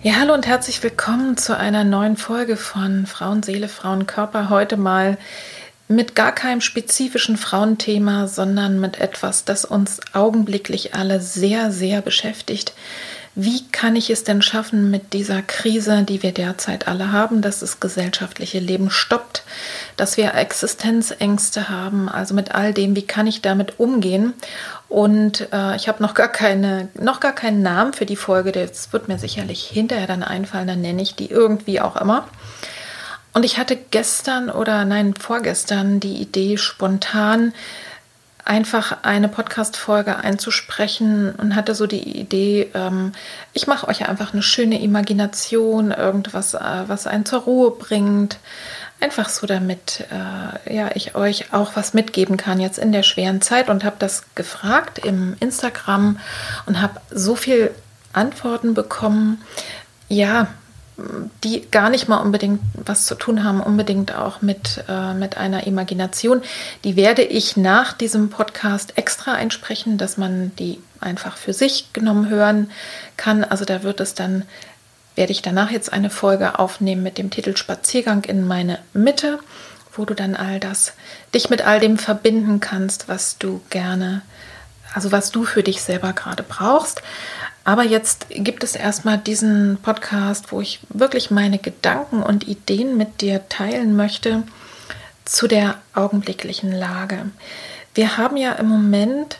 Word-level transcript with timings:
Ja, 0.00 0.14
hallo 0.20 0.32
und 0.32 0.46
herzlich 0.46 0.80
willkommen 0.84 1.36
zu 1.36 1.56
einer 1.56 1.82
neuen 1.82 2.16
Folge 2.16 2.56
von 2.56 3.04
Frauenseele, 3.04 3.68
Frauenkörper. 3.68 4.48
Heute 4.48 4.76
mal 4.76 5.18
mit 5.88 6.14
gar 6.14 6.30
keinem 6.30 6.60
spezifischen 6.60 7.36
Frauenthema, 7.36 8.28
sondern 8.28 8.78
mit 8.80 9.00
etwas, 9.00 9.44
das 9.44 9.64
uns 9.64 9.98
augenblicklich 10.12 10.94
alle 10.94 11.20
sehr, 11.20 11.72
sehr 11.72 12.00
beschäftigt. 12.00 12.74
Wie 13.40 13.64
kann 13.70 13.94
ich 13.94 14.10
es 14.10 14.24
denn 14.24 14.42
schaffen 14.42 14.90
mit 14.90 15.12
dieser 15.12 15.42
Krise, 15.42 16.02
die 16.02 16.24
wir 16.24 16.32
derzeit 16.32 16.88
alle 16.88 17.12
haben, 17.12 17.40
dass 17.40 17.60
das 17.60 17.78
gesellschaftliche 17.78 18.58
Leben 18.58 18.90
stoppt, 18.90 19.44
dass 19.96 20.16
wir 20.16 20.34
Existenzängste 20.34 21.68
haben, 21.68 22.08
also 22.08 22.34
mit 22.34 22.56
all 22.56 22.74
dem, 22.74 22.96
wie 22.96 23.06
kann 23.06 23.28
ich 23.28 23.40
damit 23.40 23.78
umgehen? 23.78 24.34
Und 24.88 25.46
äh, 25.52 25.76
ich 25.76 25.86
habe 25.86 26.02
noch 26.02 26.14
noch 26.94 27.20
gar 27.20 27.32
keinen 27.32 27.62
Namen 27.62 27.92
für 27.92 28.06
die 28.06 28.16
Folge, 28.16 28.50
das 28.50 28.92
wird 28.92 29.06
mir 29.06 29.20
sicherlich 29.20 29.62
hinterher 29.62 30.08
dann 30.08 30.24
einfallen, 30.24 30.66
dann 30.66 30.80
nenne 30.80 31.00
ich 31.00 31.14
die 31.14 31.30
irgendwie 31.30 31.80
auch 31.80 31.94
immer. 31.94 32.26
Und 33.34 33.44
ich 33.44 33.56
hatte 33.56 33.76
gestern 33.76 34.50
oder 34.50 34.84
nein, 34.84 35.14
vorgestern 35.14 36.00
die 36.00 36.16
Idee, 36.16 36.56
spontan 36.56 37.52
einfach 38.48 38.98
eine 39.02 39.28
Podcast-Folge 39.28 40.16
einzusprechen 40.16 41.34
und 41.34 41.54
hatte 41.54 41.74
so 41.74 41.86
die 41.86 42.18
Idee, 42.18 42.70
ähm, 42.74 43.12
ich 43.52 43.66
mache 43.66 43.86
euch 43.88 44.08
einfach 44.08 44.32
eine 44.32 44.42
schöne 44.42 44.80
Imagination, 44.82 45.90
irgendwas, 45.90 46.54
äh, 46.54 46.84
was 46.86 47.06
einen 47.06 47.26
zur 47.26 47.40
Ruhe 47.42 47.70
bringt. 47.72 48.38
Einfach 49.00 49.28
so, 49.28 49.46
damit 49.46 50.06
äh, 50.10 50.74
ja, 50.74 50.90
ich 50.94 51.14
euch 51.14 51.52
auch 51.52 51.76
was 51.76 51.94
mitgeben 51.94 52.36
kann 52.36 52.58
jetzt 52.58 52.78
in 52.78 52.90
der 52.90 53.02
schweren 53.02 53.42
Zeit 53.42 53.68
und 53.68 53.84
habe 53.84 53.96
das 53.98 54.24
gefragt 54.34 54.98
im 54.98 55.36
Instagram 55.40 56.18
und 56.66 56.80
habe 56.80 57.00
so 57.10 57.36
viel 57.36 57.70
Antworten 58.12 58.74
bekommen. 58.74 59.42
Ja, 60.08 60.48
die 61.44 61.70
gar 61.70 61.90
nicht 61.90 62.08
mal 62.08 62.18
unbedingt 62.18 62.60
was 62.74 63.06
zu 63.06 63.14
tun 63.14 63.44
haben, 63.44 63.60
unbedingt 63.60 64.14
auch 64.14 64.42
mit, 64.42 64.84
äh, 64.88 65.14
mit 65.14 65.36
einer 65.36 65.66
Imagination. 65.66 66.42
Die 66.82 66.96
werde 66.96 67.22
ich 67.22 67.56
nach 67.56 67.92
diesem 67.92 68.30
Podcast 68.30 68.98
extra 68.98 69.34
einsprechen, 69.34 69.96
dass 69.96 70.16
man 70.16 70.54
die 70.56 70.80
einfach 71.00 71.36
für 71.36 71.52
sich 71.52 71.92
genommen 71.92 72.28
hören 72.28 72.70
kann. 73.16 73.44
Also 73.44 73.64
da 73.64 73.84
wird 73.84 74.00
es 74.00 74.14
dann, 74.14 74.44
werde 75.14 75.30
ich 75.30 75.40
danach 75.40 75.70
jetzt 75.70 75.92
eine 75.92 76.10
Folge 76.10 76.58
aufnehmen 76.58 77.04
mit 77.04 77.16
dem 77.16 77.30
Titel 77.30 77.56
Spaziergang 77.56 78.24
in 78.24 78.44
meine 78.44 78.80
Mitte, 78.92 79.38
wo 79.92 80.04
du 80.04 80.14
dann 80.14 80.34
all 80.34 80.58
das, 80.58 80.94
dich 81.32 81.48
mit 81.48 81.62
all 81.62 81.78
dem 81.78 81.98
verbinden 81.98 82.58
kannst, 82.58 83.08
was 83.08 83.38
du 83.38 83.60
gerne, 83.70 84.22
also 84.94 85.12
was 85.12 85.30
du 85.30 85.44
für 85.44 85.62
dich 85.62 85.80
selber 85.80 86.12
gerade 86.12 86.42
brauchst. 86.42 87.02
Aber 87.68 87.82
jetzt 87.82 88.28
gibt 88.30 88.64
es 88.64 88.74
erstmal 88.74 89.18
diesen 89.18 89.76
Podcast, 89.82 90.52
wo 90.52 90.62
ich 90.62 90.80
wirklich 90.88 91.30
meine 91.30 91.58
Gedanken 91.58 92.22
und 92.22 92.48
Ideen 92.48 92.96
mit 92.96 93.20
dir 93.20 93.46
teilen 93.50 93.94
möchte 93.94 94.44
zu 95.26 95.48
der 95.48 95.74
augenblicklichen 95.92 96.72
Lage. 96.72 97.26
Wir 97.92 98.16
haben 98.16 98.38
ja 98.38 98.52
im 98.52 98.70
Moment 98.70 99.36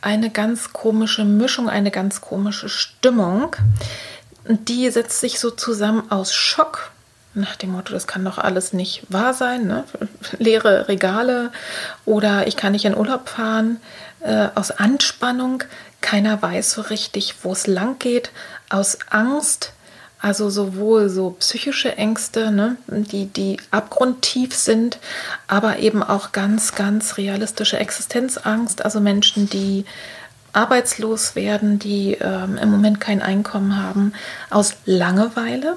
eine 0.00 0.30
ganz 0.30 0.72
komische 0.72 1.24
Mischung, 1.24 1.68
eine 1.68 1.90
ganz 1.90 2.20
komische 2.20 2.68
Stimmung. 2.68 3.56
Die 4.46 4.88
setzt 4.88 5.18
sich 5.18 5.40
so 5.40 5.50
zusammen 5.50 6.08
aus 6.08 6.32
Schock, 6.32 6.92
nach 7.34 7.56
dem 7.56 7.72
Motto, 7.72 7.92
das 7.94 8.06
kann 8.06 8.24
doch 8.24 8.38
alles 8.38 8.72
nicht 8.72 9.02
wahr 9.08 9.34
sein, 9.34 9.66
ne? 9.66 9.84
leere 10.38 10.86
Regale 10.86 11.50
oder 12.04 12.46
ich 12.46 12.56
kann 12.56 12.72
nicht 12.72 12.84
in 12.84 12.96
Urlaub 12.96 13.28
fahren, 13.28 13.80
äh, 14.20 14.48
aus 14.54 14.70
Anspannung, 14.70 15.64
keiner 16.02 16.42
weiß 16.42 16.72
so 16.72 16.82
richtig, 16.82 17.36
wo 17.42 17.52
es 17.52 17.66
lang 17.66 17.98
geht, 17.98 18.30
aus 18.68 18.98
Angst, 19.10 19.72
also 20.20 20.50
sowohl 20.50 21.08
so 21.08 21.30
psychische 21.30 21.96
Ängste, 21.96 22.52
ne, 22.52 22.76
die, 22.86 23.26
die 23.26 23.56
abgrundtief 23.70 24.54
sind, 24.54 24.98
aber 25.48 25.78
eben 25.78 26.02
auch 26.02 26.32
ganz, 26.32 26.74
ganz 26.74 27.16
realistische 27.16 27.78
Existenzangst, 27.78 28.84
also 28.84 29.00
Menschen, 29.00 29.48
die 29.48 29.84
arbeitslos 30.52 31.34
werden, 31.34 31.78
die 31.78 32.18
ähm, 32.20 32.56
im 32.56 32.70
Moment 32.70 33.00
kein 33.00 33.22
Einkommen 33.22 33.82
haben, 33.82 34.12
aus 34.50 34.74
Langeweile, 34.84 35.76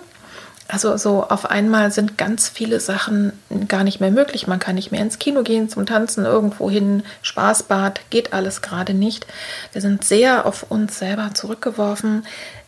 also 0.68 0.98
so 0.98 1.24
auf 1.24 1.50
einmal 1.50 1.92
sind 1.92 2.18
ganz 2.18 2.50
viele 2.50 2.80
Sachen 2.80 3.34
gar 3.68 3.84
nicht 3.84 4.00
mehr 4.00 4.12
möglich. 4.12 4.48
Man 4.48 4.60
kann 4.60 4.76
nicht 4.76 4.92
mehr 4.92 5.02
ins 5.02 5.20
Kino 5.20 5.44
gehen, 5.44 5.70
zum 5.70 5.86
Tanzen, 5.86 6.26
irgendwo 6.26 6.70
hin, 6.70 7.04
Spaßbad, 7.22 8.02
geht 8.10 8.34
alles 8.34 8.62
gerade 8.62 8.94
nicht. 8.94 9.28
Wir 9.74 9.82
sind 9.82 10.04
sehr 10.04 10.46
auf 10.46 10.66
uns 10.70 10.98
selber 10.98 11.34
zurückgeworfen. 11.34 12.24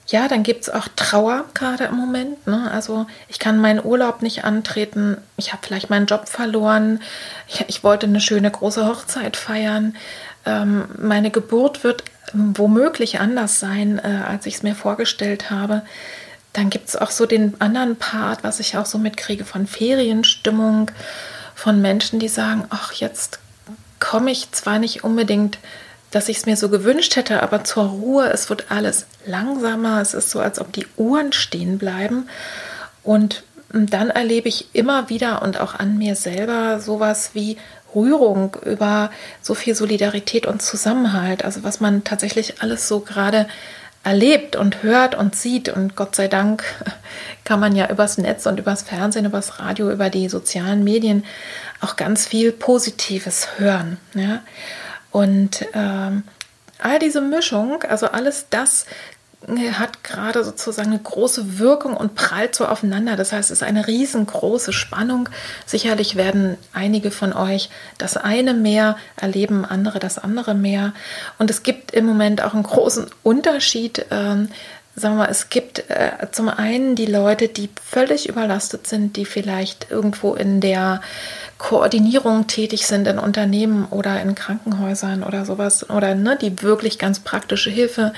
Ja, 0.09 0.29
dann 0.29 0.43
gibt 0.43 0.61
es 0.61 0.69
auch 0.69 0.87
Trauer 0.95 1.45
gerade 1.53 1.85
im 1.85 1.95
Moment. 1.95 2.47
Ne? 2.47 2.69
Also 2.71 3.07
ich 3.27 3.39
kann 3.39 3.59
meinen 3.59 3.83
Urlaub 3.83 4.21
nicht 4.21 4.45
antreten. 4.45 5.17
Ich 5.35 5.51
habe 5.51 5.61
vielleicht 5.65 5.89
meinen 5.89 6.05
Job 6.05 6.29
verloren. 6.29 7.01
Ich, 7.47 7.65
ich, 7.67 7.83
wollte 7.83 8.05
eine 8.05 8.21
schöne 8.21 8.49
große 8.49 8.87
Hochzeit 8.87 9.35
feiern. 9.35 9.97
Ähm, 10.45 10.85
meine 10.97 11.29
Geburt 11.29 11.83
wird 11.83 12.05
womöglich 12.31 13.19
anders 13.19 13.59
sein, 13.59 13.99
äh, 13.99 14.23
als 14.25 14.45
ich 14.45 14.55
es 14.55 14.63
mir 14.63 14.75
vorgestellt 14.75 15.49
habe. 15.49 15.81
Dann 16.57 16.71
gibt 16.71 16.89
es 16.89 16.95
auch 16.95 17.11
so 17.11 17.27
den 17.27 17.61
anderen 17.61 17.97
Part, 17.97 18.43
was 18.43 18.59
ich 18.59 18.77
auch 18.77 18.87
so 18.87 18.97
mitkriege 18.97 19.45
von 19.45 19.67
Ferienstimmung, 19.67 20.89
von 21.53 21.83
Menschen, 21.83 22.17
die 22.17 22.29
sagen, 22.29 22.65
ach, 22.71 22.93
jetzt 22.93 23.37
komme 23.99 24.31
ich 24.31 24.51
zwar 24.53 24.79
nicht 24.79 25.03
unbedingt, 25.03 25.59
dass 26.09 26.29
ich 26.29 26.37
es 26.37 26.45
mir 26.47 26.57
so 26.57 26.69
gewünscht 26.69 27.15
hätte, 27.15 27.43
aber 27.43 27.63
zur 27.63 27.83
Ruhe, 27.83 28.31
es 28.31 28.49
wird 28.49 28.71
alles 28.71 29.05
langsamer, 29.27 30.01
es 30.01 30.15
ist 30.15 30.31
so, 30.31 30.39
als 30.39 30.59
ob 30.59 30.73
die 30.73 30.87
Uhren 30.97 31.31
stehen 31.31 31.77
bleiben. 31.77 32.27
Und 33.03 33.43
dann 33.69 34.09
erlebe 34.09 34.49
ich 34.49 34.73
immer 34.73 35.11
wieder 35.11 35.43
und 35.43 35.59
auch 35.59 35.75
an 35.75 35.99
mir 35.99 36.15
selber 36.15 36.79
sowas 36.79 37.31
wie 37.35 37.57
Rührung 37.93 38.57
über 38.65 39.11
so 39.43 39.53
viel 39.53 39.75
Solidarität 39.75 40.47
und 40.47 40.63
Zusammenhalt, 40.63 41.45
also 41.45 41.61
was 41.63 41.81
man 41.81 42.03
tatsächlich 42.03 42.63
alles 42.63 42.87
so 42.87 43.01
gerade 43.01 43.45
erlebt 44.03 44.55
und 44.55 44.83
hört 44.83 45.15
und 45.15 45.35
sieht. 45.35 45.69
Und 45.69 45.95
Gott 45.95 46.15
sei 46.15 46.27
Dank 46.27 46.63
kann 47.43 47.59
man 47.59 47.75
ja 47.75 47.89
übers 47.89 48.17
Netz 48.17 48.45
und 48.45 48.59
übers 48.59 48.83
Fernsehen, 48.83 49.25
übers 49.25 49.59
Radio, 49.59 49.91
über 49.91 50.09
die 50.09 50.29
sozialen 50.29 50.83
Medien 50.83 51.25
auch 51.81 51.95
ganz 51.95 52.27
viel 52.27 52.51
Positives 52.51 53.47
hören. 53.57 53.97
Ja? 54.13 54.41
Und 55.11 55.65
ähm, 55.73 56.23
all 56.79 56.99
diese 56.99 57.21
Mischung, 57.21 57.83
also 57.83 58.07
alles 58.07 58.47
das 58.49 58.85
hat 59.45 60.03
gerade 60.03 60.43
sozusagen 60.43 60.89
eine 60.89 60.99
große 60.99 61.59
Wirkung 61.59 61.95
und 61.95 62.15
prallt 62.15 62.55
so 62.55 62.65
aufeinander. 62.65 63.15
Das 63.15 63.31
heißt, 63.31 63.51
es 63.51 63.61
ist 63.61 63.63
eine 63.63 63.85
riesengroße 63.85 64.73
Spannung. 64.73 65.29
Sicherlich 65.65 66.15
werden 66.15 66.57
einige 66.73 67.11
von 67.11 67.33
euch 67.33 67.69
das 67.99 68.17
eine 68.17 68.55
mehr 68.55 68.97
erleben, 69.15 69.63
andere 69.63 69.99
das 69.99 70.17
andere 70.17 70.55
mehr. 70.55 70.93
Und 71.37 71.51
es 71.51 71.61
gibt 71.61 71.91
im 71.91 72.05
Moment 72.05 72.43
auch 72.43 72.55
einen 72.55 72.63
großen 72.63 73.07
Unterschied 73.21 74.07
ähm, 74.09 74.49
sagen 74.97 75.15
wir 75.15 75.25
mal, 75.25 75.29
es 75.29 75.49
gibt 75.49 75.89
äh, 75.89 76.27
zum 76.31 76.49
einen 76.49 76.95
die 76.95 77.05
Leute, 77.05 77.47
die 77.47 77.69
völlig 77.83 78.27
überlastet 78.27 78.87
sind, 78.87 79.15
die 79.15 79.25
vielleicht 79.25 79.91
irgendwo 79.91 80.33
in 80.33 80.59
der 80.59 81.01
Koordinierung 81.59 82.47
tätig 82.47 82.87
sind 82.87 83.07
in 83.07 83.19
Unternehmen 83.19 83.85
oder 83.85 84.19
in 84.21 84.33
Krankenhäusern 84.33 85.23
oder 85.23 85.45
sowas 85.45 85.87
oder 85.89 86.15
ne, 86.15 86.35
die 86.39 86.63
wirklich 86.63 86.97
ganz 86.97 87.19
praktische 87.19 87.69
Hilfe 87.69 88.11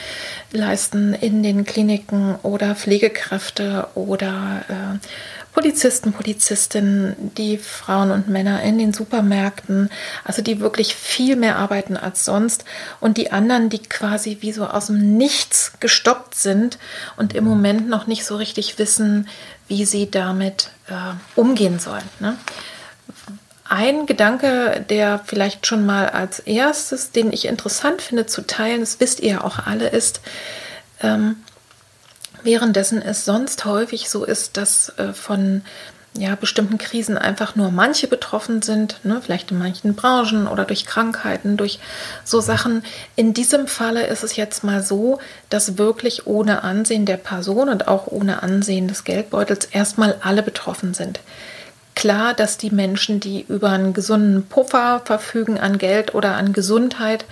leisten 0.51 1.13
in 1.13 1.43
den 1.43 1.65
Kliniken 1.65 2.35
oder 2.43 2.75
Pflegekräfte 2.75 3.87
oder 3.95 4.63
äh, 4.69 5.38
Polizisten, 5.53 6.13
Polizistinnen, 6.13 7.31
die 7.37 7.57
Frauen 7.57 8.11
und 8.11 8.27
Männer 8.27 8.61
in 8.61 8.77
den 8.77 8.93
Supermärkten, 8.93 9.89
also 10.23 10.41
die 10.41 10.59
wirklich 10.59 10.95
viel 10.95 11.35
mehr 11.35 11.57
arbeiten 11.57 11.97
als 11.97 12.25
sonst 12.25 12.65
und 12.99 13.17
die 13.17 13.31
anderen, 13.31 13.69
die 13.69 13.79
quasi 13.79 14.37
wie 14.41 14.51
so 14.51 14.65
aus 14.65 14.87
dem 14.87 15.17
Nichts 15.17 15.73
gestoppt 15.79 16.35
sind 16.35 16.77
und 17.17 17.33
im 17.33 17.43
Moment 17.43 17.89
noch 17.89 18.07
nicht 18.07 18.25
so 18.25 18.35
richtig 18.35 18.79
wissen, 18.79 19.27
wie 19.67 19.85
sie 19.85 20.09
damit 20.09 20.69
äh, 20.87 20.93
umgehen 21.35 21.79
sollen. 21.79 22.07
Ne? 22.19 22.37
Ein 23.67 24.07
Gedanke, 24.07 24.83
der 24.89 25.19
vielleicht 25.25 25.67
schon 25.67 25.85
mal 25.85 26.09
als 26.09 26.39
erstes, 26.39 27.11
den 27.11 27.31
ich 27.31 27.45
interessant 27.45 28.01
finde 28.01 28.25
zu 28.25 28.45
teilen, 28.45 28.79
das 28.79 28.99
wisst 28.99 29.19
ihr 29.19 29.29
ja 29.29 29.43
auch 29.43 29.59
alle, 29.67 29.89
ist, 29.89 30.21
ähm, 31.01 31.37
Währenddessen 32.44 33.01
es 33.01 33.25
sonst 33.25 33.65
häufig 33.65 34.09
so 34.09 34.24
ist, 34.24 34.57
dass 34.57 34.89
äh, 34.97 35.13
von 35.13 35.62
ja, 36.18 36.36
bestimmten 36.36 36.77
Krisen 36.77 37.18
einfach 37.18 37.56
nur 37.56 37.71
manche 37.71 38.07
betroffen 38.07 38.62
sind, 38.62 39.00
ne, 39.03 39.21
vielleicht 39.24 39.51
in 39.51 39.59
manchen 39.59 39.95
Branchen 39.95 40.47
oder 40.47 40.65
durch 40.65 40.86
Krankheiten, 40.86 41.56
durch 41.56 41.80
so 42.24 42.41
Sachen. 42.41 42.83
In 43.15 43.33
diesem 43.33 43.68
Falle 43.68 44.07
ist 44.07 44.24
es 44.24 44.36
jetzt 44.36 44.63
mal 44.63 44.81
so, 44.81 45.19
dass 45.50 45.77
wirklich 45.77 46.25
ohne 46.25 46.63
Ansehen 46.63 47.06
der 47.06 47.18
Person 47.18 47.69
und 47.69 47.88
auch 47.88 48.07
ohne 48.07 48.42
Ansehen 48.42 48.88
des 48.88 49.03
Geldbeutels 49.03 49.65
erstmal 49.65 50.15
alle 50.21 50.42
betroffen 50.42 50.94
sind. 50.94 51.19
Klar, 51.95 52.33
dass 52.33 52.57
die 52.57 52.71
Menschen, 52.71 53.19
die 53.19 53.45
über 53.47 53.69
einen 53.69 53.94
gesunden 53.94 54.47
Puffer 54.47 55.01
verfügen 55.03 55.59
an 55.59 55.77
Geld 55.77 56.15
oder 56.15 56.35
an 56.35 56.53
Gesundheit 56.53 57.25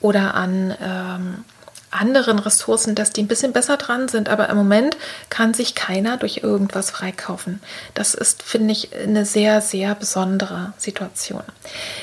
oder 0.00 0.34
an 0.34 0.74
ähm, 0.82 1.44
anderen 1.90 2.38
Ressourcen, 2.38 2.94
dass 2.94 3.10
die 3.10 3.22
ein 3.22 3.28
bisschen 3.28 3.52
besser 3.52 3.76
dran 3.76 4.08
sind. 4.08 4.28
Aber 4.28 4.48
im 4.48 4.56
Moment 4.56 4.96
kann 5.30 5.54
sich 5.54 5.74
keiner 5.74 6.16
durch 6.16 6.38
irgendwas 6.42 6.90
freikaufen. 6.90 7.60
Das 7.94 8.14
ist, 8.14 8.42
finde 8.42 8.72
ich, 8.72 8.94
eine 8.94 9.24
sehr, 9.24 9.60
sehr 9.60 9.94
besondere 9.94 10.72
Situation. 10.76 11.42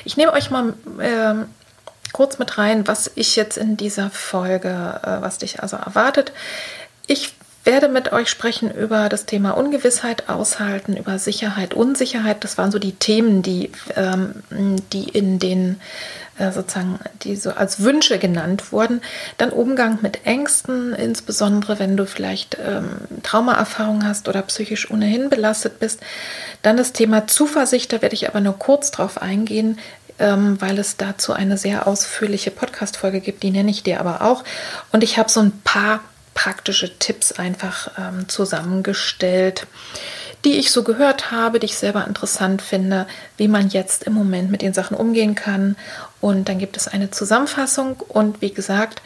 Ich 0.04 0.18
nehme 0.18 0.34
euch 0.34 0.50
mal 0.50 0.74
äh, 1.00 1.46
kurz 2.12 2.40
mit 2.40 2.58
rein, 2.58 2.88
was 2.88 3.12
ich 3.16 3.36
jetzt 3.36 3.58
in 3.58 3.78
dieser 3.78 4.10
Folge, 4.10 5.02
äh, 5.04 5.22
was 5.22 5.38
dich 5.38 5.62
also 5.62 5.78
erwartet. 5.78 6.32
Ich 7.08 7.34
werde 7.66 7.90
mit 7.90 8.14
euch 8.14 8.30
sprechen 8.30 8.72
über 8.72 9.10
das 9.10 9.26
Thema 9.26 9.52
Ungewissheit 9.52 10.30
aushalten, 10.30 10.96
über 10.96 11.20
Sicherheit, 11.20 11.74
Unsicherheit. 11.74 12.44
Das 12.44 12.58
waren 12.58 12.72
so 12.72 12.80
die 12.80 12.94
Themen, 12.94 13.42
die, 13.42 13.72
ähm, 13.96 14.36
die 14.94 15.10
in 15.10 15.40
den 15.40 15.82
äh, 16.38 16.52
sozusagen, 16.52 17.00
die 17.24 17.36
so 17.36 17.52
als 17.52 17.82
Wünsche 17.82 18.20
genannt 18.20 18.72
wurden. 18.72 19.02
Dann 19.38 19.52
Umgang 19.52 20.00
mit 20.02 20.26
Ängsten, 20.26 20.94
insbesondere 20.94 21.80
wenn 21.80 21.96
du 21.96 22.06
vielleicht 22.06 22.58
ähm, 22.64 22.98
Traumaerfahrung 23.24 24.06
hast 24.06 24.28
oder 24.28 24.42
psychisch 24.44 24.92
ohnehin 24.92 25.30
belastet 25.30 25.80
bist. 25.80 26.02
Dann 26.62 26.78
das 26.78 26.94
Thema 26.94 27.28
Zuversicht, 27.28 27.94
da 27.94 28.02
werde 28.02 28.16
ich 28.16 28.28
aber 28.28 28.42
nur 28.42 28.58
kurz 28.58 28.92
drauf 28.92 29.22
eingehen, 29.22 29.80
ähm, 30.20 30.60
weil 30.62 30.80
es 30.80 30.98
dazu 30.98 31.34
eine 31.34 31.58
sehr 31.58 31.88
ausführliche 31.88 32.52
Podcast-Folge 32.52 33.22
gibt, 33.22 33.44
die 33.44 33.52
nenne 33.52 33.72
ich 33.72 33.84
dir 33.84 34.00
aber 34.00 34.22
auch. 34.22 34.44
Und 34.92 35.04
ich 35.04 35.18
habe 35.18 35.30
so 35.30 35.40
ein 35.42 35.52
paar 35.64 36.02
praktische 36.34 37.00
Tipps 37.00 37.32
einfach 37.32 37.92
ähm, 37.98 38.28
zusammengestellt, 38.28 39.68
die 40.46 40.58
ich 40.58 40.72
so 40.72 40.84
gehört 40.84 41.32
habe, 41.32 41.60
die 41.60 41.66
ich 41.66 41.78
selber 41.78 42.06
interessant 42.06 42.62
finde, 42.62 43.08
wie 43.36 43.48
man 43.48 43.70
jetzt 43.70 44.04
im 44.04 44.14
Moment 44.14 44.52
mit 44.52 44.62
den 44.62 44.74
Sachen 44.74 44.96
umgehen 44.96 45.36
kann. 45.36 45.76
Und 46.22 46.48
dann 46.48 46.60
gibt 46.60 46.78
es 46.78 46.88
eine 46.88 47.12
Zusammenfassung 47.12 48.00
und 48.08 48.42
wie 48.42 48.52
gesagt, 48.52 49.02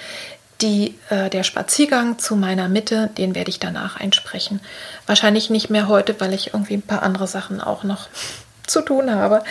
die, 0.62 0.96
äh, 1.10 1.30
der 1.30 1.44
Spaziergang 1.44 2.20
zu 2.20 2.36
meiner 2.36 2.68
Mitte, 2.68 3.10
den 3.18 3.34
werde 3.34 3.50
ich 3.50 3.60
danach 3.60 3.98
einsprechen. 3.98 4.60
Wahrscheinlich 5.06 5.50
nicht 5.50 5.70
mehr 5.70 5.88
heute, 5.88 6.20
weil 6.20 6.34
ich 6.34 6.54
irgendwie 6.54 6.74
ein 6.74 6.82
paar 6.82 7.04
andere 7.04 7.28
Sachen 7.28 7.62
auch 7.62 7.84
noch 7.84 8.10
zu 8.68 8.82
tun 8.82 9.10
habe. 9.10 9.44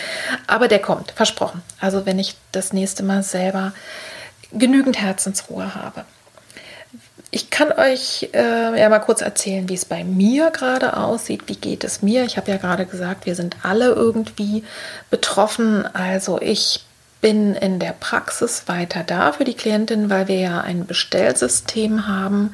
Aber 0.45 0.67
der 0.67 0.79
kommt, 0.79 1.11
versprochen. 1.11 1.63
Also 1.79 2.05
wenn 2.05 2.19
ich 2.19 2.35
das 2.51 2.71
nächste 2.71 3.03
Mal 3.03 3.23
selber 3.23 3.73
genügend 4.51 5.01
Herzensruhe 5.01 5.75
habe. 5.75 6.05
Ich 7.31 7.51
kann 7.51 7.71
euch 7.71 8.29
äh, 8.33 8.79
ja 8.79 8.89
mal 8.89 8.99
kurz 8.99 9.21
erzählen, 9.21 9.69
wie 9.69 9.75
es 9.75 9.85
bei 9.85 10.03
mir 10.03 10.49
gerade 10.49 10.97
aussieht. 10.97 11.43
Wie 11.45 11.55
geht 11.55 11.83
es 11.83 12.01
mir? 12.01 12.23
Ich 12.23 12.37
habe 12.37 12.49
ja 12.49 12.57
gerade 12.57 12.87
gesagt, 12.87 13.27
wir 13.27 13.35
sind 13.35 13.57
alle 13.61 13.89
irgendwie 13.89 14.63
betroffen. 15.11 15.85
Also 15.93 16.41
ich 16.41 16.83
bin 17.21 17.53
in 17.53 17.79
der 17.79 17.91
Praxis 17.91 18.63
weiter 18.67 19.03
da 19.03 19.33
für 19.33 19.43
die 19.43 19.53
Klientin, 19.53 20.09
weil 20.09 20.27
wir 20.27 20.39
ja 20.39 20.61
ein 20.61 20.87
Bestellsystem 20.87 22.07
haben 22.07 22.53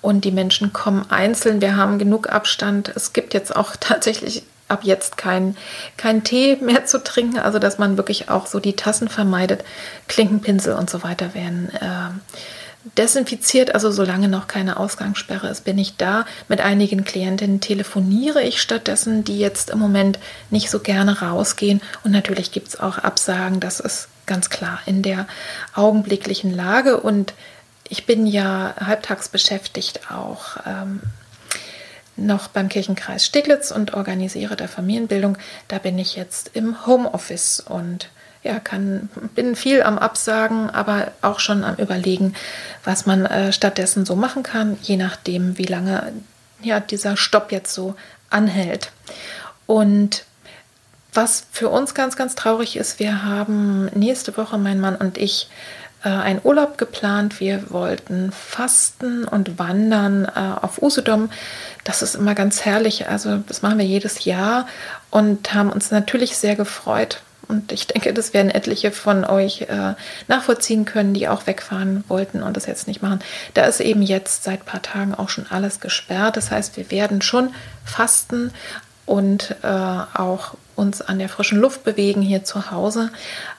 und 0.00 0.24
die 0.24 0.32
Menschen 0.32 0.72
kommen 0.72 1.06
einzeln. 1.10 1.60
Wir 1.60 1.76
haben 1.76 1.98
genug 1.98 2.28
Abstand. 2.28 2.90
Es 2.94 3.12
gibt 3.12 3.34
jetzt 3.34 3.54
auch 3.54 3.76
tatsächlich 3.80 4.42
ab 4.68 4.80
jetzt 4.82 5.16
kein, 5.16 5.56
kein 5.96 6.24
Tee 6.24 6.56
mehr 6.56 6.84
zu 6.84 7.02
trinken, 7.02 7.38
also 7.38 7.58
dass 7.58 7.78
man 7.78 7.96
wirklich 7.96 8.28
auch 8.28 8.46
so 8.46 8.60
die 8.60 8.76
Tassen 8.76 9.08
vermeidet. 9.08 9.64
Klinkenpinsel 10.08 10.74
und 10.74 10.90
so 10.90 11.02
weiter 11.02 11.34
werden. 11.34 11.70
Äh, 11.74 12.10
desinfiziert, 12.96 13.74
also 13.74 13.90
solange 13.90 14.28
noch 14.28 14.46
keine 14.46 14.78
Ausgangssperre 14.78 15.48
ist, 15.48 15.64
bin 15.64 15.78
ich 15.78 15.96
da. 15.96 16.24
Mit 16.48 16.60
einigen 16.60 17.04
Klientinnen 17.04 17.60
telefoniere 17.60 18.42
ich 18.42 18.60
stattdessen, 18.60 19.24
die 19.24 19.38
jetzt 19.38 19.70
im 19.70 19.78
Moment 19.78 20.18
nicht 20.50 20.70
so 20.70 20.80
gerne 20.80 21.20
rausgehen. 21.20 21.80
Und 22.04 22.12
natürlich 22.12 22.52
gibt 22.52 22.68
es 22.68 22.80
auch 22.80 22.98
Absagen, 22.98 23.60
das 23.60 23.80
ist 23.80 24.08
ganz 24.26 24.50
klar 24.50 24.80
in 24.86 25.02
der 25.02 25.26
augenblicklichen 25.74 26.54
Lage. 26.54 27.00
Und 27.00 27.34
ich 27.88 28.06
bin 28.06 28.26
ja 28.26 28.74
halbtags 28.78 29.28
beschäftigt 29.28 30.10
auch. 30.10 30.58
Ähm, 30.66 31.00
noch 32.18 32.48
beim 32.48 32.68
Kirchenkreis 32.68 33.24
Steglitz 33.24 33.70
und 33.70 33.94
organisiere 33.94 34.56
der 34.56 34.68
Familienbildung. 34.68 35.38
Da 35.68 35.78
bin 35.78 35.98
ich 35.98 36.16
jetzt 36.16 36.50
im 36.54 36.84
Homeoffice 36.84 37.60
und 37.60 38.08
ja, 38.42 38.60
kann, 38.60 39.08
bin 39.34 39.56
viel 39.56 39.82
am 39.82 39.98
Absagen, 39.98 40.70
aber 40.70 41.12
auch 41.22 41.40
schon 41.40 41.64
am 41.64 41.76
Überlegen, 41.76 42.34
was 42.84 43.06
man 43.06 43.26
äh, 43.26 43.52
stattdessen 43.52 44.06
so 44.06 44.16
machen 44.16 44.42
kann, 44.42 44.78
je 44.82 44.96
nachdem, 44.96 45.58
wie 45.58 45.64
lange 45.64 46.12
ja, 46.62 46.80
dieser 46.80 47.16
Stopp 47.16 47.52
jetzt 47.52 47.72
so 47.74 47.94
anhält. 48.30 48.90
Und 49.66 50.24
was 51.12 51.46
für 51.50 51.68
uns 51.68 51.94
ganz, 51.94 52.16
ganz 52.16 52.34
traurig 52.34 52.76
ist, 52.76 53.00
wir 53.00 53.24
haben 53.24 53.86
nächste 53.94 54.36
Woche, 54.36 54.58
mein 54.58 54.80
Mann 54.80 54.96
und 54.96 55.18
ich, 55.18 55.48
äh, 56.04 56.08
einen 56.08 56.40
Urlaub 56.44 56.78
geplant. 56.78 57.40
Wir 57.40 57.70
wollten 57.70 58.30
fasten 58.30 59.24
und 59.24 59.58
wandern 59.58 60.26
äh, 60.26 60.64
auf 60.64 60.80
Usedom. 60.80 61.30
Das 61.84 62.02
ist 62.02 62.14
immer 62.14 62.34
ganz 62.34 62.64
herrlich. 62.64 63.08
Also 63.08 63.38
das 63.38 63.62
machen 63.62 63.78
wir 63.78 63.84
jedes 63.84 64.24
Jahr 64.24 64.68
und 65.10 65.54
haben 65.54 65.70
uns 65.70 65.90
natürlich 65.90 66.36
sehr 66.36 66.54
gefreut, 66.54 67.20
und 67.48 67.72
ich 67.72 67.86
denke, 67.86 68.12
das 68.12 68.34
werden 68.34 68.50
etliche 68.50 68.90
von 68.90 69.24
euch 69.24 69.62
äh, 69.62 69.94
nachvollziehen 70.28 70.84
können, 70.84 71.14
die 71.14 71.28
auch 71.28 71.46
wegfahren 71.46 72.04
wollten 72.08 72.42
und 72.42 72.56
das 72.56 72.66
jetzt 72.66 72.86
nicht 72.86 73.02
machen. 73.02 73.20
Da 73.54 73.64
ist 73.64 73.80
eben 73.80 74.02
jetzt 74.02 74.44
seit 74.44 74.60
ein 74.60 74.66
paar 74.66 74.82
Tagen 74.82 75.14
auch 75.14 75.30
schon 75.30 75.46
alles 75.48 75.80
gesperrt. 75.80 76.36
Das 76.36 76.50
heißt, 76.50 76.76
wir 76.76 76.90
werden 76.90 77.22
schon 77.22 77.54
fasten 77.84 78.52
und 79.06 79.56
äh, 79.62 79.66
auch 79.66 80.54
uns 80.76 81.00
an 81.00 81.18
der 81.18 81.30
frischen 81.30 81.58
Luft 81.58 81.82
bewegen 81.82 82.20
hier 82.20 82.44
zu 82.44 82.70
Hause. 82.70 83.10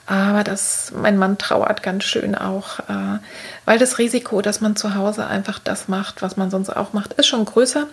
Aber 0.06 0.44
das, 0.44 0.92
mein 0.96 1.18
Mann 1.18 1.36
trauert 1.36 1.82
ganz 1.82 2.04
schön 2.04 2.36
auch, 2.36 2.78
äh, 2.80 3.18
weil 3.64 3.78
das 3.78 3.98
Risiko, 3.98 4.40
dass 4.40 4.60
man 4.60 4.76
zu 4.76 4.94
Hause 4.94 5.26
einfach 5.26 5.58
das 5.58 5.88
macht, 5.88 6.22
was 6.22 6.36
man 6.36 6.50
sonst 6.50 6.70
auch 6.70 6.92
macht, 6.92 7.14
ist 7.14 7.26
schon 7.26 7.44
größer. 7.44 7.88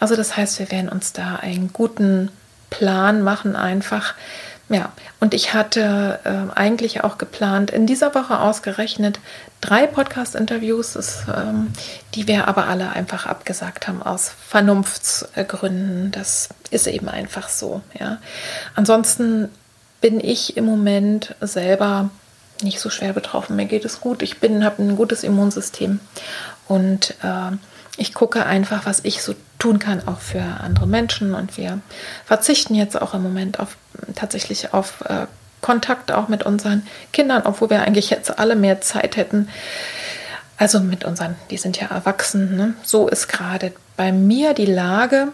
Also 0.00 0.16
das 0.16 0.36
heißt, 0.36 0.58
wir 0.58 0.70
werden 0.70 0.88
uns 0.88 1.12
da 1.12 1.36
einen 1.36 1.72
guten 1.72 2.30
Plan 2.70 3.22
machen, 3.22 3.54
einfach 3.54 4.14
ja, 4.72 4.90
und 5.20 5.34
ich 5.34 5.52
hatte 5.52 6.20
äh, 6.24 6.58
eigentlich 6.58 7.04
auch 7.04 7.18
geplant, 7.18 7.70
in 7.70 7.86
dieser 7.86 8.14
Woche 8.14 8.40
ausgerechnet 8.40 9.20
drei 9.60 9.86
Podcast-Interviews, 9.86 10.96
ähm, 11.28 11.72
die 12.14 12.26
wir 12.26 12.48
aber 12.48 12.66
alle 12.68 12.90
einfach 12.90 13.26
abgesagt 13.26 13.86
haben 13.86 14.02
aus 14.02 14.32
Vernunftsgründen. 14.48 16.10
Das 16.10 16.48
ist 16.70 16.86
eben 16.86 17.10
einfach 17.10 17.50
so. 17.50 17.82
Ja. 18.00 18.16
Ansonsten 18.74 19.50
bin 20.00 20.20
ich 20.20 20.56
im 20.56 20.64
Moment 20.64 21.34
selber 21.42 22.08
nicht 22.62 22.80
so 22.80 22.88
schwer 22.88 23.12
betroffen. 23.12 23.56
Mir 23.56 23.66
geht 23.66 23.84
es 23.84 24.00
gut. 24.00 24.22
Ich 24.22 24.40
bin, 24.40 24.64
habe 24.64 24.82
ein 24.82 24.96
gutes 24.96 25.22
Immunsystem 25.22 26.00
und 26.66 27.14
äh, 27.22 27.56
ich 27.98 28.14
gucke 28.14 28.46
einfach, 28.46 28.86
was 28.86 29.00
ich 29.04 29.22
so 29.22 29.34
tun 29.58 29.78
kann, 29.78 30.06
auch 30.08 30.18
für 30.18 30.42
andere 30.42 30.86
Menschen. 30.86 31.34
Und 31.34 31.56
wir 31.56 31.80
verzichten 32.24 32.74
jetzt 32.74 33.00
auch 33.00 33.12
im 33.14 33.22
Moment 33.22 33.60
auf 33.60 33.76
tatsächlich 34.14 34.72
auf 34.72 35.02
äh, 35.02 35.26
Kontakt 35.60 36.12
auch 36.12 36.28
mit 36.28 36.42
unseren 36.42 36.86
Kindern, 37.12 37.42
obwohl 37.44 37.70
wir 37.70 37.82
eigentlich 37.82 38.10
jetzt 38.10 38.38
alle 38.38 38.56
mehr 38.56 38.80
Zeit 38.80 39.16
hätten. 39.16 39.48
Also 40.58 40.80
mit 40.80 41.04
unseren, 41.04 41.36
die 41.50 41.56
sind 41.56 41.80
ja 41.80 41.88
erwachsen. 41.88 42.56
Ne? 42.56 42.74
So 42.82 43.08
ist 43.08 43.28
gerade 43.28 43.72
bei 43.96 44.12
mir 44.12 44.54
die 44.54 44.66
Lage. 44.66 45.28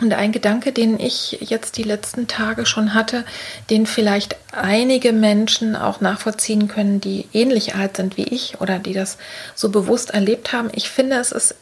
Und 0.00 0.12
ein 0.12 0.32
Gedanke, 0.32 0.72
den 0.72 1.00
ich 1.00 1.38
jetzt 1.40 1.78
die 1.78 1.82
letzten 1.82 2.26
Tage 2.26 2.66
schon 2.66 2.92
hatte, 2.92 3.24
den 3.70 3.86
vielleicht 3.86 4.36
einige 4.52 5.14
Menschen 5.14 5.74
auch 5.74 6.02
nachvollziehen 6.02 6.68
können, 6.68 7.00
die 7.00 7.26
ähnlich 7.32 7.76
alt 7.76 7.96
sind 7.96 8.18
wie 8.18 8.24
ich 8.24 8.60
oder 8.60 8.78
die 8.78 8.92
das 8.92 9.16
so 9.54 9.70
bewusst 9.70 10.10
erlebt 10.10 10.52
haben. 10.52 10.68
Ich 10.74 10.90
finde, 10.90 11.16
es 11.16 11.32
ist 11.32 11.54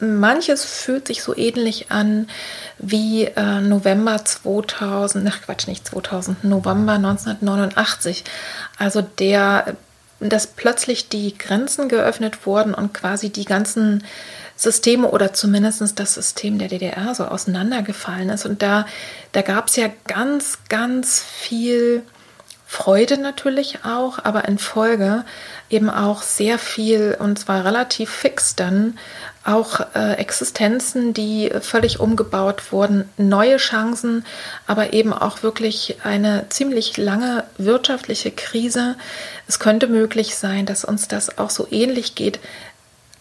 manches 0.00 0.64
fühlt 0.64 1.06
sich 1.06 1.22
so 1.22 1.36
ähnlich 1.36 1.90
an 1.90 2.28
wie 2.78 3.24
äh, 3.24 3.60
November 3.60 4.24
2000, 4.24 5.28
ach 5.30 5.42
Quatsch, 5.42 5.66
nicht 5.66 5.86
2000, 5.86 6.44
November 6.44 6.94
1989. 6.94 8.24
Also 8.78 9.02
der, 9.02 9.76
dass 10.20 10.46
plötzlich 10.46 11.08
die 11.08 11.36
Grenzen 11.36 11.88
geöffnet 11.88 12.46
wurden 12.46 12.74
und 12.74 12.92
quasi 12.92 13.30
die 13.30 13.44
ganzen 13.44 14.04
Systeme 14.56 15.10
oder 15.10 15.34
zumindest 15.34 15.98
das 15.98 16.14
System 16.14 16.58
der 16.58 16.68
DDR 16.68 17.14
so 17.14 17.26
auseinandergefallen 17.26 18.30
ist. 18.30 18.46
Und 18.46 18.62
da, 18.62 18.86
da 19.32 19.42
gab 19.42 19.68
es 19.68 19.76
ja 19.76 19.88
ganz, 20.06 20.58
ganz 20.68 21.22
viel 21.22 22.02
Freude 22.68 23.16
natürlich 23.16 23.84
auch, 23.84 24.18
aber 24.24 24.48
in 24.48 24.58
Folge 24.58 25.24
eben 25.70 25.88
auch 25.88 26.22
sehr 26.22 26.58
viel 26.58 27.16
und 27.18 27.38
zwar 27.38 27.64
relativ 27.64 28.10
fix 28.10 28.56
dann 28.56 28.98
auch 29.46 29.80
äh, 29.94 30.14
Existenzen, 30.14 31.14
die 31.14 31.50
völlig 31.60 32.00
umgebaut 32.00 32.72
wurden, 32.72 33.08
neue 33.16 33.58
Chancen, 33.58 34.24
aber 34.66 34.92
eben 34.92 35.12
auch 35.12 35.42
wirklich 35.42 35.96
eine 36.02 36.46
ziemlich 36.48 36.96
lange 36.96 37.44
wirtschaftliche 37.56 38.30
Krise. 38.30 38.96
Es 39.46 39.58
könnte 39.58 39.86
möglich 39.86 40.36
sein, 40.36 40.66
dass 40.66 40.84
uns 40.84 41.08
das 41.08 41.38
auch 41.38 41.50
so 41.50 41.68
ähnlich 41.70 42.14
geht. 42.14 42.40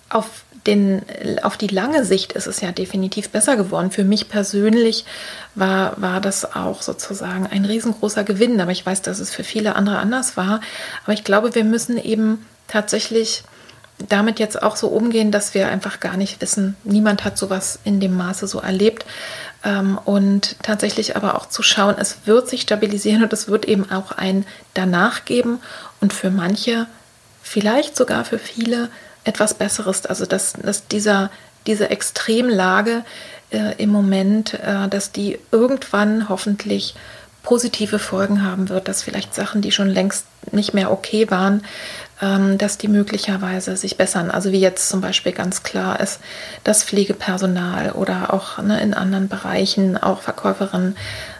Auf, 0.10 0.44
den, 0.65 1.03
auf 1.44 1.58
die 1.58 1.67
lange 1.67 2.05
Sicht 2.05 2.34
ist 2.34 2.48
es 2.48 2.62
ja 2.62 2.72
definitiv 2.72 3.29
besser 3.29 3.55
geworden. 3.55 3.91
Für 3.91 4.03
mich 4.03 4.29
persönlich 4.29 5.05
war, 5.53 6.00
war 6.01 6.22
das 6.22 6.55
auch 6.55 6.82
sozusagen 6.82 7.46
ein 7.48 7.65
riesengroßer 7.65 8.24
Gewinn, 8.24 8.60
aber 8.60 8.72
ich 8.72 8.86
weiß, 8.86 9.01
dass 9.03 9.20
es 9.20 9.32
für 9.32 9.44
viele 9.44 9.75
andere 9.75 10.00
anders 10.00 10.38
war. 10.38 10.62
Aber 11.03 11.13
ich 11.13 11.24
glaube, 11.24 11.53
wir 11.53 11.63
müssen 11.63 11.98
eben 11.98 12.46
tatsächlich 12.67 13.44
damit 13.98 14.40
jetzt 14.40 14.62
auch 14.62 14.75
so 14.75 14.88
umgehen, 14.88 15.32
dass 15.32 15.54
wir 15.54 15.70
einfach 15.70 16.00
gar 16.00 16.18
nicht 16.18 16.42
wissen, 16.42 16.75
niemand 16.84 17.24
hat 17.24 17.38
sowas 17.38 17.80
in 17.84 18.00
dem 18.00 18.16
Maße 18.16 18.48
so 18.48 18.60
erlebt. 18.60 19.06
Ähm, 19.64 19.98
und 20.04 20.58
tatsächlich 20.62 21.16
aber 21.16 21.36
auch 21.36 21.48
zu 21.48 21.64
schauen, 21.64 21.96
es 21.98 22.18
wird 22.25 22.50
sich 22.50 22.62
stabilisieren 22.62 23.24
und 23.24 23.34
es 23.34 23.48
wird 23.48 23.66
eben 23.66 23.90
auch 23.92 24.12
ein 24.12 24.46
danach 24.74 25.25
geben 25.25 25.60
und 26.02 26.14
für 26.14 26.30
manche, 26.30 26.88
vielleicht 27.42 27.96
sogar 27.96 28.25
für 28.25 28.40
viele, 28.40 28.90
etwas 29.24 29.56
Besseres. 29.56 30.06
Also 30.06 30.25
dass, 30.25 30.54
dass 30.54 30.88
dieser, 30.88 31.32
diese 31.68 31.90
Extremlage 31.90 33.04
äh, 33.50 33.82
im 33.82 33.90
Moment, 33.90 34.54
äh, 34.54 34.88
dass 34.88 35.12
die 35.12 35.40
irgendwann 35.52 36.30
hoffentlich 36.30 36.96
positive 37.44 38.00
Folgen 38.00 38.44
haben 38.44 38.70
wird, 38.70 38.88
dass 38.88 39.04
vielleicht 39.04 39.36
Sachen, 39.36 39.62
die 39.62 39.72
schon 39.72 39.90
längst 39.90 40.25
nicht 40.52 40.74
mehr 40.74 40.92
okay 40.92 41.30
waren, 41.30 41.64
dass 42.22 42.78
die 42.78 42.88
möglicherweise 42.88 43.76
sich 43.76 43.98
bessern. 43.98 44.32
Also 44.32 44.52
wie 44.54 44.60
jetzt 44.60 44.88
zum 44.88 45.02
Beispiel 45.02 45.34
ganz 45.34 45.64
klar 45.64 46.00
ist, 46.00 46.20
dass 46.64 46.84
Pflegepersonal 46.84 47.92
oder 47.92 48.34
auch 48.34 48.58
ne, 48.60 48.80
in 48.82 48.94
anderen 48.94 49.28
Bereichen, 49.28 49.98
auch 49.98 50.22
Verkäuferinnen, 50.22 50.96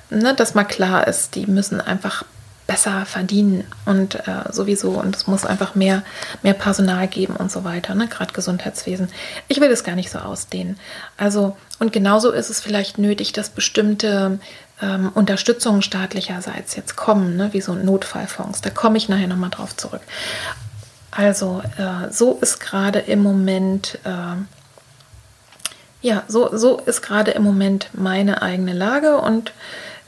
ne, 0.10 0.34
dass 0.36 0.53
mal 0.53 0.65
klar 0.65 1.08
ist, 1.08 1.36
die 1.36 1.48
müssen 1.48 1.79
einfach 1.79 2.25
besser 2.67 3.05
verdienen 3.05 3.63
und 3.86 4.15
äh, 4.15 4.51
sowieso 4.51 4.91
und 4.91 5.15
es 5.15 5.27
muss 5.27 5.46
einfach 5.46 5.75
mehr, 5.75 6.03
mehr 6.41 6.53
Personal 6.53 7.08
geben 7.08 7.36
und 7.36 7.51
so 7.51 7.63
weiter, 7.63 7.94
ne? 7.94 8.08
gerade 8.08 8.34
Gesundheitswesen. 8.34 9.10
Ich 9.48 9.62
will 9.62 9.70
das 9.70 9.84
gar 9.84 9.96
nicht 9.96 10.10
so 10.10 10.17
ausdehnen. 10.20 10.79
Also 11.15 11.55
und 11.77 11.94
genauso 11.94 12.32
ist 12.32 12.50
es 12.50 12.62
vielleicht 12.62 12.98
nötig, 12.98 13.34
dass 13.34 13.50
bestimmte 13.50 14.39
ähm, 14.82 15.12
Unterstützungen 15.13 15.82
staatlicherseits 15.82 16.75
jetzt 16.75 16.96
kommen, 16.96 17.38
ne? 17.38 17.50
wie 17.53 17.62
so 17.62 17.74
Notfallfonds. 17.74 18.62
Da 18.62 18.70
komme 18.70 18.98
ich 18.98 19.10
nachher 19.10 19.27
nochmal 19.27 19.50
drauf 19.50 19.75
zurück. 19.75 20.01
Also 21.12 21.62
äh, 21.77 22.12
so 22.12 22.38
ist 22.41 22.60
gerade 22.60 23.00
im 23.00 23.24
Moment, 23.24 24.00
äh, 24.03 24.36
ja, 26.01 26.24
so, 26.27 26.55
so 26.55 26.77
ist 26.79 27.01
gerade 27.01 27.32
im 27.32 27.44
Moment 27.44 27.89
meine 27.94 28.41
eigene 28.41 28.74
Lage 28.74 29.17
und 29.17 29.53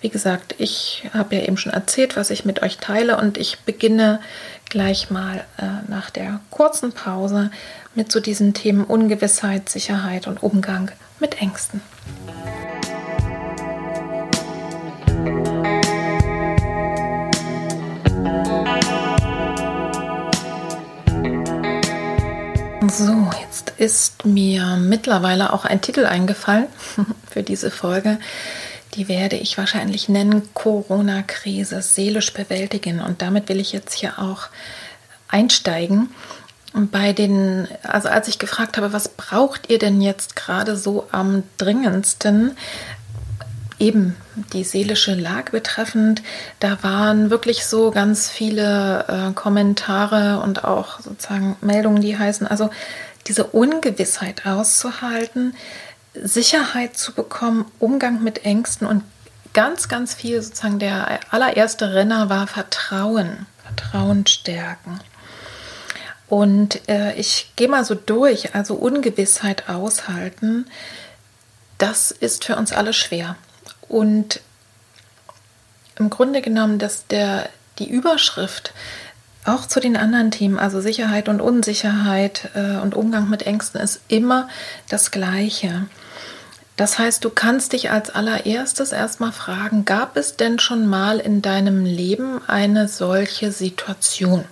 wie 0.01 0.09
gesagt, 0.09 0.53
ich 0.59 1.09
habe 1.13 1.37
ja 1.37 1.41
eben 1.43 1.57
schon 1.57 1.73
erzählt, 1.73 2.17
was 2.17 2.29
ich 2.29 2.45
mit 2.45 2.61
euch 2.61 2.77
teile 2.77 3.17
und 3.17 3.37
ich 3.37 3.59
beginne 3.61 4.19
gleich 4.69 5.09
mal 5.09 5.43
äh, 5.57 5.63
nach 5.87 6.09
der 6.09 6.39
kurzen 6.51 6.91
Pause 6.91 7.51
mit 7.95 8.11
so 8.11 8.19
diesen 8.19 8.53
Themen 8.53 8.83
Ungewissheit, 8.83 9.69
Sicherheit 9.69 10.27
und 10.27 10.43
Umgang 10.43 10.91
mit 11.19 11.41
Ängsten. 11.41 11.81
So, 22.89 23.29
jetzt 23.41 23.73
ist 23.77 24.25
mir 24.25 24.77
mittlerweile 24.77 25.51
auch 25.51 25.65
ein 25.65 25.81
Titel 25.81 26.05
eingefallen 26.05 26.67
für 27.29 27.43
diese 27.43 27.69
Folge. 27.69 28.17
Die 28.93 29.07
werde 29.07 29.35
ich 29.35 29.57
wahrscheinlich 29.57 30.09
nennen 30.09 30.49
Corona-Krise 30.53 31.81
seelisch 31.81 32.33
bewältigen. 32.33 33.01
Und 33.01 33.21
damit 33.21 33.49
will 33.49 33.59
ich 33.59 33.73
jetzt 33.73 33.93
hier 33.93 34.19
auch 34.19 34.47
einsteigen. 35.27 36.09
Bei 36.73 37.11
den, 37.11 37.67
also 37.83 38.09
als 38.09 38.27
ich 38.27 38.39
gefragt 38.39 38.77
habe, 38.77 38.93
was 38.93 39.09
braucht 39.09 39.69
ihr 39.69 39.79
denn 39.79 39.99
jetzt 39.99 40.35
gerade 40.35 40.77
so 40.77 41.07
am 41.11 41.43
dringendsten, 41.57 42.55
eben 43.79 44.15
die 44.53 44.63
seelische 44.63 45.13
Lage 45.13 45.51
betreffend, 45.51 46.23
da 46.59 46.81
waren 46.81 47.29
wirklich 47.29 47.65
so 47.65 47.91
ganz 47.91 48.29
viele 48.29 49.05
äh, 49.07 49.33
Kommentare 49.33 50.39
und 50.41 50.63
auch 50.63 50.99
sozusagen 50.99 51.57
Meldungen, 51.61 52.01
die 52.01 52.17
heißen, 52.17 52.47
also 52.47 52.69
diese 53.27 53.45
Ungewissheit 53.45 54.45
auszuhalten, 54.45 55.55
Sicherheit 56.13 56.97
zu 56.97 57.13
bekommen, 57.13 57.65
Umgang 57.79 58.23
mit 58.23 58.45
Ängsten 58.45 58.87
und 58.87 59.03
ganz, 59.53 59.87
ganz 59.87 60.13
viel 60.13 60.41
sozusagen 60.41 60.79
der 60.79 61.19
allererste 61.31 61.93
Renner 61.93 62.29
war 62.29 62.47
Vertrauen, 62.47 63.45
Vertrauen 63.63 64.25
stärken. 64.25 64.99
Und 66.27 66.87
äh, 66.89 67.13
ich 67.15 67.53
gehe 67.55 67.69
mal 67.69 67.85
so 67.85 67.95
durch, 67.95 68.53
also 68.53 68.75
Ungewissheit 68.75 69.69
aushalten, 69.69 70.65
das 71.77 72.11
ist 72.11 72.45
für 72.45 72.55
uns 72.55 72.71
alle 72.71 72.93
schwer. 72.93 73.35
Und 73.89 74.41
im 75.97 76.09
Grunde 76.09 76.41
genommen, 76.41 76.79
dass 76.79 77.07
der, 77.07 77.49
die 77.79 77.89
Überschrift 77.89 78.73
auch 79.45 79.65
zu 79.65 79.79
den 79.79 79.95
anderen 79.95 80.31
Themen, 80.31 80.59
also 80.59 80.81
Sicherheit 80.81 81.29
und 81.29 81.41
Unsicherheit 81.41 82.49
äh, 82.53 82.77
und 82.77 82.95
Umgang 82.95 83.29
mit 83.29 83.43
Ängsten, 83.43 83.79
ist 83.79 84.01
immer 84.07 84.49
das 84.89 85.11
Gleiche. 85.11 85.87
Das 86.75 86.99
heißt, 86.99 87.23
du 87.23 87.29
kannst 87.29 87.73
dich 87.73 87.89
als 87.89 88.11
allererstes 88.11 88.91
erstmal 88.91 89.31
fragen, 89.31 89.85
gab 89.85 90.15
es 90.15 90.35
denn 90.37 90.59
schon 90.59 90.85
mal 90.85 91.19
in 91.19 91.41
deinem 91.41 91.85
Leben 91.85 92.41
eine 92.47 92.87
solche 92.87 93.51
Situation? 93.51 94.45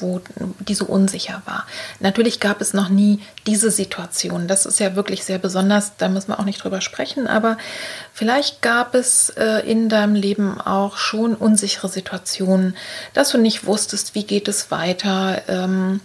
Wo 0.00 0.20
die 0.60 0.74
so 0.74 0.86
unsicher 0.86 1.42
war. 1.44 1.66
Natürlich 2.00 2.40
gab 2.40 2.60
es 2.60 2.74
noch 2.74 2.88
nie 2.88 3.20
diese 3.46 3.70
Situation. 3.70 4.48
Das 4.48 4.66
ist 4.66 4.80
ja 4.80 4.96
wirklich 4.96 5.24
sehr 5.24 5.38
besonders, 5.38 5.96
da 5.96 6.08
müssen 6.08 6.28
wir 6.28 6.40
auch 6.40 6.44
nicht 6.44 6.62
drüber 6.62 6.80
sprechen, 6.80 7.26
aber 7.26 7.56
vielleicht 8.12 8.62
gab 8.62 8.94
es 8.94 9.30
äh, 9.30 9.60
in 9.70 9.88
deinem 9.88 10.14
Leben 10.14 10.60
auch 10.60 10.96
schon 10.96 11.34
unsichere 11.34 11.88
Situationen, 11.88 12.76
dass 13.12 13.30
du 13.30 13.38
nicht 13.38 13.66
wusstest, 13.66 14.14
wie 14.14 14.24
geht 14.24 14.48
es 14.48 14.70
weiter. 14.70 15.42
Ähm, 15.48 16.00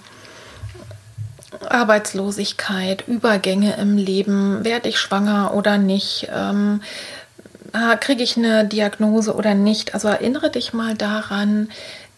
Arbeitslosigkeit, 1.67 3.07
Übergänge 3.07 3.75
im 3.77 3.97
Leben, 3.97 4.63
werde 4.63 4.89
ich 4.89 4.99
schwanger 4.99 5.53
oder 5.53 5.77
nicht, 5.77 6.29
ähm, 6.33 6.81
kriege 7.99 8.23
ich 8.23 8.37
eine 8.37 8.65
Diagnose 8.65 9.35
oder 9.35 9.53
nicht. 9.53 9.93
Also 9.93 10.07
erinnere 10.07 10.49
dich 10.49 10.73
mal 10.73 10.95
daran, 10.95 11.69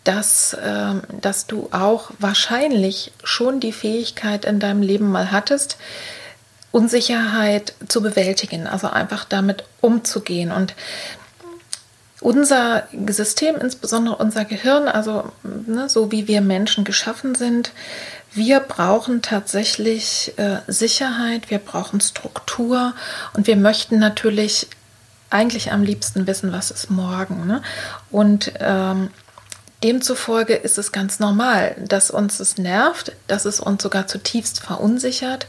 dass, 0.04 0.54
äh, 0.54 0.96
dass 1.22 1.48
du 1.48 1.70
auch 1.72 2.12
wahrscheinlich 2.20 3.12
schon 3.24 3.60
die 3.60 3.72
Fähigkeit 3.72 4.46
in 4.46 4.60
deinem 4.60 4.82
Leben 4.82 5.12
mal 5.12 5.32
hattest, 5.32 5.78
Unsicherheit 6.72 7.74
zu 7.88 8.02
bewältigen, 8.02 8.66
also 8.66 8.88
einfach 8.88 9.26
damit 9.26 9.66
umzugehen. 9.82 10.52
Und 10.52 10.74
unser 12.22 12.88
System, 13.10 13.56
insbesondere 13.56 14.16
unser 14.16 14.46
Gehirn, 14.46 14.88
also 14.88 15.32
ne, 15.44 15.90
so 15.90 16.12
wie 16.12 16.28
wir 16.28 16.42
Menschen 16.42 16.84
geschaffen 16.84 17.36
sind, 17.36 17.72
wir 18.34 18.62
brauchen 18.62 19.22
tatsächlich 19.22 20.34
äh, 20.38 20.60
Sicherheit, 20.68 21.50
wir 21.50 21.58
brauchen 21.60 22.00
Struktur 22.00 22.94
und 23.34 23.48
wir 23.48 23.58
möchten 23.58 24.00
natürlich 24.00 24.68
eigentlich 25.30 25.72
am 25.72 25.84
liebsten 25.84 26.28
wissen, 26.28 26.52
was 26.52 26.72
ist 26.72 26.90
morgen. 26.90 27.48
Ne? 27.48 27.62
Und 28.10 28.54
ähm, 28.60 29.10
Demzufolge 29.84 30.54
ist 30.54 30.78
es 30.78 30.92
ganz 30.92 31.20
normal, 31.20 31.76
dass 31.80 32.12
uns 32.12 32.40
es 32.40 32.58
nervt, 32.58 33.14
dass 33.28 33.46
es 33.46 33.60
uns 33.60 33.82
sogar 33.82 34.08
zutiefst 34.08 34.60
verunsichert, 34.60 35.48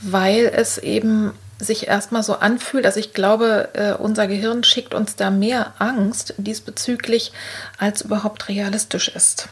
weil 0.00 0.52
es 0.54 0.78
eben 0.78 1.32
sich 1.58 1.86
erstmal 1.86 2.22
so 2.22 2.34
anfühlt. 2.34 2.84
Also 2.84 3.00
ich 3.00 3.14
glaube, 3.14 3.70
äh, 3.74 3.92
unser 3.92 4.26
Gehirn 4.26 4.64
schickt 4.64 4.94
uns 4.94 5.16
da 5.16 5.30
mehr 5.30 5.74
Angst 5.78 6.34
diesbezüglich, 6.36 7.32
als 7.78 8.02
überhaupt 8.02 8.48
realistisch 8.48 9.08
ist. 9.08 9.48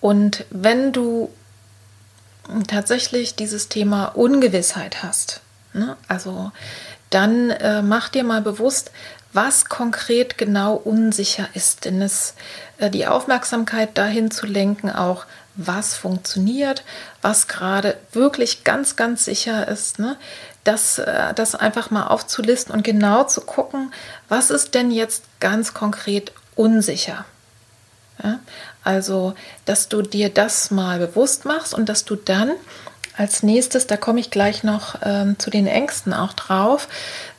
Und 0.00 0.44
wenn 0.50 0.92
du 0.92 1.30
tatsächlich 2.66 3.34
dieses 3.34 3.68
Thema 3.68 4.06
Ungewissheit 4.06 5.02
hast, 5.02 5.40
ne, 5.72 5.96
also 6.08 6.52
dann 7.10 7.50
äh, 7.50 7.80
mach 7.80 8.08
dir 8.08 8.24
mal 8.24 8.42
bewusst, 8.42 8.90
was 9.34 9.66
konkret 9.66 10.38
genau 10.38 10.74
unsicher 10.74 11.48
ist. 11.54 11.84
Denn 11.84 12.00
es 12.00 12.34
äh, 12.78 12.88
die 12.88 13.06
Aufmerksamkeit 13.06 13.98
dahin 13.98 14.30
zu 14.30 14.46
lenken, 14.46 14.90
auch 14.90 15.26
was 15.56 15.94
funktioniert, 15.94 16.82
was 17.22 17.46
gerade 17.46 17.96
wirklich 18.12 18.64
ganz, 18.64 18.96
ganz 18.96 19.24
sicher 19.24 19.68
ist, 19.68 19.98
ne? 19.98 20.16
das, 20.64 20.98
äh, 20.98 21.34
das 21.34 21.54
einfach 21.54 21.90
mal 21.90 22.06
aufzulisten 22.06 22.74
und 22.74 22.82
genau 22.82 23.24
zu 23.24 23.40
gucken, 23.42 23.92
was 24.28 24.50
ist 24.50 24.74
denn 24.74 24.90
jetzt 24.90 25.24
ganz 25.40 25.74
konkret 25.74 26.32
unsicher. 26.56 27.24
Ja? 28.22 28.40
Also, 28.82 29.34
dass 29.64 29.88
du 29.88 30.02
dir 30.02 30.28
das 30.28 30.70
mal 30.70 30.98
bewusst 30.98 31.44
machst 31.44 31.74
und 31.74 31.88
dass 31.88 32.04
du 32.04 32.16
dann 32.16 32.52
als 33.16 33.44
nächstes, 33.44 33.86
da 33.86 33.96
komme 33.96 34.18
ich 34.18 34.30
gleich 34.30 34.64
noch 34.64 34.96
ähm, 35.02 35.38
zu 35.38 35.50
den 35.50 35.68
Ängsten 35.68 36.12
auch 36.12 36.32
drauf, 36.32 36.88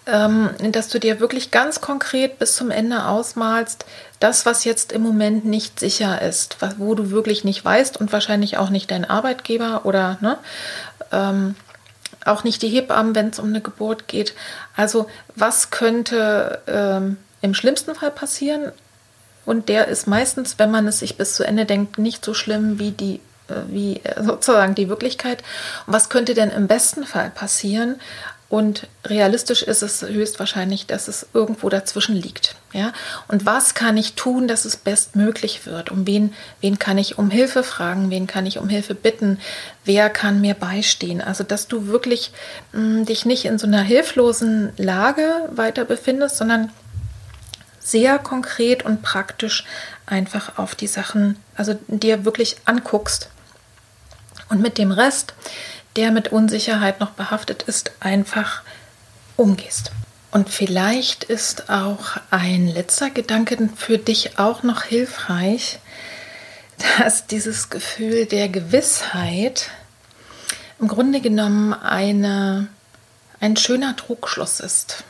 dass 0.06 0.88
du 0.90 1.00
dir 1.00 1.20
wirklich 1.20 1.50
ganz 1.50 1.82
konkret 1.82 2.38
bis 2.38 2.56
zum 2.56 2.70
Ende 2.70 3.06
ausmalst, 3.06 3.86
das, 4.20 4.46
was 4.46 4.64
jetzt 4.64 4.92
im 4.92 5.02
Moment 5.02 5.46
nicht 5.46 5.80
sicher 5.80 6.22
ist, 6.22 6.58
wo 6.78 6.96
du 6.96 7.10
wirklich 7.10 7.44
nicht 7.44 7.66
weißt 7.66 7.98
und 8.00 8.14
wahrscheinlich 8.14 8.58
auch 8.58 8.70
nicht 8.70 8.92
dein 8.92 9.06
Arbeitgeber 9.06 9.82
oder 9.86 10.18
ne, 10.22 10.38
ähm, 11.12 11.56
auch 12.24 12.44
nicht 12.44 12.62
die 12.62 12.70
Hebammen, 12.70 13.16
wenn 13.16 13.30
es 13.30 13.40
um 13.40 13.48
eine 13.48 13.62
Geburt 13.62 14.08
geht. 14.08 14.34
Also 14.76 15.08
was 15.36 15.70
könnte 15.70 16.62
ähm, 16.68 17.18
im 17.42 17.54
schlimmsten 17.54 17.96
Fall 17.96 18.12
passieren? 18.12 18.72
Und 19.46 19.70
der 19.70 19.88
ist 19.88 20.08
meistens, 20.08 20.58
wenn 20.58 20.72
man 20.72 20.88
es 20.88 21.00
sich 21.00 21.18
bis 21.18 21.36
zu 21.36 21.44
Ende 21.44 21.66
denkt, 21.66 21.98
nicht 21.98 22.26
so 22.26 22.34
schlimm 22.34 22.80
wie 22.80 22.92
die 22.92 23.22
äh, 23.48 23.54
wie 23.68 24.02
sozusagen 24.20 24.76
die 24.76 24.90
Wirklichkeit. 24.90 25.44
Was 25.86 26.10
könnte 26.10 26.34
denn 26.34 26.50
im 26.50 26.68
besten 26.68 27.06
Fall 27.06 27.30
passieren? 27.30 28.00
Und 28.48 28.88
realistisch 29.04 29.64
ist 29.64 29.82
es 29.82 30.04
höchstwahrscheinlich, 30.04 30.86
dass 30.86 31.08
es 31.08 31.26
irgendwo 31.34 31.68
dazwischen 31.68 32.16
liegt. 32.16 32.56
Ja? 32.74 32.94
Und 33.28 33.46
was 33.46 33.74
kann 33.74 33.98
ich 33.98 34.14
tun, 34.14 34.48
dass 34.48 34.66
es 34.66 34.78
bestmöglich 34.78 35.66
wird? 35.66 35.90
Um 35.90 36.06
wen, 36.06 36.34
wen 36.62 36.78
kann 36.78 37.00
ich 37.00 37.18
um 37.18 37.32
Hilfe 37.32 37.64
fragen? 37.64 38.12
Wen 38.12 38.28
kann 38.28 38.46
ich 38.46 38.60
um 38.60 38.70
Hilfe 38.70 38.94
bitten? 38.94 39.40
Wer 39.84 40.12
kann 40.12 40.42
mir 40.42 40.54
beistehen? 40.54 41.22
Also, 41.22 41.44
dass 41.44 41.68
du 41.68 41.88
wirklich 41.88 42.32
mh, 42.72 42.80
hm, 42.80 43.06
dich 43.06 43.26
nicht 43.26 43.46
in 43.46 43.58
so 43.58 43.66
einer 43.66 43.82
hilflosen 43.82 44.74
Lage 44.78 45.50
weiter 45.52 45.84
befindest, 45.84 46.38
sondern 46.38 46.72
sehr 47.80 48.20
konkret 48.20 48.84
und 48.84 49.02
praktisch 49.02 49.64
einfach 50.06 50.58
auf 50.58 50.76
die 50.76 50.88
Sachen, 50.88 51.38
also 51.56 51.76
dir 51.88 52.26
wirklich 52.26 52.58
anguckst. 52.66 53.30
Und 54.50 54.62
mit 54.62 54.78
dem 54.78 54.92
Rest, 54.92 55.34
der 55.96 56.12
mit 56.12 56.30
Unsicherheit 56.30 57.00
noch 57.00 57.12
behaftet 57.12 57.64
ist, 57.64 57.92
einfach 58.00 58.62
umgehst. 59.36 59.92
Und 60.32 60.50
vielleicht 60.50 61.24
ist 61.24 61.70
auch 61.70 62.18
ein 62.30 62.68
letzter 62.68 63.10
Gedanke 63.10 63.70
für 63.76 63.98
dich 63.98 64.38
auch 64.38 64.64
noch 64.64 64.84
hilfreich, 64.84 65.80
dass 67.00 67.28
dieses 67.28 67.70
Gefühl 67.70 68.26
der 68.26 68.50
Gewissheit 68.50 69.70
im 70.80 70.88
Grunde 70.88 71.22
genommen 71.22 71.74
eine, 71.74 72.68
ein 73.40 73.56
schöner 73.56 73.96
Trugschluss 73.96 74.60
ist. 74.60 75.04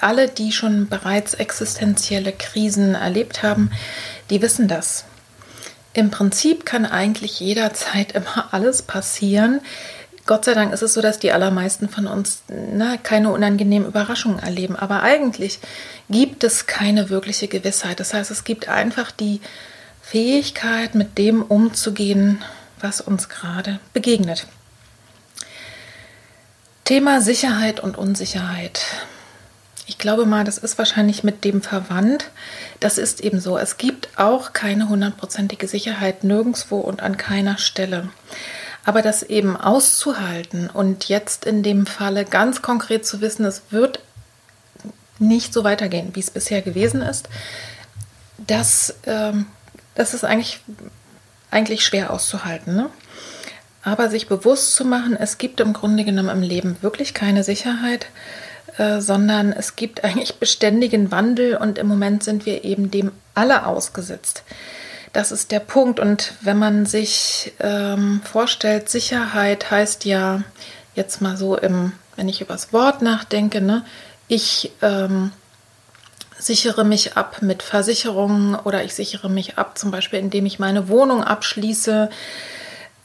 Alle, 0.00 0.28
die 0.28 0.50
schon 0.50 0.88
bereits 0.88 1.34
existenzielle 1.34 2.32
Krisen 2.32 2.94
erlebt 2.94 3.42
haben, 3.42 3.70
die 4.30 4.42
wissen 4.42 4.66
das. 4.66 5.04
Im 5.94 6.10
Prinzip 6.10 6.64
kann 6.64 6.86
eigentlich 6.86 7.38
jederzeit 7.38 8.12
immer 8.16 8.52
alles 8.52 8.82
passieren. 8.82 9.60
Gott 10.24 10.44
sei 10.44 10.54
Dank 10.54 10.72
ist 10.72 10.82
es 10.82 10.94
so, 10.94 11.00
dass 11.00 11.18
die 11.18 11.32
allermeisten 11.32 11.88
von 11.88 12.06
uns 12.06 12.42
na, 12.48 12.96
keine 12.96 13.30
unangenehmen 13.30 13.88
Überraschungen 13.88 14.38
erleben. 14.38 14.76
Aber 14.76 15.02
eigentlich 15.02 15.58
gibt 16.08 16.44
es 16.44 16.66
keine 16.66 17.10
wirkliche 17.10 17.48
Gewissheit. 17.48 17.98
Das 17.98 18.14
heißt, 18.14 18.30
es 18.30 18.44
gibt 18.44 18.68
einfach 18.68 19.10
die 19.10 19.40
Fähigkeit, 20.00 20.94
mit 20.94 21.18
dem 21.18 21.42
umzugehen, 21.42 22.44
was 22.80 23.00
uns 23.00 23.28
gerade 23.28 23.80
begegnet. 23.92 24.46
Thema 26.84 27.20
Sicherheit 27.20 27.80
und 27.80 27.96
Unsicherheit. 27.96 28.80
Ich 29.86 29.98
glaube 29.98 30.26
mal, 30.26 30.44
das 30.44 30.58
ist 30.58 30.78
wahrscheinlich 30.78 31.24
mit 31.24 31.44
dem 31.44 31.62
verwandt. 31.62 32.30
Das 32.80 32.98
ist 32.98 33.20
eben 33.20 33.40
so. 33.40 33.58
Es 33.58 33.76
gibt 33.76 34.08
auch 34.16 34.52
keine 34.52 34.88
hundertprozentige 34.88 35.66
Sicherheit 35.66 36.22
nirgendwo 36.22 36.78
und 36.78 37.02
an 37.02 37.16
keiner 37.16 37.58
Stelle. 37.58 38.08
Aber 38.84 39.02
das 39.02 39.22
eben 39.22 39.56
auszuhalten 39.56 40.68
und 40.68 41.08
jetzt 41.08 41.44
in 41.44 41.62
dem 41.62 41.86
Falle 41.86 42.24
ganz 42.24 42.62
konkret 42.62 43.06
zu 43.06 43.20
wissen, 43.20 43.44
es 43.44 43.62
wird 43.70 44.00
nicht 45.18 45.52
so 45.52 45.62
weitergehen, 45.62 46.10
wie 46.14 46.20
es 46.20 46.30
bisher 46.30 46.62
gewesen 46.62 47.00
ist, 47.00 47.28
das, 48.38 48.94
ähm, 49.06 49.46
das 49.94 50.14
ist 50.14 50.24
eigentlich, 50.24 50.60
eigentlich 51.50 51.84
schwer 51.84 52.12
auszuhalten. 52.12 52.74
Ne? 52.74 52.90
Aber 53.84 54.10
sich 54.10 54.26
bewusst 54.26 54.74
zu 54.74 54.84
machen, 54.84 55.16
es 55.16 55.38
gibt 55.38 55.60
im 55.60 55.72
Grunde 55.72 56.04
genommen 56.04 56.30
im 56.30 56.42
Leben 56.42 56.76
wirklich 56.80 57.14
keine 57.14 57.44
Sicherheit 57.44 58.06
äh, 58.78 59.00
sondern 59.00 59.52
es 59.52 59.76
gibt 59.76 60.04
eigentlich 60.04 60.36
beständigen 60.40 61.10
Wandel 61.10 61.56
und 61.56 61.78
im 61.78 61.88
Moment 61.88 62.22
sind 62.22 62.46
wir 62.46 62.64
eben 62.64 62.90
dem 62.90 63.12
alle 63.34 63.66
ausgesetzt. 63.66 64.44
Das 65.12 65.30
ist 65.30 65.50
der 65.50 65.60
Punkt. 65.60 66.00
Und 66.00 66.34
wenn 66.40 66.58
man 66.58 66.86
sich 66.86 67.52
ähm, 67.60 68.22
vorstellt, 68.24 68.88
Sicherheit 68.88 69.70
heißt 69.70 70.04
ja 70.04 70.42
jetzt 70.94 71.20
mal 71.20 71.36
so 71.36 71.56
im, 71.56 71.92
wenn 72.16 72.28
ich 72.28 72.40
über 72.40 72.54
das 72.54 72.72
Wort 72.72 73.02
nachdenke, 73.02 73.60
ne, 73.60 73.84
ich 74.28 74.72
ähm, 74.80 75.32
sichere 76.38 76.84
mich 76.84 77.16
ab 77.16 77.42
mit 77.42 77.62
Versicherungen 77.62 78.54
oder 78.54 78.82
ich 78.84 78.94
sichere 78.94 79.28
mich 79.28 79.58
ab, 79.58 79.76
zum 79.78 79.90
Beispiel 79.90 80.18
indem 80.18 80.46
ich 80.46 80.58
meine 80.58 80.88
Wohnung 80.88 81.22
abschließe. 81.22 82.08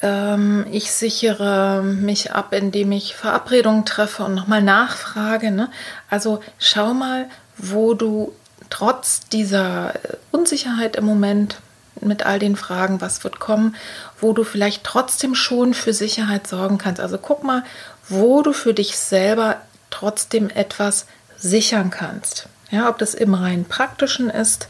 Ähm, 0.01 0.65
ich 0.71 0.91
sichere 0.91 1.83
mich 1.83 2.31
ab, 2.31 2.53
indem 2.53 2.93
ich 2.93 3.15
Verabredungen 3.15 3.83
treffe 3.83 4.23
und 4.23 4.35
nochmal 4.35 4.63
nachfrage. 4.63 5.51
Ne? 5.51 5.69
Also 6.09 6.39
schau 6.57 6.93
mal, 6.93 7.25
wo 7.57 7.93
du 7.93 8.33
trotz 8.69 9.27
dieser 9.27 9.93
Unsicherheit 10.31 10.95
im 10.95 11.05
Moment 11.05 11.57
mit 12.01 12.25
all 12.25 12.39
den 12.39 12.55
Fragen, 12.55 13.01
was 13.01 13.23
wird 13.23 13.39
kommen, 13.39 13.75
wo 14.19 14.33
du 14.33 14.43
vielleicht 14.43 14.83
trotzdem 14.83 15.35
schon 15.35 15.73
für 15.73 15.93
Sicherheit 15.93 16.47
sorgen 16.47 16.77
kannst. 16.77 17.01
Also 17.01 17.17
guck 17.17 17.43
mal, 17.43 17.63
wo 18.09 18.41
du 18.41 18.53
für 18.53 18.73
dich 18.73 18.97
selber 18.97 19.57
trotzdem 19.89 20.49
etwas 20.49 21.05
sichern 21.37 21.89
kannst. 21.89 22.47
Ja, 22.69 22.89
ob 22.89 22.97
das 22.97 23.13
im 23.13 23.33
rein 23.33 23.65
praktischen 23.65 24.29
ist, 24.29 24.67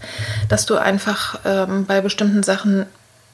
dass 0.50 0.66
du 0.66 0.76
einfach 0.76 1.40
ähm, 1.46 1.86
bei 1.86 2.02
bestimmten 2.02 2.44
Sachen 2.44 2.86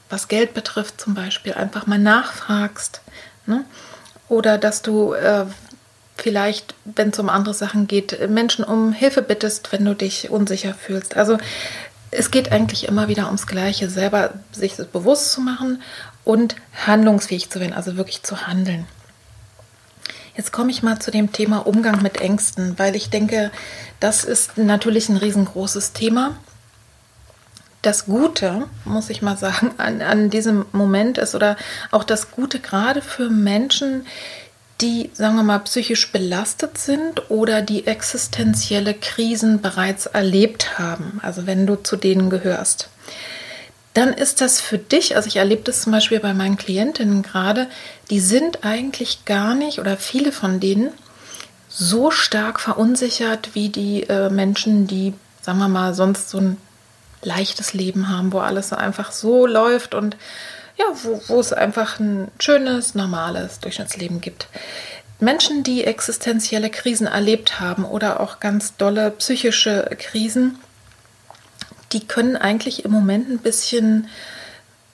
was 0.09 0.27
Geld 0.27 0.53
betrifft 0.53 1.01
zum 1.01 1.15
Beispiel, 1.15 1.53
einfach 1.53 1.87
mal 1.87 1.99
nachfragst. 1.99 3.01
Ne? 3.45 3.65
Oder 4.29 4.57
dass 4.57 4.81
du 4.81 5.13
äh, 5.13 5.45
vielleicht, 6.15 6.75
wenn 6.85 7.09
es 7.09 7.19
um 7.19 7.29
andere 7.29 7.53
Sachen 7.53 7.87
geht, 7.87 8.29
Menschen 8.29 8.63
um 8.63 8.93
Hilfe 8.93 9.21
bittest, 9.21 9.71
wenn 9.71 9.83
du 9.83 9.95
dich 9.95 10.29
unsicher 10.29 10.73
fühlst. 10.73 11.17
Also 11.17 11.37
es 12.15 12.31
geht 12.31 12.51
eigentlich 12.51 12.87
immer 12.87 13.07
wieder 13.07 13.27
ums 13.27 13.47
Gleiche, 13.47 13.89
selber 13.89 14.33
sich 14.51 14.75
das 14.75 14.87
bewusst 14.87 15.31
zu 15.31 15.41
machen 15.41 15.81
und 16.23 16.55
handlungsfähig 16.85 17.49
zu 17.49 17.59
werden, 17.59 17.73
also 17.73 17.97
wirklich 17.97 18.23
zu 18.23 18.47
handeln. 18.47 18.87
Jetzt 20.35 20.51
komme 20.51 20.71
ich 20.71 20.81
mal 20.81 20.99
zu 20.99 21.11
dem 21.11 21.31
Thema 21.31 21.65
Umgang 21.67 22.01
mit 22.01 22.19
Ängsten, 22.19 22.79
weil 22.79 22.95
ich 22.95 23.09
denke, 23.09 23.51
das 23.99 24.23
ist 24.23 24.57
natürlich 24.57 25.09
ein 25.09 25.17
riesengroßes 25.17 25.93
Thema 25.93 26.35
das 27.83 28.05
Gute, 28.05 28.63
muss 28.85 29.09
ich 29.09 29.21
mal 29.21 29.37
sagen, 29.37 29.71
an, 29.77 30.01
an 30.01 30.29
diesem 30.29 30.65
Moment 30.71 31.17
ist 31.17 31.35
oder 31.35 31.57
auch 31.91 32.03
das 32.03 32.31
Gute 32.31 32.59
gerade 32.59 33.01
für 33.01 33.29
Menschen, 33.29 34.07
die, 34.07 34.42
sagen 35.13 35.35
wir 35.35 35.43
mal, 35.43 35.59
psychisch 35.59 36.11
belastet 36.11 36.77
sind 36.77 37.29
oder 37.29 37.61
die 37.61 37.87
existenzielle 37.87 38.93
Krisen 38.93 39.61
bereits 39.61 40.05
erlebt 40.05 40.77
haben, 40.79 41.19
also 41.23 41.45
wenn 41.45 41.65
du 41.65 41.75
zu 41.75 41.95
denen 41.95 42.29
gehörst, 42.29 42.89
dann 43.93 44.13
ist 44.13 44.41
das 44.41 44.59
für 44.59 44.77
dich, 44.77 45.15
also 45.15 45.27
ich 45.27 45.35
erlebe 45.35 45.61
das 45.63 45.81
zum 45.81 45.91
Beispiel 45.91 46.19
bei 46.19 46.33
meinen 46.33 46.57
Klientinnen 46.57 47.21
gerade, 47.21 47.67
die 48.09 48.19
sind 48.19 48.65
eigentlich 48.65 49.25
gar 49.25 49.53
nicht 49.53 49.79
oder 49.79 49.97
viele 49.97 50.31
von 50.31 50.59
denen 50.59 50.89
so 51.69 52.11
stark 52.11 52.59
verunsichert 52.59 53.51
wie 53.53 53.69
die 53.69 54.03
äh, 54.03 54.29
Menschen, 54.29 54.87
die, 54.87 55.13
sagen 55.41 55.59
wir 55.59 55.67
mal, 55.67 55.93
sonst 55.93 56.29
so 56.29 56.39
ein 56.39 56.57
leichtes 57.21 57.73
Leben 57.73 58.09
haben, 58.09 58.33
wo 58.33 58.39
alles 58.39 58.73
einfach 58.73 59.11
so 59.11 59.47
läuft 59.47 59.95
und 59.95 60.17
ja, 60.77 60.85
wo, 61.03 61.21
wo 61.27 61.39
es 61.39 61.53
einfach 61.53 61.99
ein 61.99 62.29
schönes, 62.39 62.95
normales 62.95 63.59
Durchschnittsleben 63.59 64.21
gibt. 64.21 64.47
Menschen, 65.19 65.63
die 65.63 65.85
existenzielle 65.85 66.69
Krisen 66.69 67.07
erlebt 67.07 67.59
haben 67.59 67.85
oder 67.85 68.19
auch 68.19 68.39
ganz 68.39 68.75
dolle 68.75 69.11
psychische 69.11 69.89
Krisen, 69.97 70.59
die 71.91 72.05
können 72.05 72.35
eigentlich 72.35 72.85
im 72.85 72.91
Moment 72.91 73.29
ein 73.29 73.37
bisschen 73.37 74.07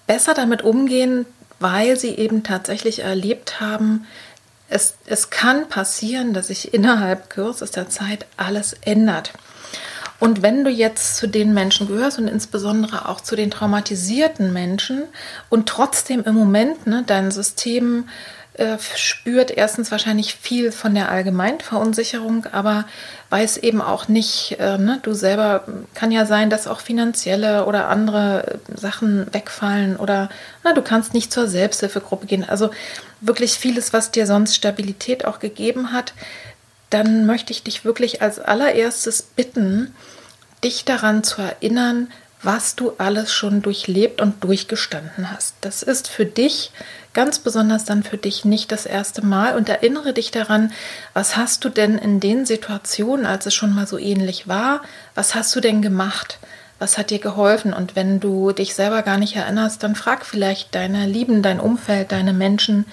besser 0.05 0.33
damit 0.33 0.61
umgehen, 0.61 1.25
weil 1.59 1.97
sie 1.97 2.15
eben 2.15 2.43
tatsächlich 2.43 2.99
erlebt 2.99 3.59
haben, 3.59 4.05
es, 4.69 4.95
es 5.05 5.29
kann 5.29 5.67
passieren, 5.67 6.33
dass 6.33 6.47
sich 6.47 6.73
innerhalb 6.73 7.29
kürzester 7.29 7.89
Zeit 7.89 8.25
alles 8.37 8.73
ändert. 8.81 9.33
Und 10.19 10.41
wenn 10.41 10.63
du 10.63 10.69
jetzt 10.69 11.15
zu 11.15 11.27
den 11.27 11.53
Menschen 11.53 11.87
gehörst 11.87 12.19
und 12.19 12.27
insbesondere 12.27 13.07
auch 13.07 13.21
zu 13.21 13.35
den 13.35 13.51
traumatisierten 13.51 14.51
Menschen 14.51 15.03
und 15.49 15.69
trotzdem 15.69 16.23
im 16.25 16.35
Moment 16.35 16.87
ne, 16.87 17.03
dein 17.07 17.31
System 17.31 18.05
äh, 18.59 18.77
spürt 18.95 19.51
erstens 19.51 19.89
wahrscheinlich 19.89 20.35
viel 20.35 20.73
von 20.73 20.93
der 20.93 21.09
Allgemeinverunsicherung, 21.09 22.45
aber 22.51 22.83
weiß 23.29 23.55
eben 23.57 23.81
auch 23.81 24.09
nicht, 24.09 24.57
äh, 24.59 24.77
ne, 24.77 24.99
du 25.01 25.13
selber 25.13 25.63
kann 25.93 26.11
ja 26.11 26.25
sein, 26.25 26.49
dass 26.49 26.67
auch 26.67 26.81
finanzielle 26.81 27.65
oder 27.65 27.87
andere 27.87 28.59
Sachen 28.75 29.33
wegfallen 29.33 29.95
oder 29.95 30.29
na, 30.65 30.73
du 30.73 30.81
kannst 30.81 31.13
nicht 31.13 31.31
zur 31.31 31.47
Selbsthilfegruppe 31.47 32.25
gehen. 32.25 32.43
Also 32.43 32.71
wirklich 33.21 33.53
vieles, 33.53 33.93
was 33.93 34.11
dir 34.11 34.25
sonst 34.25 34.55
Stabilität 34.55 35.23
auch 35.23 35.39
gegeben 35.39 35.93
hat, 35.93 36.13
dann 36.89 37.25
möchte 37.25 37.51
ich 37.51 37.63
dich 37.63 37.85
wirklich 37.85 38.21
als 38.21 38.39
allererstes 38.39 39.21
bitten, 39.21 39.93
dich 40.63 40.85
daran 40.85 41.23
zu 41.23 41.41
erinnern, 41.41 42.11
was 42.41 42.75
du 42.75 42.93
alles 42.97 43.33
schon 43.33 43.61
durchlebt 43.61 44.21
und 44.21 44.43
durchgestanden 44.43 45.31
hast. 45.31 45.55
Das 45.61 45.83
ist 45.83 46.07
für 46.07 46.25
dich 46.25 46.71
ganz 47.13 47.39
besonders 47.39 47.83
dann 47.85 48.03
für 48.03 48.17
dich 48.17 48.45
nicht 48.45 48.71
das 48.71 48.85
erste 48.85 49.25
Mal 49.25 49.57
und 49.57 49.67
erinnere 49.67 50.13
dich 50.13 50.31
daran, 50.31 50.71
was 51.13 51.35
hast 51.35 51.65
du 51.65 51.69
denn 51.69 51.97
in 51.97 52.19
den 52.19 52.45
Situationen, 52.45 53.25
als 53.25 53.45
es 53.45 53.53
schon 53.53 53.73
mal 53.73 53.87
so 53.87 53.97
ähnlich 53.97 54.47
war, 54.47 54.81
was 55.15 55.35
hast 55.35 55.55
du 55.55 55.59
denn 55.59 55.81
gemacht? 55.81 56.39
Was 56.77 56.97
hat 56.97 57.09
dir 57.09 57.19
geholfen? 57.19 57.73
Und 57.73 57.97
wenn 57.97 58.21
du 58.21 58.53
dich 58.53 58.73
selber 58.73 59.01
gar 59.01 59.17
nicht 59.17 59.35
erinnerst, 59.35 59.83
dann 59.83 59.95
frag 59.95 60.25
vielleicht 60.25 60.73
deine 60.75 61.07
Lieben, 61.07 61.41
dein 61.41 61.59
Umfeld, 61.59 62.13
deine 62.13 62.31
Menschen, 62.31 62.85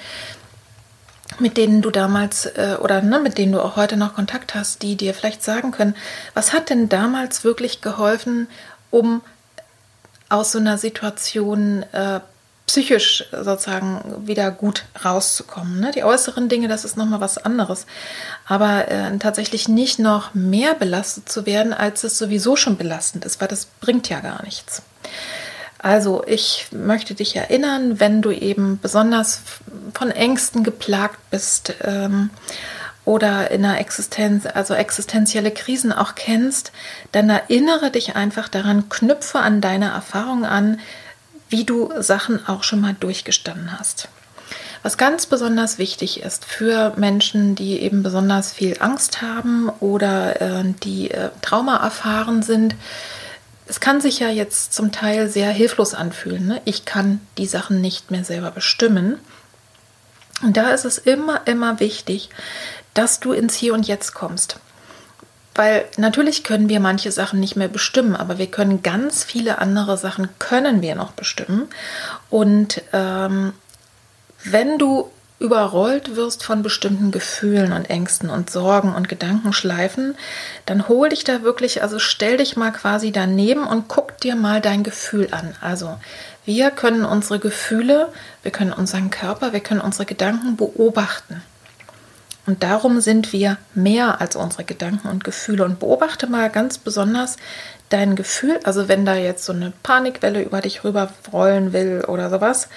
mit 1.38 1.56
denen 1.56 1.82
du 1.82 1.90
damals 1.90 2.46
äh, 2.46 2.76
oder 2.80 3.02
ne, 3.02 3.20
mit 3.20 3.38
denen 3.38 3.52
du 3.52 3.60
auch 3.60 3.76
heute 3.76 3.96
noch 3.96 4.14
Kontakt 4.14 4.54
hast, 4.54 4.82
die 4.82 4.96
dir 4.96 5.14
vielleicht 5.14 5.42
sagen 5.42 5.70
können, 5.70 5.94
was 6.34 6.52
hat 6.52 6.70
denn 6.70 6.88
damals 6.88 7.44
wirklich 7.44 7.80
geholfen, 7.80 8.48
um 8.90 9.22
aus 10.28 10.52
so 10.52 10.58
einer 10.58 10.78
Situation 10.78 11.84
äh, 11.92 12.20
psychisch 12.66 13.24
sozusagen 13.30 14.26
wieder 14.26 14.50
gut 14.50 14.84
rauszukommen. 15.04 15.78
Ne? 15.78 15.92
Die 15.94 16.02
äußeren 16.02 16.48
Dinge, 16.48 16.66
das 16.66 16.84
ist 16.84 16.96
nochmal 16.96 17.20
was 17.20 17.38
anderes. 17.38 17.86
Aber 18.46 18.88
äh, 18.88 19.16
tatsächlich 19.18 19.68
nicht 19.68 20.00
noch 20.00 20.34
mehr 20.34 20.74
belastet 20.74 21.28
zu 21.28 21.46
werden, 21.46 21.72
als 21.72 22.02
es 22.02 22.18
sowieso 22.18 22.56
schon 22.56 22.76
belastend 22.76 23.24
ist, 23.24 23.40
weil 23.40 23.48
das 23.48 23.66
bringt 23.80 24.08
ja 24.08 24.20
gar 24.20 24.42
nichts. 24.42 24.82
Also 25.86 26.24
ich 26.26 26.66
möchte 26.72 27.14
dich 27.14 27.36
erinnern, 27.36 28.00
wenn 28.00 28.20
du 28.20 28.32
eben 28.32 28.80
besonders 28.82 29.42
von 29.94 30.10
Ängsten 30.10 30.64
geplagt 30.64 31.16
bist 31.30 31.74
ähm, 31.84 32.30
oder 33.04 33.52
in 33.52 33.64
einer 33.64 33.78
Existenz, 33.78 34.46
also 34.46 34.74
existenzielle 34.74 35.52
Krisen 35.52 35.92
auch 35.92 36.16
kennst, 36.16 36.72
dann 37.12 37.30
erinnere 37.30 37.92
dich 37.92 38.16
einfach 38.16 38.48
daran, 38.48 38.88
knüpfe 38.88 39.38
an 39.38 39.60
deine 39.60 39.90
Erfahrung 39.90 40.44
an, 40.44 40.80
wie 41.50 41.62
du 41.62 41.92
Sachen 42.00 42.44
auch 42.48 42.64
schon 42.64 42.80
mal 42.80 42.96
durchgestanden 42.98 43.78
hast. 43.78 44.08
Was 44.82 44.98
ganz 44.98 45.26
besonders 45.26 45.78
wichtig 45.78 46.20
ist 46.20 46.44
für 46.44 46.94
Menschen, 46.96 47.54
die 47.54 47.80
eben 47.80 48.02
besonders 48.02 48.52
viel 48.52 48.76
Angst 48.80 49.22
haben 49.22 49.68
oder 49.78 50.40
äh, 50.40 50.64
die 50.82 51.12
äh, 51.12 51.30
Trauma 51.42 51.76
erfahren 51.76 52.42
sind, 52.42 52.74
es 53.66 53.80
kann 53.80 54.00
sich 54.00 54.20
ja 54.20 54.28
jetzt 54.28 54.72
zum 54.72 54.92
Teil 54.92 55.28
sehr 55.28 55.50
hilflos 55.50 55.94
anfühlen. 55.94 56.46
Ne? 56.46 56.62
Ich 56.64 56.84
kann 56.84 57.20
die 57.36 57.46
Sachen 57.46 57.80
nicht 57.80 58.10
mehr 58.10 58.24
selber 58.24 58.50
bestimmen. 58.50 59.18
Und 60.42 60.56
da 60.56 60.70
ist 60.70 60.84
es 60.84 60.98
immer, 60.98 61.46
immer 61.46 61.80
wichtig, 61.80 62.30
dass 62.94 63.20
du 63.20 63.32
ins 63.32 63.54
Hier 63.54 63.74
und 63.74 63.88
Jetzt 63.88 64.14
kommst. 64.14 64.60
Weil 65.54 65.86
natürlich 65.96 66.44
können 66.44 66.68
wir 66.68 66.80
manche 66.80 67.10
Sachen 67.10 67.40
nicht 67.40 67.56
mehr 67.56 67.68
bestimmen, 67.68 68.14
aber 68.14 68.38
wir 68.38 68.46
können 68.46 68.82
ganz 68.82 69.24
viele 69.24 69.58
andere 69.58 69.96
Sachen 69.96 70.28
können 70.38 70.82
wir 70.82 70.94
noch 70.94 71.12
bestimmen. 71.12 71.68
Und 72.28 72.82
ähm, 72.92 73.54
wenn 74.44 74.78
du 74.78 75.10
überrollt 75.38 76.16
wirst 76.16 76.44
von 76.44 76.62
bestimmten 76.62 77.10
Gefühlen 77.10 77.72
und 77.72 77.90
Ängsten 77.90 78.30
und 78.30 78.48
Sorgen 78.50 78.94
und 78.94 79.08
Gedankenschleifen, 79.08 80.16
dann 80.64 80.88
hol 80.88 81.10
dich 81.10 81.24
da 81.24 81.42
wirklich, 81.42 81.82
also 81.82 81.98
stell 81.98 82.38
dich 82.38 82.56
mal 82.56 82.72
quasi 82.72 83.12
daneben 83.12 83.66
und 83.66 83.88
guck 83.88 84.18
dir 84.18 84.34
mal 84.34 84.60
dein 84.60 84.82
Gefühl 84.82 85.28
an. 85.32 85.54
Also 85.60 85.98
wir 86.46 86.70
können 86.70 87.04
unsere 87.04 87.38
Gefühle, 87.38 88.08
wir 88.42 88.50
können 88.50 88.72
unseren 88.72 89.10
Körper, 89.10 89.52
wir 89.52 89.60
können 89.60 89.80
unsere 89.80 90.06
Gedanken 90.06 90.56
beobachten. 90.56 91.42
Und 92.46 92.62
darum 92.62 93.00
sind 93.00 93.32
wir 93.32 93.58
mehr 93.74 94.20
als 94.20 94.36
unsere 94.36 94.62
Gedanken 94.62 95.08
und 95.08 95.24
Gefühle. 95.24 95.64
Und 95.64 95.80
beobachte 95.80 96.28
mal 96.28 96.48
ganz 96.48 96.78
besonders 96.78 97.36
dein 97.88 98.14
Gefühl, 98.14 98.60
also 98.62 98.88
wenn 98.88 99.04
da 99.04 99.14
jetzt 99.14 99.44
so 99.44 99.52
eine 99.52 99.72
Panikwelle 99.82 100.42
über 100.42 100.60
dich 100.60 100.84
rüberrollen 100.84 101.72
will 101.72 102.04
oder 102.06 102.30
sowas. 102.30 102.68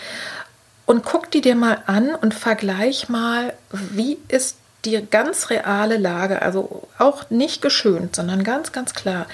Und 0.89 1.05
guck 1.05 1.29
die 1.29 1.41
dir 1.41 1.53
mal 1.53 1.83
an 1.85 2.15
und 2.15 2.33
vergleich 2.33 3.09
mal, 3.09 3.53
wie 3.69 4.17
ist 4.27 4.55
die 4.85 4.99
ganz 5.07 5.51
reale 5.51 5.97
Lage, 5.97 6.41
also 6.41 6.87
auch 6.97 7.29
nicht 7.29 7.61
geschönt, 7.61 8.15
sondern 8.15 8.43
ganz, 8.43 8.71
ganz 8.71 8.95
klar. 8.95 9.27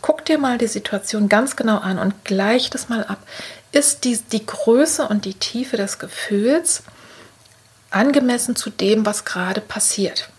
Guck 0.00 0.24
dir 0.24 0.38
mal 0.38 0.56
die 0.56 0.68
Situation 0.68 1.28
ganz 1.28 1.54
genau 1.54 1.76
an 1.76 1.98
und 1.98 2.24
gleich 2.24 2.70
das 2.70 2.88
mal 2.88 3.04
ab. 3.04 3.18
Ist 3.72 4.04
die, 4.04 4.16
die 4.32 4.46
Größe 4.46 5.06
und 5.06 5.26
die 5.26 5.34
Tiefe 5.34 5.76
des 5.76 5.98
Gefühls 5.98 6.82
angemessen 7.90 8.56
zu 8.56 8.70
dem, 8.70 9.04
was 9.04 9.26
gerade 9.26 9.60
passiert. 9.60 10.30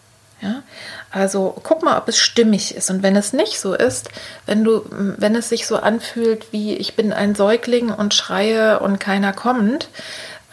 Ja? 0.42 0.64
Also 1.12 1.56
guck 1.62 1.84
mal, 1.84 1.98
ob 2.00 2.10
es 2.10 2.18
stimmig 2.18 2.76
ist. 2.76 2.90
Und 2.90 3.04
wenn 3.04 3.16
es 3.16 3.32
nicht 3.32 3.60
so 3.60 3.76
ist, 3.76 4.10
wenn 4.48 4.64
du, 4.64 4.84
wenn 4.90 5.36
es 5.36 5.50
sich 5.50 5.68
so 5.68 5.78
anfühlt 5.78 6.52
wie 6.52 6.76
ich 6.76 6.96
bin 6.96 7.14
ein 7.14 7.36
Säugling 7.36 7.92
und 7.92 8.16
schreie 8.16 8.80
und 8.80 9.00
keiner 9.00 9.34
kommt, 9.34 9.90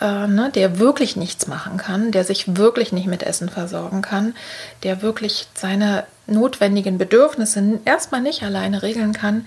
äh, 0.01 0.27
ne, 0.27 0.51
der 0.55 0.79
wirklich 0.79 1.17
nichts 1.17 1.47
machen 1.47 1.77
kann, 1.77 2.13
der 2.13 2.25
sich 2.25 2.57
wirklich 2.57 2.93
nicht 2.93 3.07
mit 3.07 3.23
Essen 3.23 3.49
versorgen 3.49 4.03
kann, 4.03 4.35
der 4.83 5.03
wirklich 5.03 5.49
seine 5.55 6.05
notwendigen 6.27 6.99
Bedürfnisse 6.99 7.81
erstmal 7.85 8.23
nicht 8.23 8.43
alleine 8.43 8.83
regeln 8.83 9.13
kann, 9.13 9.47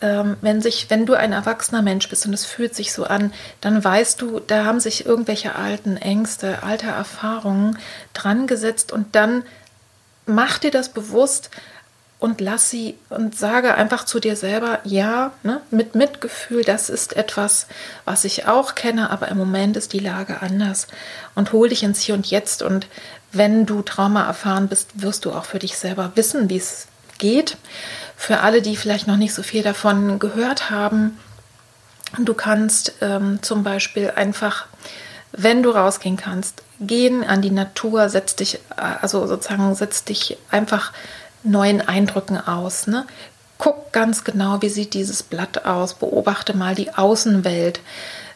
ähm, 0.00 0.36
wenn 0.40 0.60
sich, 0.60 0.90
wenn 0.90 1.06
du 1.06 1.14
ein 1.14 1.32
erwachsener 1.32 1.82
Mensch 1.82 2.08
bist 2.08 2.26
und 2.26 2.34
es 2.34 2.44
fühlt 2.44 2.74
sich 2.74 2.92
so 2.92 3.04
an, 3.04 3.32
dann 3.60 3.82
weißt 3.82 4.20
du, 4.20 4.40
da 4.40 4.64
haben 4.64 4.80
sich 4.80 5.06
irgendwelche 5.06 5.54
alten 5.54 5.96
Ängste, 5.96 6.62
alte 6.62 6.86
Erfahrungen 6.86 7.78
dran 8.12 8.46
gesetzt 8.46 8.92
und 8.92 9.14
dann 9.14 9.44
mach 10.26 10.58
dir 10.58 10.70
das 10.70 10.90
bewusst 10.90 11.50
und 12.22 12.40
lass 12.40 12.70
sie 12.70 12.94
und 13.10 13.36
sage 13.36 13.74
einfach 13.74 14.04
zu 14.04 14.20
dir 14.20 14.36
selber, 14.36 14.78
ja, 14.84 15.32
ne, 15.42 15.60
mit 15.72 15.96
Mitgefühl, 15.96 16.62
das 16.62 16.88
ist 16.88 17.16
etwas, 17.16 17.66
was 18.04 18.24
ich 18.24 18.46
auch 18.46 18.76
kenne, 18.76 19.10
aber 19.10 19.26
im 19.26 19.38
Moment 19.38 19.76
ist 19.76 19.92
die 19.92 19.98
Lage 19.98 20.40
anders 20.40 20.86
und 21.34 21.52
hol 21.52 21.68
dich 21.68 21.82
ins 21.82 22.00
Hier 22.00 22.14
und 22.14 22.28
Jetzt 22.28 22.62
und 22.62 22.86
wenn 23.32 23.66
du 23.66 23.82
Trauma 23.82 24.24
erfahren 24.24 24.68
bist, 24.68 25.02
wirst 25.02 25.24
du 25.24 25.32
auch 25.32 25.44
für 25.44 25.58
dich 25.58 25.76
selber 25.76 26.12
wissen, 26.14 26.48
wie 26.48 26.58
es 26.58 26.86
geht. 27.18 27.56
Für 28.16 28.38
alle, 28.40 28.62
die 28.62 28.76
vielleicht 28.76 29.08
noch 29.08 29.16
nicht 29.16 29.34
so 29.34 29.42
viel 29.42 29.64
davon 29.64 30.20
gehört 30.20 30.70
haben, 30.70 31.18
du 32.18 32.34
kannst 32.34 32.92
ähm, 33.00 33.40
zum 33.42 33.64
Beispiel 33.64 34.12
einfach, 34.14 34.66
wenn 35.32 35.64
du 35.64 35.70
rausgehen 35.70 36.16
kannst, 36.16 36.62
gehen 36.78 37.24
an 37.24 37.42
die 37.42 37.50
Natur, 37.50 38.08
setz 38.08 38.36
dich, 38.36 38.60
also 38.76 39.26
sozusagen 39.26 39.74
setz 39.74 40.04
dich 40.04 40.36
einfach 40.52 40.92
neuen 41.42 41.86
Eindrücken 41.86 42.38
aus. 42.38 42.86
Ne? 42.86 43.06
Guck 43.58 43.92
ganz 43.92 44.24
genau, 44.24 44.62
wie 44.62 44.68
sieht 44.68 44.94
dieses 44.94 45.22
Blatt 45.22 45.64
aus, 45.64 45.94
beobachte 45.94 46.56
mal 46.56 46.74
die 46.74 46.94
Außenwelt. 46.94 47.80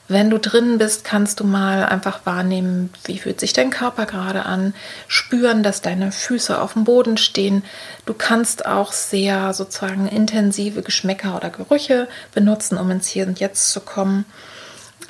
Wenn 0.08 0.30
du 0.30 0.38
drin 0.38 0.78
bist, 0.78 1.02
kannst 1.02 1.40
du 1.40 1.44
mal 1.44 1.84
einfach 1.84 2.20
wahrnehmen, 2.24 2.90
wie 3.04 3.18
fühlt 3.18 3.40
sich 3.40 3.52
dein 3.52 3.70
Körper 3.70 4.06
gerade 4.06 4.46
an, 4.46 4.72
spüren, 5.08 5.64
dass 5.64 5.82
deine 5.82 6.12
Füße 6.12 6.60
auf 6.60 6.74
dem 6.74 6.84
Boden 6.84 7.16
stehen. 7.16 7.64
Du 8.04 8.14
kannst 8.14 8.66
auch 8.66 8.92
sehr 8.92 9.52
sozusagen 9.52 10.06
intensive 10.06 10.82
Geschmäcker 10.82 11.34
oder 11.34 11.50
Gerüche 11.50 12.06
benutzen, 12.32 12.78
um 12.78 12.88
ins 12.92 13.08
Hier 13.08 13.26
und 13.26 13.40
Jetzt 13.40 13.72
zu 13.72 13.80
kommen. 13.80 14.26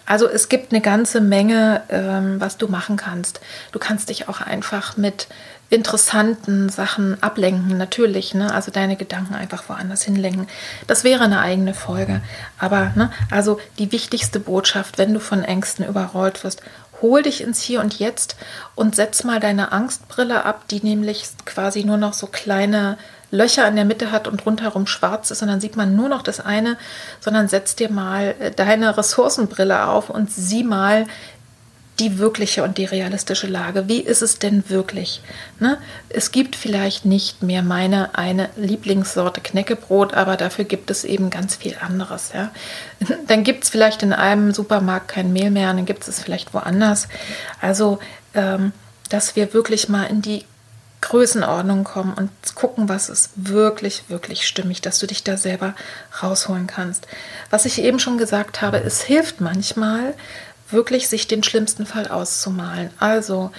Also 0.07 0.29
es 0.29 0.49
gibt 0.49 0.73
eine 0.73 0.81
ganze 0.81 1.21
Menge, 1.21 1.83
ähm, 1.91 2.41
was 2.41 2.57
du 2.57 2.69
machen 2.69 2.97
kannst. 2.97 3.41
Du 3.73 3.79
kannst 3.79 4.09
dich 4.09 4.29
auch 4.29 4.41
einfach 4.41 4.97
mit 4.97 5.27
interessanten 5.69 6.69
Sachen 6.69 7.21
ablenken, 7.23 7.77
natürlich, 7.77 8.35
ne? 8.35 8.53
Also 8.55 8.71
deine 8.71 8.97
Gedanken 8.97 9.35
einfach 9.35 9.69
woanders 9.69 10.03
hinlenken. 10.03 10.47
Das 10.87 11.03
wäre 11.03 11.25
eine 11.25 11.41
eigene 11.41 11.75
Folge. 11.75 12.21
Aber, 12.59 12.93
ne, 12.95 13.11
also 13.31 13.59
die 13.79 13.91
wichtigste 13.91 14.39
Botschaft, 14.39 14.99
wenn 14.99 15.13
du 15.13 15.21
von 15.21 15.43
Ängsten 15.43 15.85
überrollt 15.85 16.45
wirst, 16.45 16.63
hol 17.03 17.23
dich 17.23 17.41
ins 17.41 17.61
Hier 17.61 17.81
und 17.81 17.99
Jetzt 17.99 18.37
und 18.75 18.95
setz 18.95 19.25
mal 19.25 19.41
deine 19.41 19.73
Angstbrille 19.73 20.45
ab, 20.45 20.69
die 20.69 20.83
nämlich 20.83 21.27
quasi 21.45 21.85
nur 21.85 21.97
noch 21.97 22.13
so 22.13 22.27
kleine 22.27 22.97
Löcher 23.33 23.67
in 23.67 23.77
der 23.77 23.85
Mitte 23.85 24.13
hat 24.13 24.29
und 24.29 24.47
rundherum 24.47 24.87
schwarz 24.87 25.31
ist 25.31 25.43
und 25.43 25.49
dann 25.49 25.61
sieht 25.61 25.77
man 25.77 25.97
nur 25.97 26.09
noch 26.09 26.23
das 26.23 26.41
eine, 26.41 26.77
sondern 27.21 27.49
setz 27.49 27.75
dir 27.75 27.91
mal 27.91 28.37
äh, 28.39 28.51
deine 28.53 28.97
Ressourcenbrille 28.97 29.89
auf 29.89 30.11
und 30.11 30.31
sieh 30.31 30.63
mal 30.63 31.07
die 31.99 32.19
wirkliche 32.19 32.63
und 32.63 32.77
die 32.77 32.85
realistische 32.85 33.47
Lage. 33.47 33.89
Wie 33.89 34.01
ist 34.01 34.21
es 34.21 34.39
denn 34.39 34.69
wirklich? 34.69 35.23
Ne? 35.61 35.79
Es 36.09 36.31
gibt 36.31 36.55
vielleicht 36.55 37.07
nicht 37.07 37.43
mehr 37.43 37.63
meine 37.63 38.17
eine 38.17 38.51
Lieblingssorte 38.57 39.41
Knäckebrot, 39.41 40.13
aber 40.13 40.37
dafür 40.37 40.67
gibt 40.67 40.91
es 40.91 41.05
eben 41.05 41.31
ganz 41.31 41.57
viel 41.57 41.77
anderes. 41.81 42.33
Ja? 42.35 42.51
Dann 43.27 43.45
gibt 43.45 43.65
es 43.65 43.71
vielleicht 43.71 44.03
in 44.03 44.13
einem 44.13 44.53
Supermarkt 44.53 45.09
kein 45.09 45.33
Mehl 45.33 45.51
mehr, 45.51 45.73
dann 45.73 45.87
gibt 45.87 46.07
es 46.07 46.21
vielleicht 46.21 46.53
woanders. 46.55 47.09
Also, 47.61 47.99
ähm, 48.35 48.73
dass 49.09 49.37
wir 49.37 49.55
wirklich 49.55 49.89
mal 49.89 50.05
in 50.05 50.21
die 50.21 50.45
Größenordnung 51.01 51.85
kommen 51.85 52.15
und 52.15 52.31
gucken, 52.55 52.89
was 52.89 53.09
ist 53.09 53.31
wirklich, 53.37 54.05
wirklich 54.09 54.47
stimmig, 54.47 54.81
dass 54.81 54.99
du 54.99 55.07
dich 55.07 55.23
da 55.23 55.37
selber 55.37 55.75
rausholen 56.23 56.67
kannst. 56.67 57.07
Was 57.51 57.65
ich 57.65 57.81
eben 57.81 57.99
schon 57.99 58.19
gesagt 58.19 58.61
habe, 58.63 58.79
es 58.79 59.03
hilft 59.03 59.41
manchmal, 59.41 60.15
wirklich 60.71 61.09
sich 61.09 61.27
den 61.27 61.43
schlimmsten 61.43 61.87
Fall 61.87 62.09
auszumalen. 62.09 62.91
Also, 62.99 63.51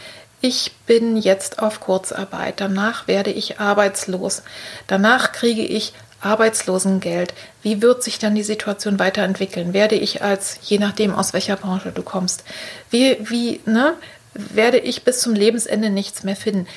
ich 0.42 0.72
bin 0.86 1.18
jetzt 1.18 1.60
auf 1.60 1.80
Kurzarbeit, 1.80 2.60
danach 2.60 3.08
werde 3.08 3.32
ich 3.32 3.60
arbeitslos, 3.60 4.44
danach 4.86 5.32
kriege 5.32 5.64
ich 5.64 5.94
Arbeitslosengeld. 6.22 7.34
Wie 7.62 7.82
wird 7.82 8.04
sich 8.04 8.20
dann 8.20 8.36
die 8.36 8.44
Situation 8.44 9.00
weiterentwickeln? 9.00 9.74
Werde 9.74 9.96
ich 9.96 10.22
als, 10.24 10.60
je 10.64 10.80
nachdem 10.80 11.14
aus 11.14 11.34
welcher 11.34 11.56
Branche 11.56 11.92
du 11.92 12.02
kommst, 12.02 12.44
wie, 12.90 13.18
wie, 13.30 13.62
ne, 13.66 13.96
werde 14.34 14.78
ich 14.78 15.04
bis 15.04 15.22
zum 15.22 15.34
Lebensende 15.34 15.90
nichts 15.90 16.24
mehr 16.24 16.36
finden? 16.36 16.68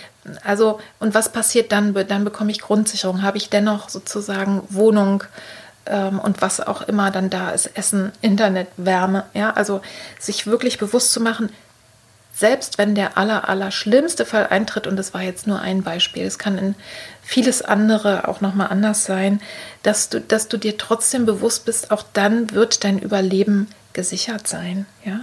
Also, 0.45 0.81
und 0.99 1.15
was 1.15 1.33
passiert 1.33 1.73
dann? 1.73 1.95
Dann 1.95 2.25
bekomme 2.25 2.51
ich 2.51 2.61
Grundsicherung. 2.61 3.23
Habe 3.23 3.39
ich 3.39 3.49
dennoch 3.49 3.89
sozusagen 3.89 4.63
Wohnung, 4.69 5.25
ähm, 5.87 6.19
und 6.19 6.43
was 6.43 6.61
auch 6.61 6.83
immer 6.83 7.11
dann 7.11 7.31
da 7.31 7.51
ist, 7.51 7.67
Essen, 7.77 8.13
Internet, 8.21 8.69
Wärme. 8.77 9.25
Ja, 9.35 9.51
also 9.51 9.81
sich 10.19 10.47
wirklich 10.47 10.79
bewusst 10.79 11.13
zu 11.13 11.21
machen, 11.21 11.51
selbst 12.33 12.79
wenn 12.79 12.95
der 12.95 13.19
aller, 13.19 13.49
aller 13.49 13.71
schlimmste 13.71 14.25
Fall 14.25 14.47
eintritt, 14.47 14.87
und 14.87 14.97
das 14.97 15.13
war 15.13 15.23
jetzt 15.23 15.47
nur 15.47 15.61
ein 15.61 15.83
Beispiel, 15.83 16.25
es 16.25 16.39
kann 16.39 16.57
in 16.57 16.75
vieles 17.23 17.61
andere 17.61 18.29
auch 18.29 18.41
nochmal 18.41 18.69
anders 18.69 19.05
sein, 19.05 19.41
dass 19.83 20.09
du, 20.09 20.21
dass 20.21 20.49
du 20.49 20.57
dir 20.57 20.79
trotzdem 20.79 21.27
bewusst 21.27 21.67
bist, 21.67 21.91
auch 21.91 22.03
dann 22.13 22.53
wird 22.53 22.85
dein 22.85 22.99
Überleben 22.99 23.69
gesichert 23.93 24.47
sein. 24.49 24.87
Ja? 25.05 25.21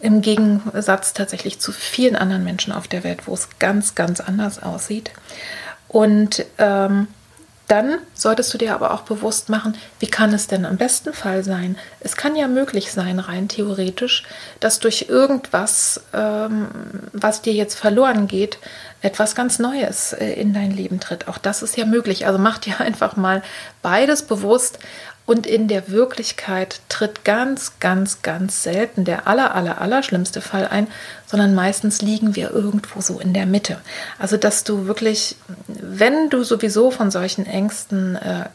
Im 0.00 0.20
Gegensatz 0.20 1.14
tatsächlich 1.14 1.58
zu 1.58 1.72
vielen 1.72 2.14
anderen 2.14 2.44
Menschen 2.44 2.72
auf 2.72 2.86
der 2.86 3.02
Welt, 3.02 3.26
wo 3.26 3.34
es 3.34 3.48
ganz, 3.58 3.94
ganz 3.94 4.20
anders 4.20 4.62
aussieht. 4.62 5.10
Und 5.88 6.44
ähm, 6.58 7.08
dann 7.72 8.00
solltest 8.12 8.52
du 8.52 8.58
dir 8.58 8.74
aber 8.74 8.92
auch 8.92 9.00
bewusst 9.00 9.48
machen, 9.48 9.78
wie 9.98 10.06
kann 10.06 10.34
es 10.34 10.46
denn 10.46 10.66
am 10.66 10.76
besten 10.76 11.14
Fall 11.14 11.42
sein? 11.42 11.78
Es 12.00 12.16
kann 12.16 12.36
ja 12.36 12.46
möglich 12.46 12.92
sein, 12.92 13.18
rein 13.18 13.48
theoretisch, 13.48 14.24
dass 14.60 14.78
durch 14.78 15.06
irgendwas, 15.08 16.02
ähm, 16.12 16.68
was 17.14 17.40
dir 17.40 17.54
jetzt 17.54 17.78
verloren 17.78 18.26
geht, 18.28 18.58
etwas 19.00 19.34
ganz 19.34 19.58
Neues 19.58 20.12
äh, 20.12 20.34
in 20.34 20.52
dein 20.52 20.70
Leben 20.70 21.00
tritt. 21.00 21.28
Auch 21.28 21.38
das 21.38 21.62
ist 21.62 21.78
ja 21.78 21.86
möglich. 21.86 22.26
Also 22.26 22.38
mach 22.38 22.58
dir 22.58 22.78
einfach 22.80 23.16
mal 23.16 23.42
beides 23.80 24.22
bewusst 24.22 24.78
und 25.24 25.46
in 25.46 25.68
der 25.68 25.88
Wirklichkeit 25.88 26.80
tritt 26.88 27.24
ganz, 27.24 27.78
ganz, 27.78 28.22
ganz 28.22 28.62
selten 28.62 29.04
der 29.04 29.26
aller, 29.26 29.54
aller, 29.54 29.80
aller 29.80 30.02
schlimmste 30.02 30.40
Fall 30.40 30.66
ein, 30.66 30.88
sondern 31.26 31.54
meistens 31.54 32.02
liegen 32.02 32.34
wir 32.34 32.50
irgendwo 32.50 33.00
so 33.00 33.20
in 33.20 33.32
der 33.32 33.46
Mitte. 33.46 33.78
Also, 34.18 34.36
dass 34.36 34.64
du 34.64 34.86
wirklich, 34.86 35.36
wenn 35.68 36.28
du 36.28 36.42
sowieso 36.42 36.90
von 36.90 37.10
solchen 37.10 37.46
Ängsten 37.46 38.16
äh, 38.16 38.48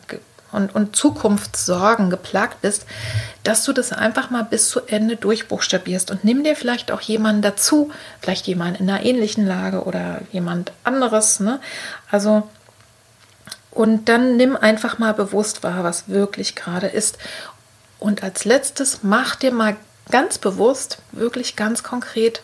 und, 0.52 0.74
und 0.76 0.96
Zukunftssorgen 0.96 2.10
geplagt 2.10 2.62
bist, 2.62 2.86
dass 3.44 3.64
du 3.64 3.74
das 3.74 3.92
einfach 3.94 4.30
mal 4.30 4.44
bis 4.44 4.70
zu 4.70 4.82
Ende 4.88 5.16
durchbuchstabierst 5.16 6.12
und 6.12 6.24
nimm 6.24 6.44
dir 6.44 6.56
vielleicht 6.56 6.92
auch 6.92 7.02
jemanden 7.02 7.42
dazu, 7.42 7.92
vielleicht 8.22 8.48
jemand 8.48 8.80
in 8.80 8.90
einer 8.90 9.04
ähnlichen 9.04 9.46
Lage 9.46 9.84
oder 9.84 10.22
jemand 10.32 10.72
anderes. 10.84 11.40
Ne? 11.40 11.60
Also 12.10 12.48
und 13.78 14.10
dann 14.10 14.38
nimm 14.38 14.56
einfach 14.56 14.98
mal 14.98 15.14
bewusst 15.14 15.62
wahr, 15.62 15.84
was 15.84 16.10
wirklich 16.10 16.56
gerade 16.56 16.88
ist. 16.88 17.20
Und 18.00 18.24
als 18.24 18.44
letztes 18.44 19.04
mach 19.04 19.36
dir 19.36 19.52
mal 19.52 19.76
ganz 20.10 20.40
bewusst, 20.40 20.98
wirklich 21.12 21.56
ganz 21.56 21.84
konkret, 21.84 22.42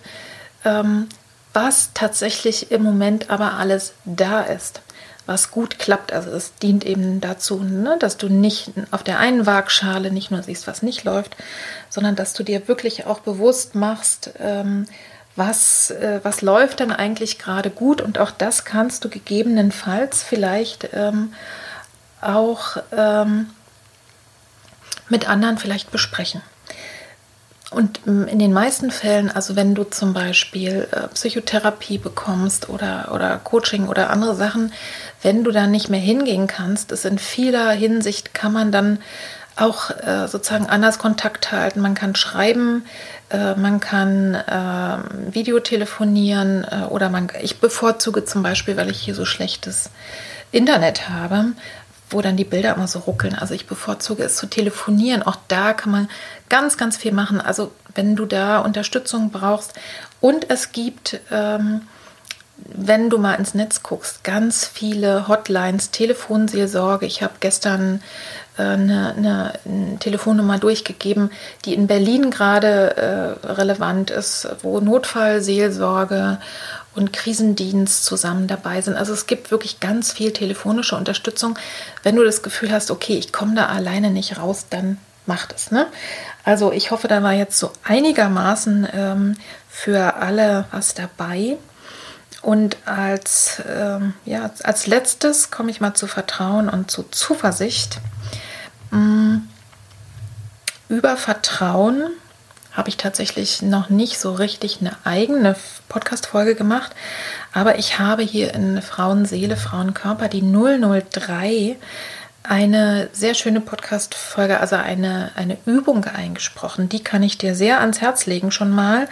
ähm, 0.63 1.09
was 1.51 1.89
tatsächlich 1.95 2.71
im 2.71 2.83
Moment 2.83 3.31
aber 3.31 3.53
alles 3.53 3.93
da 4.05 4.41
ist, 4.41 4.81
was 5.25 5.49
gut 5.49 5.79
klappt. 5.79 6.13
Also 6.13 6.29
es 6.29 6.53
dient 6.53 6.85
eben 6.85 7.19
dazu, 7.19 7.63
ne, 7.63 7.97
dass 7.99 8.17
du 8.17 8.29
nicht 8.29 8.71
auf 8.91 9.01
der 9.01 9.17
einen 9.17 9.47
Waagschale 9.47 10.11
nicht 10.11 10.29
nur 10.29 10.43
siehst, 10.43 10.67
was 10.67 10.83
nicht 10.83 11.03
läuft, 11.03 11.35
sondern 11.89 12.15
dass 12.15 12.33
du 12.33 12.43
dir 12.43 12.67
wirklich 12.67 13.07
auch 13.07 13.21
bewusst 13.21 13.73
machst, 13.73 14.29
ähm, 14.39 14.85
was, 15.35 15.91
äh, 15.91 16.19
was 16.23 16.41
läuft 16.41 16.79
denn 16.79 16.91
eigentlich 16.91 17.39
gerade 17.39 17.69
gut 17.69 18.01
und 18.01 18.19
auch 18.19 18.31
das 18.31 18.65
kannst 18.65 19.03
du 19.03 19.09
gegebenenfalls 19.09 20.23
vielleicht 20.23 20.89
ähm, 20.93 21.33
auch 22.21 22.77
ähm, 22.91 23.49
mit 25.09 25.27
anderen 25.27 25.57
vielleicht 25.57 25.91
besprechen. 25.91 26.41
Und 27.73 28.01
in 28.05 28.37
den 28.37 28.53
meisten 28.53 28.91
Fällen, 28.91 29.31
also 29.31 29.55
wenn 29.55 29.73
du 29.73 29.83
zum 29.83 30.13
Beispiel 30.13 30.87
äh, 30.91 31.07
Psychotherapie 31.07 31.97
bekommst 31.97 32.69
oder, 32.69 33.11
oder 33.11 33.39
Coaching 33.39 33.87
oder 33.87 34.11
andere 34.11 34.35
Sachen, 34.35 34.71
wenn 35.23 35.43
du 35.43 35.49
da 35.49 35.65
nicht 35.65 35.89
mehr 35.89 35.99
hingehen 35.99 36.45
kannst, 36.45 36.91
ist 36.91 37.05
in 37.05 37.17
vieler 37.17 37.71
Hinsicht 37.71 38.35
kann 38.35 38.53
man 38.53 38.71
dann 38.71 38.99
auch 39.55 39.89
äh, 39.89 40.27
sozusagen 40.27 40.67
anders 40.67 40.99
Kontakt 40.99 41.51
halten. 41.51 41.79
Man 41.79 41.95
kann 41.95 42.15
schreiben, 42.15 42.85
man 43.37 43.79
kann 43.79 44.35
äh, 44.35 45.33
Videotelefonieren 45.33 46.63
äh, 46.63 46.85
oder 46.89 47.09
man, 47.09 47.29
ich 47.41 47.59
bevorzuge 47.59 48.25
zum 48.25 48.43
Beispiel, 48.43 48.77
weil 48.77 48.91
ich 48.91 48.99
hier 48.99 49.15
so 49.15 49.25
schlechtes 49.25 49.89
Internet 50.51 51.09
habe, 51.09 51.53
wo 52.09 52.21
dann 52.21 52.37
die 52.37 52.45
Bilder 52.45 52.75
immer 52.75 52.87
so 52.87 52.99
ruckeln. 52.99 53.35
Also 53.35 53.53
ich 53.53 53.65
bevorzuge 53.65 54.23
es 54.23 54.35
zu 54.35 54.45
telefonieren. 54.45 55.23
Auch 55.23 55.37
da 55.47 55.73
kann 55.73 55.91
man 55.91 56.09
ganz, 56.49 56.77
ganz 56.77 56.97
viel 56.97 57.11
machen. 57.11 57.41
Also 57.41 57.71
wenn 57.95 58.15
du 58.15 58.25
da 58.25 58.59
Unterstützung 58.59 59.31
brauchst. 59.31 59.73
Und 60.21 60.49
es 60.49 60.71
gibt, 60.71 61.19
ähm, 61.31 61.81
wenn 62.57 63.09
du 63.09 63.17
mal 63.17 63.33
ins 63.33 63.55
Netz 63.55 63.83
guckst, 63.83 64.23
ganz 64.23 64.65
viele 64.65 65.27
Hotlines, 65.27 65.91
Telefonseelsorge. 65.91 67.05
Ich 67.05 67.23
habe 67.23 67.33
gestern 67.39 68.01
eine, 68.57 69.13
eine, 69.17 69.53
eine, 69.65 69.99
Telefonnummer 69.99 70.59
durchgegeben, 70.59 71.31
die 71.65 71.73
in 71.73 71.87
Berlin 71.87 72.29
gerade 72.29 72.97
äh, 72.97 73.47
relevant 73.47 74.11
ist, 74.11 74.47
wo 74.61 74.79
Notfallseelsorge 74.79 76.37
und 76.95 77.13
Krisendienst 77.13 78.05
zusammen 78.05 78.47
dabei 78.47 78.81
sind. 78.81 78.95
Also 78.95 79.13
es 79.13 79.25
gibt 79.25 79.51
wirklich 79.51 79.79
ganz 79.79 80.11
viel 80.11 80.31
telefonische 80.31 80.95
Unterstützung. 80.95 81.57
Wenn 82.03 82.15
du 82.15 82.23
das 82.23 82.43
Gefühl 82.43 82.71
hast, 82.71 82.91
okay, 82.91 83.17
ich 83.17 83.33
komme 83.33 83.55
da 83.55 83.67
alleine 83.67 84.11
nicht 84.11 84.37
raus, 84.37 84.67
dann 84.69 84.97
mach 85.25 85.47
das. 85.47 85.71
Ne? 85.71 85.87
Also 86.43 86.71
ich 86.71 86.91
hoffe, 86.91 87.07
da 87.07 87.23
war 87.23 87.33
jetzt 87.33 87.57
so 87.57 87.71
einigermaßen 87.83 88.87
ähm, 88.93 89.37
für 89.69 90.15
alle 90.15 90.65
was 90.71 90.93
dabei. 90.93 91.57
Und 92.41 92.77
als, 92.85 93.61
ähm, 93.73 94.13
ja, 94.25 94.51
als 94.63 94.85
letztes 94.85 95.49
komme 95.49 95.71
ich 95.71 95.79
mal 95.79 95.93
zu 95.93 96.07
Vertrauen 96.07 96.67
und 96.67 96.91
zu 96.91 97.03
Zuversicht. 97.03 97.99
Mm. 98.93 99.37
Über 100.89 101.17
Vertrauen 101.17 102.09
habe 102.71 102.89
ich 102.89 102.97
tatsächlich 102.97 103.61
noch 103.61 103.89
nicht 103.89 104.19
so 104.19 104.33
richtig 104.33 104.79
eine 104.81 104.95
eigene 105.03 105.55
Podcast-Folge 105.89 106.55
gemacht, 106.55 106.91
aber 107.53 107.77
ich 107.77 107.99
habe 107.99 108.23
hier 108.23 108.53
in 108.53 108.81
Frauenseele, 108.81 109.57
Frauenkörper 109.57 110.27
die 110.27 110.41
003 110.41 111.77
eine 112.43 113.09
sehr 113.13 113.35
schöne 113.35 113.61
Podcast-Folge, 113.61 114.59
also 114.59 114.75
eine, 114.75 115.31
eine 115.35 115.57
Übung 115.65 116.03
eingesprochen. 116.03 116.89
Die 116.89 117.01
kann 117.01 117.23
ich 117.23 117.37
dir 117.37 117.55
sehr 117.55 117.79
ans 117.79 118.01
Herz 118.01 118.25
legen 118.25 118.51
schon 118.51 118.69
mal. 118.69 119.07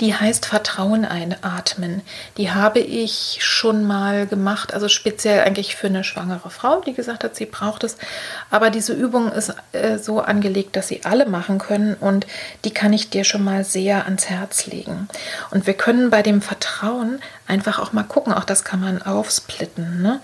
Die 0.00 0.14
heißt 0.14 0.46
Vertrauen 0.46 1.04
einatmen. 1.04 2.02
Die 2.36 2.52
habe 2.52 2.78
ich 2.78 3.38
schon 3.40 3.84
mal 3.84 4.28
gemacht, 4.28 4.72
also 4.72 4.88
speziell 4.88 5.40
eigentlich 5.40 5.74
für 5.74 5.88
eine 5.88 6.04
schwangere 6.04 6.48
Frau, 6.48 6.80
die 6.80 6.94
gesagt 6.94 7.24
hat, 7.24 7.34
sie 7.34 7.46
braucht 7.46 7.82
es. 7.82 7.96
Aber 8.50 8.70
diese 8.70 8.92
Übung 8.92 9.32
ist 9.32 9.52
äh, 9.72 9.98
so 9.98 10.20
angelegt, 10.20 10.76
dass 10.76 10.86
sie 10.86 11.04
alle 11.04 11.26
machen 11.26 11.58
können 11.58 11.94
und 11.94 12.24
die 12.64 12.72
kann 12.72 12.92
ich 12.92 13.10
dir 13.10 13.24
schon 13.24 13.42
mal 13.42 13.64
sehr 13.64 14.04
ans 14.04 14.30
Herz 14.30 14.66
legen. 14.66 15.08
Und 15.50 15.66
wir 15.66 15.74
können 15.74 16.10
bei 16.10 16.22
dem 16.22 16.40
Vertrauen 16.40 17.20
einfach 17.48 17.80
auch 17.80 17.92
mal 17.92 18.04
gucken, 18.04 18.32
auch 18.32 18.44
das 18.44 18.62
kann 18.62 18.80
man 18.80 19.02
aufsplitten. 19.02 20.02
Ne? 20.02 20.20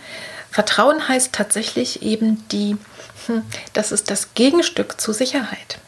Vertrauen 0.53 1.09
heißt 1.09 1.33
tatsächlich 1.33 2.03
eben 2.03 2.47
die, 2.51 2.77
hm, 3.27 3.43
das 3.73 3.91
ist 3.91 4.11
das 4.11 4.35
Gegenstück 4.35 5.01
zu 5.01 5.15
Sicherheit. 5.15 5.79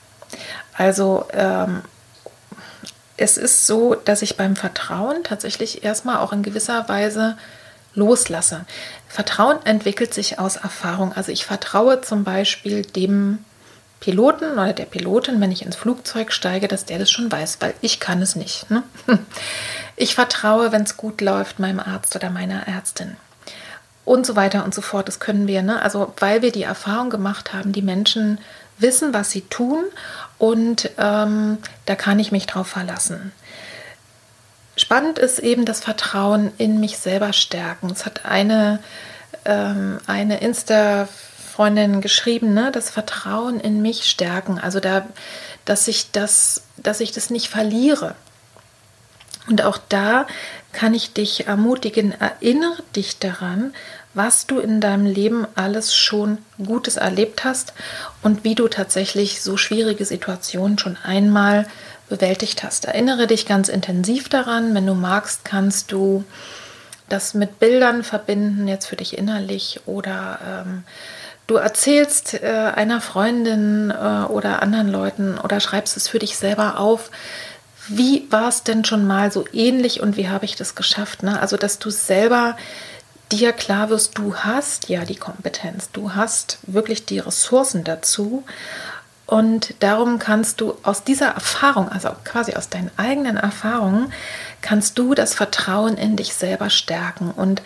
Also 0.72 1.26
ähm, 1.32 1.82
es 3.18 3.36
ist 3.36 3.66
so, 3.66 3.94
dass 3.94 4.22
ich 4.22 4.38
beim 4.38 4.56
Vertrauen 4.56 5.22
tatsächlich 5.22 5.84
erstmal 5.84 6.16
auch 6.16 6.32
in 6.32 6.42
gewisser 6.42 6.88
Weise 6.88 7.36
loslasse. 7.94 8.64
Vertrauen 9.06 9.58
entwickelt 9.66 10.14
sich 10.14 10.38
aus 10.38 10.56
Erfahrung. 10.56 11.12
Also 11.12 11.30
ich 11.30 11.44
vertraue 11.44 12.00
zum 12.00 12.24
Beispiel 12.24 12.82
dem 12.82 13.44
Piloten 14.00 14.52
oder 14.52 14.72
der 14.72 14.86
Pilotin, 14.86 15.42
wenn 15.42 15.52
ich 15.52 15.64
ins 15.64 15.76
Flugzeug 15.76 16.32
steige, 16.32 16.68
dass 16.68 16.86
der 16.86 16.98
das 16.98 17.10
schon 17.10 17.30
weiß, 17.30 17.58
weil 17.60 17.74
ich 17.82 18.00
kann 18.00 18.22
es 18.22 18.34
nicht. 18.34 18.70
Ne? 18.70 18.82
Ich 19.96 20.16
vertraue, 20.16 20.72
wenn 20.72 20.82
es 20.82 20.96
gut 20.96 21.20
läuft, 21.20 21.60
meinem 21.60 21.78
Arzt 21.78 22.16
oder 22.16 22.28
meiner 22.28 22.66
Ärztin 22.66 23.16
und 24.04 24.26
so 24.26 24.36
weiter 24.36 24.64
und 24.64 24.74
so 24.74 24.82
fort. 24.82 25.08
Das 25.08 25.20
können 25.20 25.46
wir, 25.46 25.62
ne? 25.62 25.82
Also 25.82 26.12
weil 26.18 26.42
wir 26.42 26.52
die 26.52 26.62
Erfahrung 26.62 27.10
gemacht 27.10 27.52
haben, 27.52 27.72
die 27.72 27.82
Menschen 27.82 28.38
wissen, 28.78 29.14
was 29.14 29.30
sie 29.30 29.42
tun 29.42 29.84
und 30.38 30.90
ähm, 30.98 31.58
da 31.86 31.94
kann 31.94 32.18
ich 32.18 32.32
mich 32.32 32.46
drauf 32.46 32.66
verlassen. 32.66 33.32
Spannend 34.76 35.18
ist 35.18 35.38
eben 35.38 35.64
das 35.64 35.80
Vertrauen 35.80 36.52
in 36.58 36.80
mich 36.80 36.98
selber 36.98 37.32
stärken. 37.32 37.90
Es 37.90 38.04
hat 38.04 38.24
eine, 38.24 38.80
ähm, 39.44 40.00
eine 40.08 40.40
Insta-Freundin 40.40 42.00
geschrieben, 42.00 42.54
ne? 42.54 42.72
das 42.72 42.90
Vertrauen 42.90 43.60
in 43.60 43.82
mich 43.82 44.10
stärken. 44.10 44.58
Also 44.58 44.80
da, 44.80 45.06
dass 45.64 45.86
ich 45.86 46.10
das, 46.10 46.62
dass 46.76 46.98
ich 46.98 47.12
das 47.12 47.30
nicht 47.30 47.48
verliere. 47.48 48.16
Und 49.46 49.62
auch 49.62 49.78
da 49.88 50.26
kann 50.74 50.92
ich 50.92 51.14
dich 51.14 51.46
ermutigen, 51.46 52.12
erinnere 52.20 52.82
dich 52.94 53.18
daran, 53.18 53.72
was 54.12 54.46
du 54.46 54.58
in 54.58 54.80
deinem 54.80 55.06
Leben 55.06 55.46
alles 55.54 55.94
schon 55.94 56.38
Gutes 56.64 56.96
erlebt 56.96 57.44
hast 57.44 57.72
und 58.22 58.44
wie 58.44 58.54
du 58.54 58.68
tatsächlich 58.68 59.42
so 59.42 59.56
schwierige 59.56 60.04
Situationen 60.04 60.78
schon 60.78 60.96
einmal 61.02 61.66
bewältigt 62.08 62.62
hast. 62.62 62.84
Erinnere 62.84 63.26
dich 63.26 63.46
ganz 63.46 63.68
intensiv 63.68 64.28
daran. 64.28 64.74
Wenn 64.74 64.86
du 64.86 64.94
magst, 64.94 65.44
kannst 65.44 65.90
du 65.90 66.24
das 67.08 67.34
mit 67.34 67.58
Bildern 67.58 68.02
verbinden, 68.04 68.68
jetzt 68.68 68.86
für 68.86 68.96
dich 68.96 69.18
innerlich 69.18 69.80
oder 69.86 70.38
ähm, 70.46 70.84
du 71.46 71.56
erzählst 71.56 72.34
äh, 72.34 72.46
einer 72.46 73.00
Freundin 73.00 73.90
äh, 73.90 74.24
oder 74.24 74.62
anderen 74.62 74.90
Leuten 74.90 75.38
oder 75.38 75.60
schreibst 75.60 75.96
es 75.96 76.08
für 76.08 76.18
dich 76.18 76.36
selber 76.36 76.78
auf 76.78 77.10
wie 77.88 78.26
war 78.30 78.48
es 78.48 78.62
denn 78.62 78.84
schon 78.84 79.06
mal 79.06 79.30
so 79.30 79.44
ähnlich 79.52 80.00
und 80.00 80.16
wie 80.16 80.28
habe 80.28 80.44
ich 80.44 80.56
das 80.56 80.74
geschafft? 80.74 81.22
Ne? 81.22 81.40
Also, 81.40 81.56
dass 81.56 81.78
du 81.78 81.90
selber 81.90 82.56
dir 83.32 83.52
klar 83.52 83.90
wirst, 83.90 84.18
du 84.18 84.36
hast 84.36 84.88
ja 84.88 85.04
die 85.04 85.16
Kompetenz, 85.16 85.90
du 85.92 86.14
hast 86.14 86.58
wirklich 86.66 87.04
die 87.04 87.18
Ressourcen 87.18 87.84
dazu. 87.84 88.44
Und 89.26 89.74
darum 89.80 90.18
kannst 90.18 90.60
du 90.60 90.76
aus 90.82 91.02
dieser 91.02 91.28
Erfahrung, 91.28 91.88
also 91.88 92.10
quasi 92.24 92.54
aus 92.54 92.68
deinen 92.68 92.90
eigenen 92.98 93.38
Erfahrungen, 93.38 94.12
kannst 94.60 94.98
du 94.98 95.14
das 95.14 95.34
Vertrauen 95.34 95.96
in 95.96 96.16
dich 96.16 96.34
selber 96.34 96.68
stärken. 96.68 97.30
Und 97.30 97.62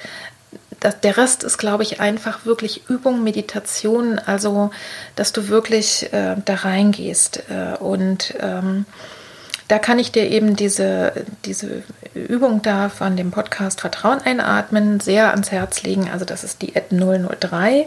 das, 0.81 1.01
der 1.01 1.17
Rest 1.17 1.43
ist, 1.43 1.59
glaube 1.59 1.83
ich, 1.83 2.01
einfach 2.01 2.45
wirklich 2.47 2.89
Übung, 2.89 3.25
Meditation, 3.25 4.21
also 4.21 4.71
dass 5.17 5.33
du 5.33 5.49
wirklich 5.49 6.13
äh, 6.13 6.37
da 6.45 6.55
reingehst 6.55 7.43
äh, 7.51 7.77
und 7.77 8.35
ähm, 8.41 8.87
da 9.69 9.79
kann 9.79 9.99
ich 9.99 10.11
dir 10.11 10.31
eben 10.31 10.57
diese, 10.57 11.13
diese 11.45 11.83
Übung 12.15 12.63
da 12.63 12.89
von 12.89 13.17
dem 13.17 13.31
Podcast 13.31 13.83
Vertrauen 13.83 14.21
einatmen 14.23 14.99
sehr 14.99 15.31
ans 15.31 15.51
Herz 15.51 15.83
legen. 15.83 16.09
Also 16.11 16.25
das 16.25 16.43
ist 16.43 16.63
die 16.63 16.75
Ad 16.75 16.87
003 16.91 17.87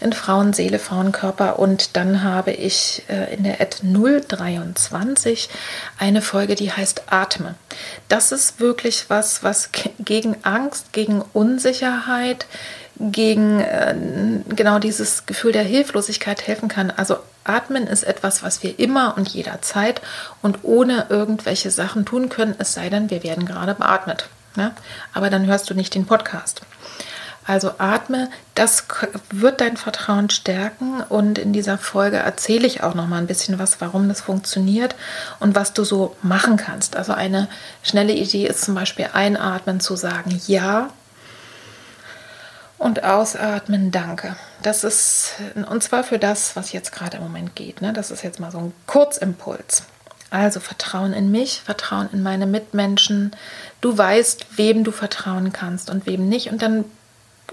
in 0.00 0.12
Frauen, 0.12 0.52
Seele, 0.52 0.80
Frauenkörper. 0.80 1.60
Und 1.60 1.96
dann 1.96 2.24
habe 2.24 2.50
ich 2.50 3.04
äh, 3.08 3.32
in 3.32 3.44
der 3.44 3.60
Ad 3.60 3.76
023 3.82 5.48
eine 5.98 6.20
Folge, 6.20 6.56
die 6.56 6.72
heißt 6.72 7.04
Atme. 7.06 7.54
Das 8.08 8.32
ist 8.32 8.58
wirklich 8.58 9.04
was, 9.08 9.44
was 9.44 9.70
gegen 10.00 10.36
Angst, 10.42 10.92
gegen 10.92 11.22
Unsicherheit, 11.32 12.46
gegen 12.98 13.60
äh, 13.60 13.94
genau 14.48 14.80
dieses 14.80 15.26
Gefühl 15.26 15.52
der 15.52 15.62
Hilflosigkeit 15.62 16.46
helfen 16.48 16.68
kann. 16.68 16.90
Also 16.90 17.18
Atmen 17.44 17.86
ist 17.86 18.02
etwas, 18.02 18.42
was 18.42 18.62
wir 18.62 18.78
immer 18.78 19.16
und 19.16 19.28
jederzeit 19.28 20.00
und 20.42 20.58
ohne 20.62 21.06
irgendwelche 21.08 21.70
Sachen 21.70 22.04
tun 22.04 22.28
können, 22.28 22.54
es 22.58 22.74
sei 22.74 22.90
denn, 22.90 23.10
wir 23.10 23.22
werden 23.22 23.46
gerade 23.46 23.74
beatmet. 23.74 24.28
Ne? 24.56 24.72
Aber 25.14 25.30
dann 25.30 25.46
hörst 25.46 25.70
du 25.70 25.74
nicht 25.74 25.94
den 25.94 26.06
Podcast. 26.06 26.62
Also 27.46 27.72
atme, 27.78 28.30
das 28.54 28.84
wird 29.30 29.60
dein 29.60 29.76
Vertrauen 29.76 30.30
stärken 30.30 31.00
und 31.08 31.38
in 31.38 31.52
dieser 31.52 31.78
Folge 31.78 32.18
erzähle 32.18 32.66
ich 32.66 32.82
auch 32.82 32.94
noch 32.94 33.08
mal 33.08 33.18
ein 33.18 33.26
bisschen 33.26 33.58
was, 33.58 33.80
warum 33.80 34.08
das 34.08 34.20
funktioniert 34.20 34.94
und 35.40 35.56
was 35.56 35.72
du 35.72 35.82
so 35.82 36.14
machen 36.22 36.58
kannst. 36.58 36.96
Also 36.96 37.12
eine 37.12 37.48
schnelle 37.82 38.12
Idee 38.12 38.46
ist 38.46 38.62
zum 38.62 38.74
Beispiel 38.74 39.08
einatmen 39.12 39.80
zu 39.80 39.96
sagen, 39.96 40.40
ja, 40.46 40.90
und 42.80 43.04
ausatmen, 43.04 43.90
danke. 43.90 44.36
Das 44.62 44.84
ist, 44.84 45.34
und 45.68 45.82
zwar 45.82 46.02
für 46.02 46.18
das, 46.18 46.56
was 46.56 46.72
jetzt 46.72 46.92
gerade 46.92 47.18
im 47.18 47.22
Moment 47.22 47.54
geht. 47.54 47.82
Ne? 47.82 47.92
Das 47.92 48.10
ist 48.10 48.24
jetzt 48.24 48.40
mal 48.40 48.50
so 48.50 48.58
ein 48.58 48.72
Kurzimpuls. 48.86 49.84
Also 50.30 50.60
Vertrauen 50.60 51.12
in 51.12 51.30
mich, 51.30 51.60
Vertrauen 51.60 52.08
in 52.10 52.22
meine 52.22 52.46
Mitmenschen. 52.46 53.32
Du 53.82 53.96
weißt, 53.96 54.56
wem 54.56 54.82
du 54.82 54.92
vertrauen 54.92 55.52
kannst 55.52 55.90
und 55.90 56.06
wem 56.06 56.26
nicht. 56.26 56.50
Und 56.50 56.62
dann 56.62 56.86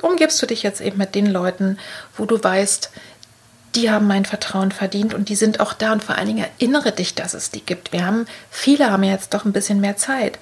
umgibst 0.01 0.41
du 0.41 0.45
dich 0.45 0.63
jetzt 0.63 0.79
eben 0.79 0.97
mit 0.97 1.13
den 1.13 1.25
Leuten, 1.25 1.77
wo 2.15 2.25
du 2.25 2.41
weißt, 2.41 2.89
die 3.77 3.91
haben 3.91 4.07
mein 4.07 4.25
Vertrauen 4.25 4.71
verdient 4.71 5.13
und 5.13 5.29
die 5.29 5.35
sind 5.35 5.59
auch 5.59 5.71
da 5.71 5.93
und 5.93 6.03
vor 6.03 6.15
allen 6.15 6.27
Dingen 6.27 6.45
erinnere 6.59 6.91
dich, 6.91 7.13
dass 7.13 7.35
es 7.35 7.51
die 7.51 7.63
gibt. 7.63 7.93
Wir 7.93 8.05
haben, 8.07 8.25
viele 8.49 8.89
haben 8.89 9.03
jetzt 9.03 9.35
doch 9.35 9.45
ein 9.45 9.53
bisschen 9.53 9.79
mehr 9.79 9.97
Zeit 9.97 10.39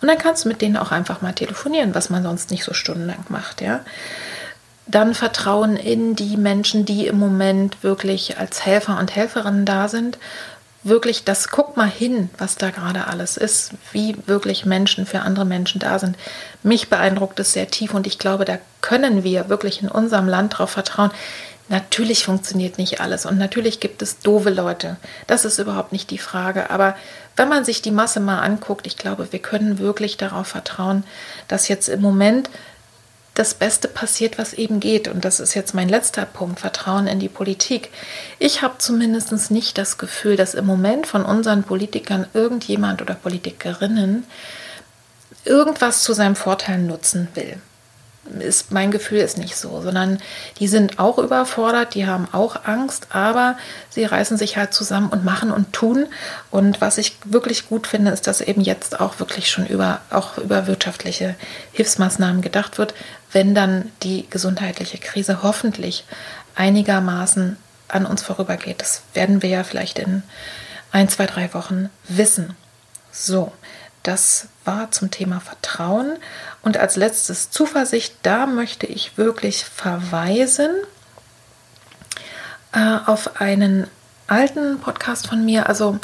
und 0.00 0.08
dann 0.08 0.16
kannst 0.16 0.44
du 0.44 0.48
mit 0.48 0.62
denen 0.62 0.78
auch 0.78 0.90
einfach 0.90 1.20
mal 1.20 1.34
telefonieren, 1.34 1.94
was 1.94 2.08
man 2.08 2.22
sonst 2.22 2.50
nicht 2.50 2.64
so 2.64 2.72
stundenlang 2.72 3.26
macht, 3.28 3.60
ja. 3.60 3.80
Dann 4.86 5.14
Vertrauen 5.14 5.76
in 5.76 6.16
die 6.16 6.38
Menschen, 6.38 6.86
die 6.86 7.06
im 7.06 7.18
Moment 7.18 7.82
wirklich 7.82 8.38
als 8.38 8.64
Helfer 8.64 8.98
und 8.98 9.14
Helferinnen 9.14 9.66
da 9.66 9.88
sind. 9.88 10.16
Wirklich 10.82 11.24
das, 11.24 11.48
guck 11.48 11.76
mal 11.76 11.90
hin, 11.90 12.30
was 12.38 12.56
da 12.56 12.70
gerade 12.70 13.06
alles 13.06 13.36
ist, 13.36 13.72
wie 13.92 14.16
wirklich 14.24 14.64
Menschen 14.64 15.04
für 15.04 15.20
andere 15.20 15.44
Menschen 15.44 15.78
da 15.78 15.98
sind. 15.98 16.16
Mich 16.62 16.88
beeindruckt 16.88 17.38
es 17.38 17.52
sehr 17.52 17.68
tief 17.68 17.92
und 17.92 18.06
ich 18.06 18.18
glaube, 18.18 18.46
da 18.46 18.56
können 18.80 19.24
wir 19.24 19.50
wirklich 19.50 19.82
in 19.82 19.88
unserem 19.90 20.26
Land 20.26 20.54
darauf 20.54 20.70
vertrauen. 20.70 21.10
Natürlich 21.68 22.24
funktioniert 22.24 22.78
nicht 22.78 23.00
alles 23.00 23.26
und 23.26 23.36
natürlich 23.36 23.78
gibt 23.78 24.00
es 24.00 24.20
doofe 24.20 24.50
Leute. 24.50 24.96
Das 25.26 25.44
ist 25.44 25.58
überhaupt 25.58 25.92
nicht 25.92 26.10
die 26.10 26.18
Frage. 26.18 26.70
Aber 26.70 26.96
wenn 27.36 27.48
man 27.48 27.64
sich 27.64 27.82
die 27.82 27.90
Masse 27.90 28.20
mal 28.20 28.40
anguckt, 28.40 28.86
ich 28.86 28.96
glaube, 28.96 29.32
wir 29.32 29.38
können 29.38 29.78
wirklich 29.78 30.16
darauf 30.16 30.48
vertrauen, 30.48 31.04
dass 31.46 31.68
jetzt 31.68 31.88
im 31.88 32.00
Moment 32.00 32.48
das 33.34 33.54
Beste 33.54 33.86
passiert, 33.86 34.38
was 34.38 34.54
eben 34.54 34.80
geht. 34.80 35.08
Und 35.08 35.24
das 35.24 35.40
ist 35.40 35.54
jetzt 35.54 35.74
mein 35.74 35.88
letzter 35.88 36.24
Punkt, 36.24 36.58
Vertrauen 36.58 37.06
in 37.06 37.20
die 37.20 37.28
Politik. 37.28 37.90
Ich 38.38 38.62
habe 38.62 38.78
zumindest 38.78 39.50
nicht 39.50 39.78
das 39.78 39.98
Gefühl, 39.98 40.36
dass 40.36 40.54
im 40.54 40.66
Moment 40.66 41.06
von 41.06 41.24
unseren 41.24 41.62
Politikern 41.62 42.26
irgendjemand 42.32 43.02
oder 43.02 43.14
Politikerinnen 43.14 44.24
irgendwas 45.44 46.02
zu 46.02 46.14
seinem 46.14 46.34
Vorteil 46.34 46.78
nutzen 46.78 47.28
will 47.34 47.60
ist 48.40 48.72
mein 48.72 48.90
Gefühl 48.90 49.18
ist 49.18 49.38
nicht 49.38 49.56
so, 49.56 49.80
sondern 49.80 50.18
die 50.58 50.68
sind 50.68 50.98
auch 50.98 51.18
überfordert, 51.18 51.94
die 51.94 52.06
haben 52.06 52.28
auch 52.32 52.64
Angst, 52.64 53.08
aber 53.10 53.56
sie 53.88 54.04
reißen 54.04 54.36
sich 54.36 54.56
halt 54.56 54.74
zusammen 54.74 55.08
und 55.08 55.24
machen 55.24 55.50
und 55.50 55.72
tun. 55.72 56.06
Und 56.50 56.80
was 56.80 56.98
ich 56.98 57.16
wirklich 57.24 57.68
gut 57.68 57.86
finde, 57.86 58.10
ist, 58.10 58.26
dass 58.26 58.40
eben 58.40 58.60
jetzt 58.60 59.00
auch 59.00 59.18
wirklich 59.18 59.50
schon 59.50 59.66
über 59.66 60.00
auch 60.10 60.38
über 60.38 60.66
wirtschaftliche 60.66 61.34
Hilfsmaßnahmen 61.72 62.42
gedacht 62.42 62.78
wird, 62.78 62.94
wenn 63.32 63.54
dann 63.54 63.90
die 64.02 64.28
gesundheitliche 64.28 64.98
Krise 64.98 65.42
hoffentlich 65.42 66.04
einigermaßen 66.54 67.56
an 67.88 68.06
uns 68.06 68.22
vorübergeht. 68.22 68.80
Das 68.80 69.02
werden 69.14 69.42
wir 69.42 69.48
ja 69.48 69.64
vielleicht 69.64 69.98
in 69.98 70.22
ein, 70.92 71.08
zwei, 71.08 71.26
drei 71.26 71.52
Wochen 71.54 71.90
wissen. 72.08 72.56
So, 73.10 73.52
das 74.02 74.48
war 74.68 74.90
zum 74.90 75.10
Thema 75.10 75.40
Vertrauen. 75.40 76.18
Und 76.60 76.76
als 76.76 76.96
letztes 76.96 77.50
Zuversicht, 77.50 78.16
da 78.22 78.44
möchte 78.44 78.86
ich 78.86 79.16
wirklich 79.16 79.64
verweisen 79.64 80.70
äh, 82.72 82.98
auf 83.06 83.40
einen 83.40 83.86
alten 84.26 84.78
Podcast 84.78 85.26
von 85.26 85.42
mir. 85.42 85.70
Also 85.70 85.98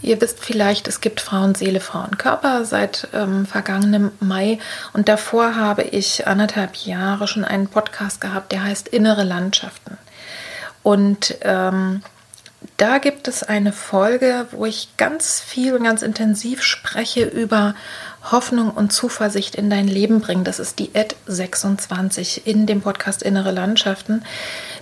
ihr 0.00 0.18
wisst 0.22 0.40
vielleicht, 0.40 0.88
es 0.88 1.02
gibt 1.02 1.20
Frauen, 1.20 1.54
Seele, 1.54 1.80
Frauen, 1.80 2.16
Körper 2.16 2.64
seit 2.64 3.08
ähm, 3.12 3.44
vergangenem 3.44 4.12
Mai. 4.20 4.60
Und 4.94 5.10
davor 5.10 5.54
habe 5.54 5.82
ich 5.82 6.26
anderthalb 6.26 6.74
Jahre 6.76 7.28
schon 7.28 7.44
einen 7.44 7.68
Podcast 7.68 8.22
gehabt, 8.22 8.50
der 8.50 8.64
heißt 8.64 8.88
Innere 8.88 9.24
Landschaften. 9.24 9.98
Und 10.82 11.36
ähm, 11.42 12.00
da 12.76 12.98
gibt 12.98 13.28
es 13.28 13.42
eine 13.42 13.72
Folge, 13.72 14.46
wo 14.50 14.66
ich 14.66 14.88
ganz 14.96 15.40
viel 15.40 15.74
und 15.74 15.84
ganz 15.84 16.02
intensiv 16.02 16.62
spreche 16.62 17.24
über 17.24 17.74
Hoffnung 18.30 18.70
und 18.70 18.92
Zuversicht 18.92 19.54
in 19.54 19.70
dein 19.70 19.88
Leben 19.88 20.20
bringen. 20.20 20.44
Das 20.44 20.58
ist 20.58 20.78
die 20.78 20.90
Ad 20.94 21.14
26 21.26 22.46
in 22.46 22.66
dem 22.66 22.82
Podcast 22.82 23.22
Innere 23.22 23.52
Landschaften. 23.52 24.24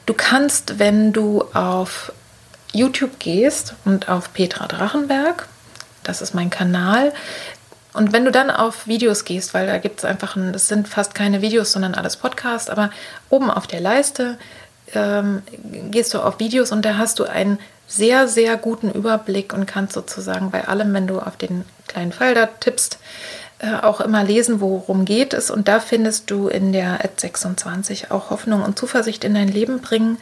Du 0.07 0.14
kannst, 0.14 0.78
wenn 0.78 1.12
du 1.12 1.45
auf 1.53 2.12
YouTube 2.72 3.18
gehst 3.18 3.74
und 3.85 4.09
auf 4.09 4.32
Petra 4.32 4.66
Drachenberg, 4.66 5.49
das 6.03 6.22
ist 6.22 6.35
mein 6.35 6.51
Kanal, 6.51 7.12
und 7.95 8.12
wenn 8.12 8.24
du 8.24 8.32
dann 8.32 8.51
auf 8.51 8.89
Videos 8.89 9.24
gehst, 9.24 9.55
weil 9.55 9.68
da 9.68 9.78
gibt 9.78 10.01
es 10.01 10.05
einfach, 10.05 10.35
ein, 10.35 10.53
das 10.53 10.66
sind 10.66 10.89
fast 10.89 11.14
keine 11.14 11.43
Videos, 11.43 11.70
sondern 11.70 11.95
alles 11.95 12.16
Podcast, 12.16 12.68
aber 12.68 12.91
oben 13.30 13.51
auf 13.51 13.68
der 13.68 13.80
Leiste 13.80 14.37
ähm, 14.95 15.43
gehst 15.91 16.12
du 16.12 16.18
auf 16.18 16.41
Videos 16.41 16.72
und 16.72 16.85
da 16.85 16.99
hast 16.99 17.20
du 17.20 17.24
einen 17.24 17.59
sehr, 17.87 18.28
sehr 18.28 18.57
guten 18.57 18.91
Überblick 18.91 19.53
und 19.53 19.66
kannst 19.66 19.95
sozusagen 19.95 20.51
bei 20.51 20.66
allem, 20.66 20.93
wenn 20.95 21.07
du 21.07 21.20
auf 21.20 21.37
den 21.37 21.64
kleinen 21.87 22.12
Pfeil 22.12 22.35
da 22.35 22.47
tippst, 22.47 22.99
äh, 23.59 23.76
auch 23.82 24.01
immer 24.01 24.24
lesen, 24.24 24.61
worum 24.61 25.05
geht 25.05 25.32
es. 25.32 25.51
Und 25.51 25.68
da 25.68 25.80
findest 25.80 26.30
du 26.30 26.49
in 26.49 26.72
der 26.72 27.05
Ad 27.05 27.14
26 27.16 28.11
auch 28.11 28.30
Hoffnung 28.30 28.62
und 28.62 28.78
Zuversicht 28.78 29.24
in 29.24 29.35
dein 29.35 29.49
Leben 29.49 29.80
bringen. 29.80 30.18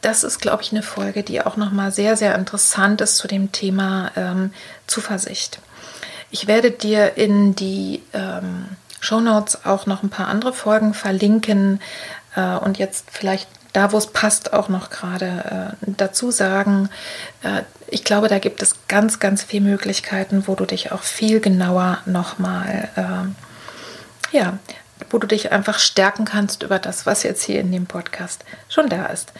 Das 0.00 0.24
ist, 0.24 0.40
glaube 0.40 0.62
ich, 0.62 0.72
eine 0.72 0.82
Folge, 0.82 1.22
die 1.22 1.42
auch 1.42 1.56
nochmal 1.56 1.92
sehr, 1.92 2.16
sehr 2.16 2.34
interessant 2.34 3.02
ist 3.02 3.18
zu 3.18 3.28
dem 3.28 3.52
Thema 3.52 4.10
ähm, 4.16 4.52
Zuversicht. 4.86 5.60
Ich 6.30 6.46
werde 6.46 6.70
dir 6.70 7.18
in 7.18 7.54
die 7.54 8.02
ähm, 8.14 8.64
Show 9.00 9.20
Notes 9.20 9.66
auch 9.66 9.86
noch 9.86 10.02
ein 10.02 10.10
paar 10.10 10.28
andere 10.28 10.52
Folgen 10.52 10.94
verlinken 10.94 11.80
äh, 12.34 12.56
und 12.56 12.78
jetzt 12.78 13.06
vielleicht 13.10 13.48
da, 13.72 13.92
wo 13.92 13.98
es 13.98 14.08
passt, 14.08 14.52
auch 14.52 14.68
noch 14.68 14.90
gerade 14.90 15.76
äh, 15.82 15.90
dazu 15.96 16.30
sagen. 16.30 16.88
Äh, 17.42 17.62
ich 17.86 18.04
glaube, 18.04 18.28
da 18.28 18.38
gibt 18.38 18.62
es 18.62 18.76
ganz, 18.88 19.18
ganz 19.18 19.42
viele 19.42 19.64
Möglichkeiten, 19.68 20.44
wo 20.46 20.54
du 20.54 20.64
dich 20.64 20.92
auch 20.92 21.02
viel 21.02 21.40
genauer 21.40 21.98
nochmal, 22.06 22.88
äh, 22.96 24.36
ja, 24.36 24.58
wo 25.10 25.18
du 25.18 25.26
dich 25.26 25.52
einfach 25.52 25.78
stärken 25.78 26.24
kannst 26.24 26.62
über 26.62 26.78
das, 26.78 27.06
was 27.06 27.22
jetzt 27.22 27.42
hier 27.42 27.60
in 27.60 27.72
dem 27.72 27.86
Podcast 27.86 28.44
schon 28.68 28.88
da 28.88 29.06
ist. 29.06 29.32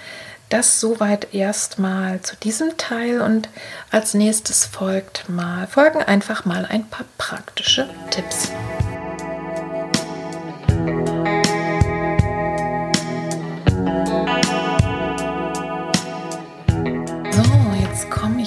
Das 0.49 0.81
soweit 0.81 1.33
erstmal 1.33 2.21
zu 2.23 2.35
diesem 2.37 2.77
Teil 2.77 3.21
und 3.21 3.49
als 3.93 4.15
nächstes 4.15 4.65
folgt 4.67 5.29
mal, 5.29 5.69
folgen 5.69 6.03
einfach 6.03 6.45
mal 6.45 6.67
ein 6.67 6.89
paar 6.89 7.07
praktische 7.19 7.89
Tipps. 8.11 8.51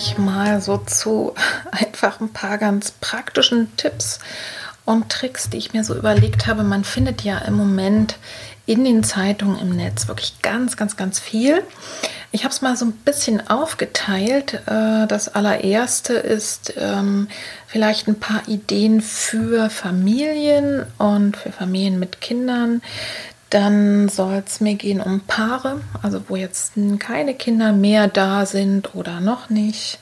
Ich 0.03 0.17
mal 0.17 0.61
so 0.61 0.77
zu 0.77 1.33
einfach 1.71 2.19
ein 2.19 2.33
paar 2.33 2.57
ganz 2.57 2.91
praktischen 2.91 3.75
Tipps 3.77 4.19
und 4.85 5.09
Tricks, 5.09 5.49
die 5.49 5.57
ich 5.57 5.73
mir 5.73 5.83
so 5.83 5.95
überlegt 5.95 6.45
habe. 6.45 6.63
Man 6.63 6.83
findet 6.83 7.21
ja 7.21 7.37
im 7.39 7.53
Moment 7.53 8.17
in 8.65 8.83
den 8.85 9.03
Zeitungen 9.03 9.59
im 9.59 9.75
Netz 9.75 10.07
wirklich 10.07 10.41
ganz, 10.41 10.77
ganz, 10.77 10.95
ganz 10.95 11.19
viel. 11.19 11.63
Ich 12.31 12.43
habe 12.43 12.53
es 12.53 12.61
mal 12.61 12.75
so 12.75 12.85
ein 12.85 12.93
bisschen 12.93 13.47
aufgeteilt. 13.49 14.61
Äh, 14.65 15.07
das 15.07 15.35
allererste 15.35 16.13
ist 16.13 16.73
ähm, 16.77 17.27
vielleicht 17.67 18.07
ein 18.07 18.19
paar 18.19 18.47
Ideen 18.47 19.01
für 19.01 19.69
Familien 19.69 20.85
und 20.97 21.37
für 21.37 21.51
Familien 21.51 21.99
mit 21.99 22.21
Kindern. 22.21 22.81
Dann 23.53 24.09
soll 24.09 24.41
es 24.43 24.61
mir 24.61 24.73
gehen 24.73 24.99
um 24.99 25.19
Paare, 25.19 25.79
also 26.01 26.23
wo 26.27 26.35
jetzt 26.35 26.73
keine 26.97 27.35
Kinder 27.35 27.71
mehr 27.71 28.07
da 28.07 28.47
sind 28.47 28.95
oder 28.95 29.19
noch 29.19 29.51
nicht. 29.51 29.99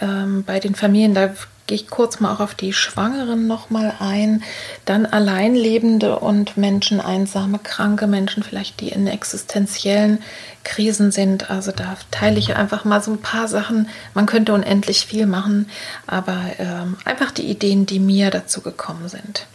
Ähm, 0.00 0.42
bei 0.42 0.58
den 0.58 0.74
Familien, 0.74 1.14
da 1.14 1.32
gehe 1.68 1.76
ich 1.76 1.86
kurz 1.90 2.18
mal 2.18 2.34
auch 2.34 2.40
auf 2.40 2.56
die 2.56 2.72
Schwangeren 2.72 3.46
nochmal 3.46 3.94
ein. 4.00 4.42
Dann 4.84 5.06
Alleinlebende 5.06 6.18
und 6.18 6.56
Menschen, 6.56 7.00
einsame, 7.00 7.60
kranke 7.60 8.08
Menschen, 8.08 8.42
vielleicht 8.42 8.80
die 8.80 8.88
in 8.88 9.06
existenziellen 9.06 10.18
Krisen 10.64 11.12
sind. 11.12 11.52
Also 11.52 11.70
da 11.70 11.96
teile 12.10 12.40
ich 12.40 12.56
einfach 12.56 12.84
mal 12.84 13.00
so 13.00 13.12
ein 13.12 13.22
paar 13.22 13.46
Sachen. 13.46 13.88
Man 14.12 14.26
könnte 14.26 14.54
unendlich 14.54 15.06
viel 15.06 15.26
machen, 15.26 15.70
aber 16.08 16.40
ähm, 16.58 16.96
einfach 17.04 17.30
die 17.30 17.46
Ideen, 17.46 17.86
die 17.86 18.00
mir 18.00 18.30
dazu 18.30 18.60
gekommen 18.60 19.08
sind. 19.08 19.46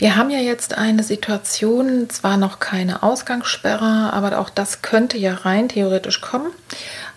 Wir 0.00 0.16
haben 0.16 0.30
ja 0.30 0.38
jetzt 0.38 0.78
eine 0.78 1.02
Situation, 1.02 2.08
zwar 2.08 2.38
noch 2.38 2.58
keine 2.58 3.02
Ausgangssperre, 3.02 4.14
aber 4.14 4.38
auch 4.38 4.48
das 4.48 4.80
könnte 4.80 5.18
ja 5.18 5.34
rein 5.34 5.68
theoretisch 5.68 6.22
kommen, 6.22 6.50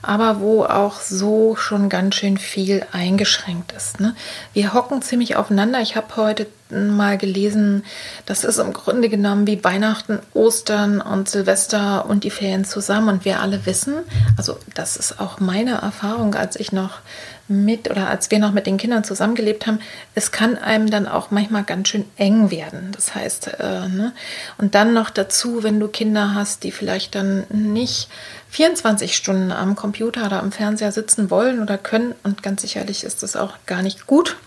aber 0.01 0.41
wo 0.41 0.65
auch 0.65 0.99
so 0.99 1.55
schon 1.55 1.87
ganz 1.87 2.15
schön 2.15 2.37
viel 2.37 2.85
eingeschränkt 2.91 3.71
ist. 3.71 4.01
Ne? 4.01 4.17
Wir 4.51 4.73
hocken 4.73 5.01
ziemlich 5.01 5.37
aufeinander. 5.37 5.79
Ich 5.79 5.95
habe 5.95 6.17
heute 6.17 6.45
mal 6.69 7.17
gelesen, 7.17 7.85
das 8.25 8.43
ist 8.43 8.57
im 8.57 8.73
Grunde 8.73 9.07
genommen 9.07 9.47
wie 9.47 9.63
Weihnachten, 9.63 10.19
Ostern 10.33 10.99
und 10.99 11.29
Silvester 11.29 12.05
und 12.05 12.25
die 12.25 12.31
Ferien 12.31 12.65
zusammen. 12.65 13.07
Und 13.07 13.25
wir 13.25 13.39
alle 13.39 13.65
wissen, 13.65 13.95
also 14.35 14.57
das 14.73 14.97
ist 14.97 15.21
auch 15.21 15.39
meine 15.39 15.75
Erfahrung, 15.75 16.35
als 16.35 16.57
ich 16.57 16.73
noch 16.73 16.99
mit 17.47 17.89
oder 17.89 18.07
als 18.07 18.31
wir 18.31 18.39
noch 18.39 18.51
mit 18.51 18.65
den 18.65 18.77
Kindern 18.77 19.03
zusammengelebt 19.03 19.67
haben, 19.67 19.79
es 20.15 20.31
kann 20.31 20.57
einem 20.57 20.89
dann 20.89 21.07
auch 21.07 21.29
manchmal 21.29 21.63
ganz 21.63 21.89
schön 21.89 22.05
eng 22.15 22.51
werden. 22.51 22.91
Das 22.93 23.15
heißt, 23.15 23.59
äh, 23.59 23.87
ne? 23.89 24.13
und 24.57 24.75
dann 24.75 24.93
noch 24.93 25.09
dazu, 25.09 25.63
wenn 25.63 25.79
du 25.79 25.87
Kinder 25.87 26.33
hast, 26.33 26.63
die 26.63 26.71
vielleicht 26.71 27.15
dann 27.15 27.45
nicht 27.49 28.09
24 28.49 29.15
Stunden 29.15 29.51
am 29.51 29.75
Computer 29.75 30.25
oder 30.25 30.41
am 30.41 30.51
Fernseher 30.51 30.91
sitzen 30.91 31.29
wollen 31.29 31.61
oder 31.61 31.77
können, 31.77 32.15
und 32.23 32.43
ganz 32.43 32.61
sicherlich 32.61 33.03
ist 33.03 33.23
das 33.23 33.35
auch 33.35 33.53
gar 33.65 33.81
nicht 33.81 34.07
gut. 34.07 34.37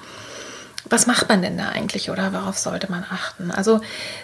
Was 0.88 1.06
macht 1.06 1.28
man 1.28 1.42
denn 1.42 1.58
da 1.58 1.68
eigentlich 1.68 2.10
oder 2.10 2.32
worauf 2.32 2.56
sollte 2.58 2.90
man 2.90 3.04
achten? 3.10 3.50
Also 3.50 3.80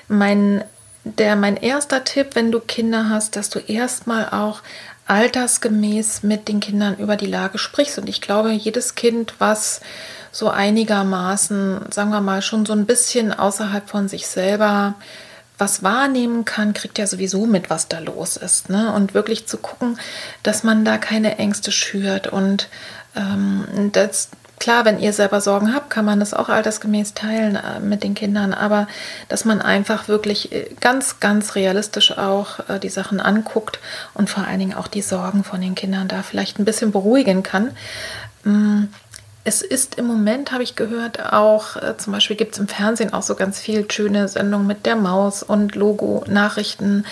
mein 0.09 0.62
der 1.05 1.35
mein 1.35 1.57
erster 1.57 2.05
Tipp, 2.05 2.31
wenn 2.35 2.53
du 2.53 2.61
Kinder 2.61 3.09
hast, 3.09 3.35
dass 3.35 3.51
du 3.51 3.59
erstmal 3.59 4.29
auch 4.29 4.62
altersgemäß 5.07 6.22
mit 6.22 6.48
den 6.48 6.61
Kindern 6.61 6.96
über 6.96 7.16
die 7.16 7.26
Lage 7.26 7.59
sprichst. 7.59 7.98
Und 7.98 8.09
ich 8.09 8.20
glaube, 8.20 8.53
jedes 8.53 8.94
Kind, 8.94 9.34
was 9.38 9.80
so 10.30 10.48
einigermaßen, 10.48 11.86
sagen 11.90 12.11
wir 12.11 12.20
mal, 12.20 12.42
schon 12.42 12.64
so 12.64 12.72
ein 12.72 12.86
bisschen 12.86 13.32
außerhalb 13.32 13.88
von 13.88 14.09
sich 14.09 14.26
selber 14.26 14.94
was 15.59 15.82
wahrnehmen 15.82 16.44
kann, 16.44 16.72
kriegt 16.72 16.98
ja 16.98 17.07
sowieso 17.07 17.46
mit, 17.46 17.70
was 17.70 17.86
da 17.86 17.98
los 18.00 18.36
ist. 18.36 18.68
Ne? 18.68 18.92
Und 18.92 19.14
wirklich 19.14 19.46
zu 19.46 19.59
gucken, 19.59 19.98
dass 20.42 20.64
man 20.64 20.84
da 20.84 20.98
keine 20.98 21.38
Ängste 21.38 21.70
schürt 21.70 22.26
und 22.26 22.68
ähm, 23.14 23.90
das, 23.92 24.30
Klar, 24.62 24.84
wenn 24.84 25.00
ihr 25.00 25.12
selber 25.12 25.40
Sorgen 25.40 25.74
habt, 25.74 25.90
kann 25.90 26.04
man 26.04 26.20
das 26.20 26.34
auch 26.34 26.48
altersgemäß 26.48 27.14
teilen 27.14 27.56
äh, 27.56 27.80
mit 27.80 28.04
den 28.04 28.14
Kindern, 28.14 28.54
aber 28.54 28.86
dass 29.28 29.44
man 29.44 29.60
einfach 29.60 30.06
wirklich 30.06 30.52
äh, 30.52 30.70
ganz, 30.78 31.18
ganz 31.18 31.56
realistisch 31.56 32.16
auch 32.16 32.68
äh, 32.68 32.78
die 32.78 32.88
Sachen 32.88 33.18
anguckt 33.18 33.80
und 34.14 34.30
vor 34.30 34.46
allen 34.46 34.60
Dingen 34.60 34.74
auch 34.74 34.86
die 34.86 35.02
Sorgen 35.02 35.42
von 35.42 35.60
den 35.60 35.74
Kindern 35.74 36.06
da 36.06 36.22
vielleicht 36.22 36.60
ein 36.60 36.64
bisschen 36.64 36.92
beruhigen 36.92 37.42
kann. 37.42 37.72
Es 39.45 39.61
ist 39.61 39.97
im 39.97 40.07
Moment, 40.07 40.53
habe 40.53 40.62
ich 40.62 40.76
gehört, 40.76 41.32
auch 41.32 41.74
äh, 41.74 41.97
zum 41.97 42.12
Beispiel 42.12 42.36
gibt 42.36 42.53
es 42.53 42.61
im 42.61 42.68
Fernsehen 42.68 43.12
auch 43.12 43.22
so 43.22 43.34
ganz 43.34 43.59
viel 43.59 43.90
schöne 43.90 44.28
Sendungen 44.28 44.68
mit 44.68 44.86
der 44.86 44.95
Maus 44.95 45.43
und 45.43 45.74
Logo-Nachrichten, 45.74 47.05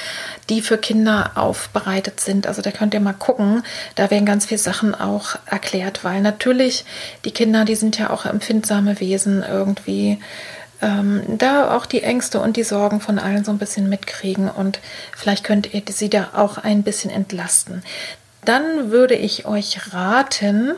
die 0.49 0.62
für 0.62 0.78
Kinder 0.78 1.33
aufbereitet 1.35 2.20
sind. 2.20 2.47
Also 2.47 2.62
da 2.62 2.70
könnt 2.70 2.95
ihr 2.95 3.01
mal 3.01 3.14
gucken. 3.14 3.64
Da 3.97 4.12
werden 4.12 4.26
ganz 4.26 4.47
viele 4.47 4.59
Sachen 4.59 4.95
auch 4.95 5.37
erklärt, 5.45 6.05
weil 6.05 6.20
natürlich 6.20 6.85
die 7.24 7.33
Kinder, 7.33 7.64
die 7.64 7.74
sind 7.74 7.99
ja 7.99 8.11
auch 8.11 8.26
empfindsame 8.26 9.01
Wesen 9.01 9.43
irgendwie. 9.43 10.20
Ähm, 10.83 11.22
da 11.26 11.76
auch 11.76 11.85
die 11.85 12.05
Ängste 12.05 12.41
und 12.41 12.57
die 12.57 12.62
Sorgen 12.62 13.01
von 13.01 13.18
allen 13.18 13.45
so 13.45 13.51
ein 13.51 13.59
bisschen 13.59 13.89
mitkriegen 13.89 14.49
und 14.49 14.78
vielleicht 15.16 15.45
könnt 15.45 15.74
ihr 15.74 15.83
sie 15.91 16.09
da 16.09 16.31
auch 16.35 16.59
ein 16.59 16.85
bisschen 16.85 17.11
entlasten. 17.11 17.83
Dann 18.45 18.91
würde 18.91 19.14
ich 19.14 19.45
euch 19.45 19.93
raten, 19.93 20.76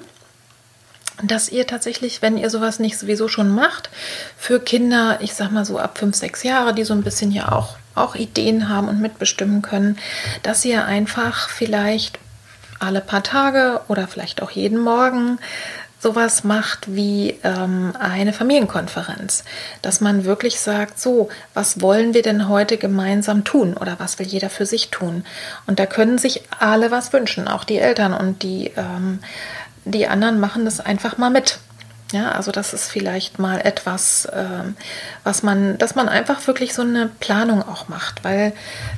dass 1.23 1.49
ihr 1.49 1.67
tatsächlich, 1.67 2.23
wenn 2.23 2.39
ihr 2.39 2.51
sowas 2.51 2.79
nicht 2.79 2.99
sowieso 2.99 3.29
schon 3.29 3.51
macht, 3.51 3.91
für 4.37 4.61
Kinder, 4.61 5.19
ich 5.21 5.35
sag 5.35 5.51
mal 5.51 5.65
so 5.65 5.79
ab 5.79 5.99
fünf, 5.99 6.17
sechs 6.17 6.43
Jahre, 6.43 6.75
die 6.75 6.85
so 6.85 6.95
ein 6.95 7.03
bisschen 7.03 7.31
ja 7.31 7.53
auch, 7.53 7.77
auch 7.95 8.15
Ideen 8.15 8.69
haben 8.69 8.89
und 8.89 9.01
mitbestimmen 9.01 9.63
können, 9.63 9.99
dass 10.43 10.65
ihr 10.65 10.85
einfach 10.85 11.49
vielleicht 11.49 12.19
alle 12.79 13.01
paar 13.01 13.23
Tage 13.23 13.81
oder 13.89 14.09
vielleicht 14.09 14.43
auch 14.43 14.51
jeden 14.51 14.81
Morgen 14.81 15.39
sowas 16.03 16.43
macht 16.43 16.93
wie 16.93 17.39
ähm, 17.45 17.95
eine 17.97 18.33
Familienkonferenz, 18.33 19.45
dass 19.83 20.01
man 20.01 20.25
wirklich 20.25 20.59
sagt, 20.59 20.99
so, 20.99 21.29
was 21.55 21.81
wollen 21.81 22.13
wir 22.13 22.23
denn 22.23 22.49
heute 22.49 22.77
gemeinsam 22.77 23.45
tun 23.45 23.75
oder 23.75 24.01
was 24.01 24.19
will 24.19 24.27
jeder 24.27 24.51
für 24.51 24.67
sich 24.67 24.91
tun? 24.91 25.25
Und 25.69 25.79
da 25.79 25.87
können 25.87 26.19
sich 26.19 26.43
alle 26.59 26.91
was 26.91 27.13
wünschen, 27.13 27.47
auch 27.47 27.63
die 27.63 27.79
Eltern 27.79 28.15
und 28.15 28.43
die, 28.43 28.73
ähm, 28.77 29.21
die 29.85 30.07
anderen 30.07 30.41
machen 30.41 30.65
das 30.65 30.81
einfach 30.81 31.19
mal 31.19 31.31
mit. 31.31 31.59
Ja, 32.13 32.33
also 32.33 32.53
das 32.53 32.75
ist 32.75 32.91
vielleicht 32.91 33.39
mal 33.39 33.61
etwas, 33.63 34.29
ähm, 34.35 34.77
was 35.25 35.43
man, 35.43 35.79
dass 35.79 35.95
man 35.95 36.11
einfach 36.11 36.47
wirklich 36.47 36.75
so 36.75 36.83
eine 36.83 37.11
Planung 37.21 37.63
auch 37.63 37.89
macht, 37.89 38.23
weil 38.23 38.53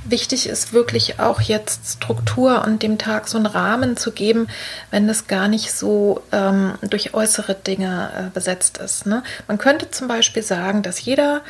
wichtig 0.04 0.48
ist 0.48 0.72
wirklich 0.72 1.20
auch 1.20 1.40
jetzt 1.40 1.98
Struktur 1.98 2.64
und 2.66 2.82
dem 2.82 2.98
Tag 2.98 3.28
so 3.28 3.38
einen 3.38 3.46
Rahmen 3.46 3.96
zu 3.96 4.10
geben, 4.10 4.48
wenn 4.90 5.06
das 5.06 5.28
gar 5.28 5.46
nicht 5.46 5.72
so 5.72 6.22
ähm, 6.32 6.74
durch 6.82 7.14
äußere 7.14 7.54
Dinge 7.54 8.10
äh, 8.18 8.30
besetzt 8.34 8.78
ist. 8.78 9.06
Ne? 9.06 9.22
Man 9.46 9.58
könnte 9.58 9.92
zum 9.92 10.08
Beispiel 10.08 10.42
sagen, 10.42 10.82
dass 10.82 11.04
jeder 11.04 11.42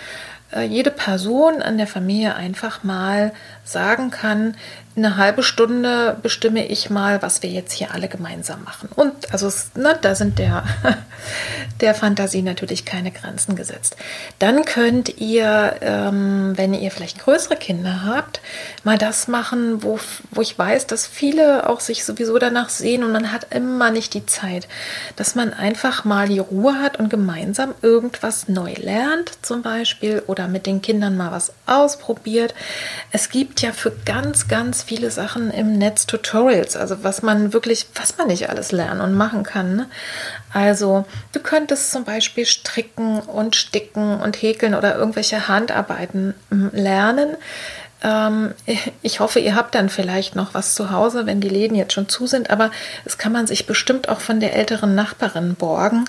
äh, 0.55 0.63
jede 0.63 0.91
Person 0.91 1.63
an 1.63 1.79
der 1.79 1.87
Familie 1.87 2.35
einfach 2.35 2.85
mal 2.85 3.33
sagen 3.65 4.11
kann, 4.11 4.57
eine 4.97 5.17
halbe 5.17 5.43
Stunde 5.43 6.17
bestimme 6.23 6.67
ich 6.67 6.89
mal, 6.89 7.21
was 7.21 7.43
wir 7.43 7.51
jetzt 7.51 7.73
hier 7.73 7.93
alle 7.93 8.09
gemeinsam 8.09 8.63
machen. 8.63 8.89
Und 8.95 9.33
also 9.33 9.51
ne, 9.75 9.99
da 10.01 10.15
sind 10.15 10.39
der, 10.39 10.65
der 11.81 11.95
Fantasie 11.95 12.43
natürlich 12.43 12.85
keine 12.85 13.11
Grenzen 13.11 13.57
gesetzt. 13.57 13.97
Dann 14.39 14.65
könnt 14.65 15.19
ihr, 15.19 15.77
ähm, 15.81 16.53
wenn 16.57 16.75
ihr 16.75 16.93
vielleicht 16.93 17.19
größere 17.19 17.57
Kinder 17.57 18.05
habt, 18.05 18.41
mal 18.85 18.97
das 18.97 19.27
machen, 19.27 19.83
wo, 19.83 19.99
wo 20.31 20.43
ich 20.43 20.57
weiß, 20.57 20.87
dass 20.87 21.09
viele 21.09 21.69
auch 21.69 21.81
sich 21.81 22.05
sowieso 22.05 22.39
danach 22.39 22.69
sehen 22.69 23.03
und 23.03 23.11
man 23.11 23.33
hat 23.33 23.53
immer 23.53 23.91
nicht 23.91 24.15
die 24.15 24.27
Zeit, 24.27 24.69
dass 25.17 25.35
man 25.35 25.53
einfach 25.53 26.05
mal 26.05 26.29
die 26.29 26.39
Ruhe 26.39 26.81
hat 26.81 27.01
und 27.01 27.11
gemeinsam 27.11 27.75
irgendwas 27.83 28.47
neu 28.49 28.75
lernt 28.75 29.33
zum 29.43 29.63
Beispiel 29.63 30.23
oder 30.29 30.47
mit 30.47 30.67
den 30.67 30.83
Kindern 30.83 31.17
mal 31.17 31.33
was 31.33 31.53
ausprobiert. 31.67 32.55
Es 33.11 33.31
gibt 33.31 33.61
ja 33.61 33.73
für 33.73 33.93
ganz, 34.05 34.47
ganz 34.47 34.84
viele 34.87 35.11
Sachen 35.11 35.51
im 35.51 35.79
Netz 35.79 36.07
Tutorials, 36.07 36.77
also 36.77 37.03
was 37.03 37.23
man 37.23 37.53
wirklich, 37.53 37.87
was 37.95 38.19
man 38.19 38.29
nicht 38.29 38.49
alles 38.51 38.73
lernen 38.73 39.01
und 39.01 39.15
machen 39.15 39.43
kann. 39.43 39.77
Ne? 39.77 39.87
Also 40.53 41.05
du 41.33 41.41
könntest 41.41 41.91
zum 41.91 42.05
Beispiel 42.05 42.47
stricken 42.47 43.21
und 43.21 43.57
sticken 43.57 44.21
und 44.21 44.41
häkeln 44.41 44.75
oder 44.75 44.97
irgendwelche 44.97 45.49
Handarbeiten 45.49 46.35
hm, 46.51 46.71
lernen. 46.73 47.37
Ähm, 48.03 48.53
ich 49.03 49.21
hoffe, 49.21 49.41
ihr 49.41 49.57
habt 49.57 49.75
dann 49.75 49.89
vielleicht 49.89 50.37
noch 50.37 50.55
was 50.55 50.75
zu 50.75 50.91
Hause, 50.91 51.27
wenn 51.27 51.41
die 51.41 51.49
Läden 51.49 51.77
jetzt 51.77 51.95
schon 51.95 52.09
zu 52.09 52.27
sind, 52.27 52.51
aber 52.51 52.71
das 53.05 53.19
kann 53.19 53.33
man 53.33 53.47
sich 53.47 53.67
bestimmt 53.67 54.09
auch 54.09 54.21
von 54.21 54.41
der 54.41 54.55
älteren 54.55 54.95
Nachbarin 54.95 55.55
borgen 55.55 56.05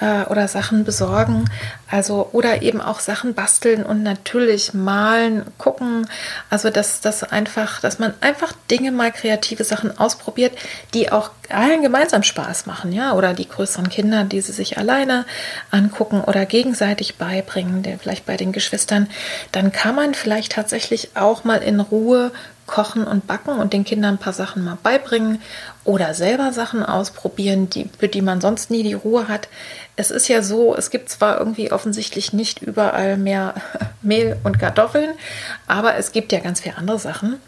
äh, 0.00 0.24
oder 0.24 0.48
Sachen 0.48 0.84
besorgen. 0.84 1.44
Also, 1.90 2.28
oder 2.32 2.62
eben 2.62 2.80
auch 2.80 3.00
Sachen 3.00 3.34
basteln 3.34 3.82
und 3.82 4.02
natürlich 4.02 4.74
malen, 4.74 5.44
gucken. 5.56 6.06
Also, 6.50 6.70
dass 6.70 7.00
das 7.00 7.22
einfach, 7.24 7.80
dass 7.80 7.98
man 7.98 8.14
einfach 8.20 8.52
Dinge 8.70 8.92
mal 8.92 9.10
kreative 9.10 9.64
Sachen 9.64 9.96
ausprobiert, 9.98 10.52
die 10.94 11.10
auch 11.10 11.30
allen 11.48 11.82
gemeinsam 11.82 12.22
Spaß 12.22 12.66
machen, 12.66 12.92
ja, 12.92 13.14
oder 13.14 13.32
die 13.32 13.48
größeren 13.48 13.88
Kinder, 13.88 14.24
die 14.24 14.40
sie 14.40 14.52
sich 14.52 14.76
alleine 14.76 15.24
angucken 15.70 16.20
oder 16.20 16.44
gegenseitig 16.44 17.16
beibringen, 17.16 17.82
der 17.82 17.98
vielleicht 17.98 18.26
bei 18.26 18.36
den 18.36 18.52
Geschwistern, 18.52 19.08
dann 19.52 19.72
kann 19.72 19.94
man 19.94 20.14
vielleicht 20.14 20.52
tatsächlich 20.52 21.16
auch 21.16 21.44
mal 21.44 21.62
in 21.62 21.80
Ruhe 21.80 22.32
kochen 22.68 23.04
und 23.04 23.26
backen 23.26 23.58
und 23.58 23.72
den 23.72 23.84
Kindern 23.84 24.14
ein 24.14 24.18
paar 24.18 24.32
Sachen 24.32 24.62
mal 24.62 24.78
beibringen 24.80 25.42
oder 25.84 26.14
selber 26.14 26.52
Sachen 26.52 26.84
ausprobieren, 26.84 27.68
die, 27.70 27.90
für 27.98 28.08
die 28.08 28.22
man 28.22 28.40
sonst 28.40 28.70
nie 28.70 28.84
die 28.84 28.92
Ruhe 28.92 29.26
hat. 29.26 29.48
Es 29.98 30.12
ist 30.12 30.28
ja 30.28 30.42
so, 30.42 30.76
es 30.76 30.90
gibt 30.90 31.08
zwar 31.08 31.40
irgendwie 31.40 31.72
offensichtlich 31.72 32.32
nicht 32.32 32.62
überall 32.62 33.16
mehr 33.16 33.54
Mehl 34.00 34.36
und 34.44 34.60
Kartoffeln, 34.60 35.10
aber 35.66 35.96
es 35.96 36.12
gibt 36.12 36.30
ja 36.30 36.38
ganz 36.38 36.60
viele 36.60 36.76
andere 36.76 37.00
Sachen. 37.00 37.40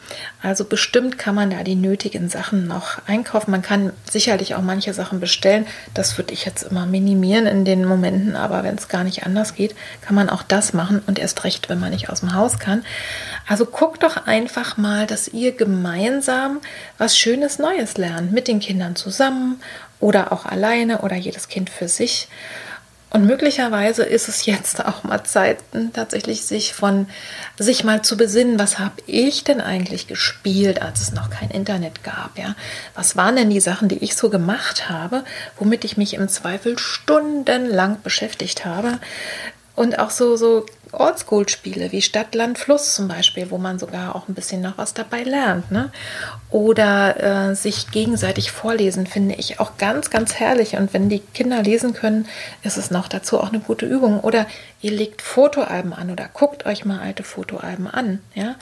Also 0.43 0.65
bestimmt 0.65 1.17
kann 1.17 1.37
man 1.37 1.51
da 1.51 1.63
die 1.63 1.77
nötigen 1.77 2.29
Sachen 2.29 2.67
noch 2.67 2.99
einkaufen. 3.07 3.53
Man 3.53 3.63
kann 3.63 3.93
sicherlich 4.11 4.57
auch 4.57 4.63
manche 4.63 4.93
Sachen 4.95 5.21
bestellen. 5.21 5.65
Das 5.95 6.19
würde 6.19 6.33
ich 6.33 6.45
jetzt 6.45 6.65
immer 6.65 6.87
minimieren 6.87 7.47
in 7.47 7.65
den 7.65 7.85
Momenten, 7.85 8.35
aber 8.35 8.65
wenn 8.65 8.75
es 8.75 8.89
gar 8.89 9.05
nicht 9.05 9.25
anders 9.25 9.55
geht, 9.55 9.77
kann 10.01 10.17
man 10.17 10.29
auch 10.29 10.43
das 10.43 10.73
machen 10.73 11.03
und 11.07 11.21
erst 11.21 11.45
recht, 11.45 11.69
wenn 11.69 11.79
man 11.79 11.91
nicht 11.91 12.11
aus 12.11 12.19
dem 12.19 12.35
Haus 12.35 12.59
kann. 12.59 12.85
Also 13.47 13.65
guckt 13.65 14.03
doch 14.03 14.27
einfach 14.27 14.77
mal, 14.77 15.07
dass 15.07 15.29
ihr 15.29 15.53
gemeinsam 15.53 16.59
was 16.99 17.17
Schönes 17.17 17.61
Neues 17.61 17.97
lernt, 17.97 18.33
mit 18.33 18.49
den 18.49 18.59
Kindern 18.59 18.97
zusammen 18.97 19.61
oder 20.01 20.33
auch 20.33 20.47
alleine 20.47 21.03
oder 21.03 21.17
jedes 21.17 21.49
Kind 21.49 21.71
für 21.71 21.89
sich. 21.89 22.29
Und 23.13 23.27
möglicherweise 23.27 24.05
ist 24.05 24.29
es 24.29 24.47
jetzt 24.47 24.85
auch 24.85 25.03
mal 25.03 25.25
Zeit, 25.25 25.59
tatsächlich 25.93 26.45
sich 26.45 26.75
von 26.75 27.09
sich 27.59 27.83
mal 27.83 28.03
zu 28.03 28.17
besinnen, 28.17 28.61
was 28.61 28.79
habe 28.79 29.03
ich 29.07 29.43
denn 29.43 29.61
eigentlich 29.61 30.07
gespielt, 30.07 30.81
als 30.81 31.01
es 31.01 31.13
noch 31.13 31.29
kein 31.29 31.51
Internet 31.51 32.05
gab, 32.05 32.39
ja? 32.39 32.55
Was 32.95 33.17
waren 33.17 33.35
denn 33.35 33.51
die 33.51 33.59
Sachen, 33.59 33.89
die 33.89 33.99
ich 33.99 34.15
so 34.15 34.31
gemacht 34.31 34.89
habe, 34.89 35.25
womit 35.59 35.85
ich 35.85 35.97
mich 35.97 36.15
im 36.15 36.29
Zweifel 36.29 36.79
stundenlang 36.79 38.01
beschäftigt 38.03 38.65
habe? 38.65 39.01
Und 39.75 39.99
auch 39.99 40.11
so, 40.11 40.37
so 40.37 40.67
Oldschool-Spiele 40.93 41.93
wie 41.93 42.03
Stadt, 42.03 42.35
Land, 42.35 42.59
Fluss 42.59 42.95
zum 42.95 43.09
Beispiel, 43.09 43.51
wo 43.51 43.59
man 43.59 43.79
sogar 43.79 44.15
auch 44.17 44.29
ein 44.29 44.35
bisschen 44.35 44.61
noch 44.61 44.79
was 44.79 44.95
dabei 44.95 45.23
lernt. 45.23 45.71
Ne? 45.71 45.91
Oder 46.51 47.51
äh, 47.51 47.55
sich 47.55 47.91
gegenseitig 47.91 48.51
vorlesen, 48.51 49.07
finde 49.07 49.35
ich 49.37 49.61
auch 49.61 49.77
ganz, 49.79 50.11
ganz 50.11 50.35
herrlich. 50.35 50.77
Und 50.77 50.93
wenn 50.93 51.09
die 51.09 51.21
Kinder 51.21 51.63
lesen 51.63 51.95
können, 51.95 52.27
ist 52.63 52.77
es 52.77 52.91
noch 52.91 53.09
dazu 53.09 53.39
auch 53.39 53.49
eine 53.49 53.61
gute 53.61 53.87
Übung. 53.87 54.21
Oder 54.21 54.47
ihr 54.81 54.93
legt 54.93 55.23
Fotoalben 55.23 55.93
an 55.93 56.11
oder 56.11 56.29
guckt 56.33 56.67
euch 56.67 56.85
mal 56.85 57.01
alte 57.01 57.23
Fotoalben 57.23 57.87
an. 57.87 58.21
Ja? 58.35 58.57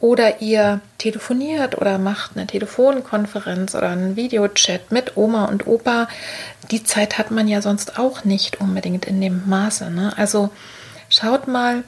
Oder 0.00 0.42
ihr 0.42 0.80
telefoniert 0.98 1.78
oder 1.78 1.96
macht 1.96 2.32
eine 2.36 2.46
Telefonkonferenz 2.46 3.74
oder 3.74 3.88
einen 3.88 4.16
Videochat 4.16 4.92
mit 4.92 5.16
Oma 5.16 5.46
und 5.46 5.66
Opa. 5.66 6.08
Die 6.70 6.84
Zeit 6.84 7.16
hat 7.16 7.30
man 7.30 7.48
ja 7.48 7.62
sonst 7.62 7.98
auch 7.98 8.24
nicht 8.24 8.60
unbedingt 8.60 9.06
in 9.06 9.20
dem 9.20 9.48
Maße. 9.48 9.90
Ne? 9.90 10.12
Also 10.16 10.50
Schaut 11.14 11.46
mal, 11.46 11.84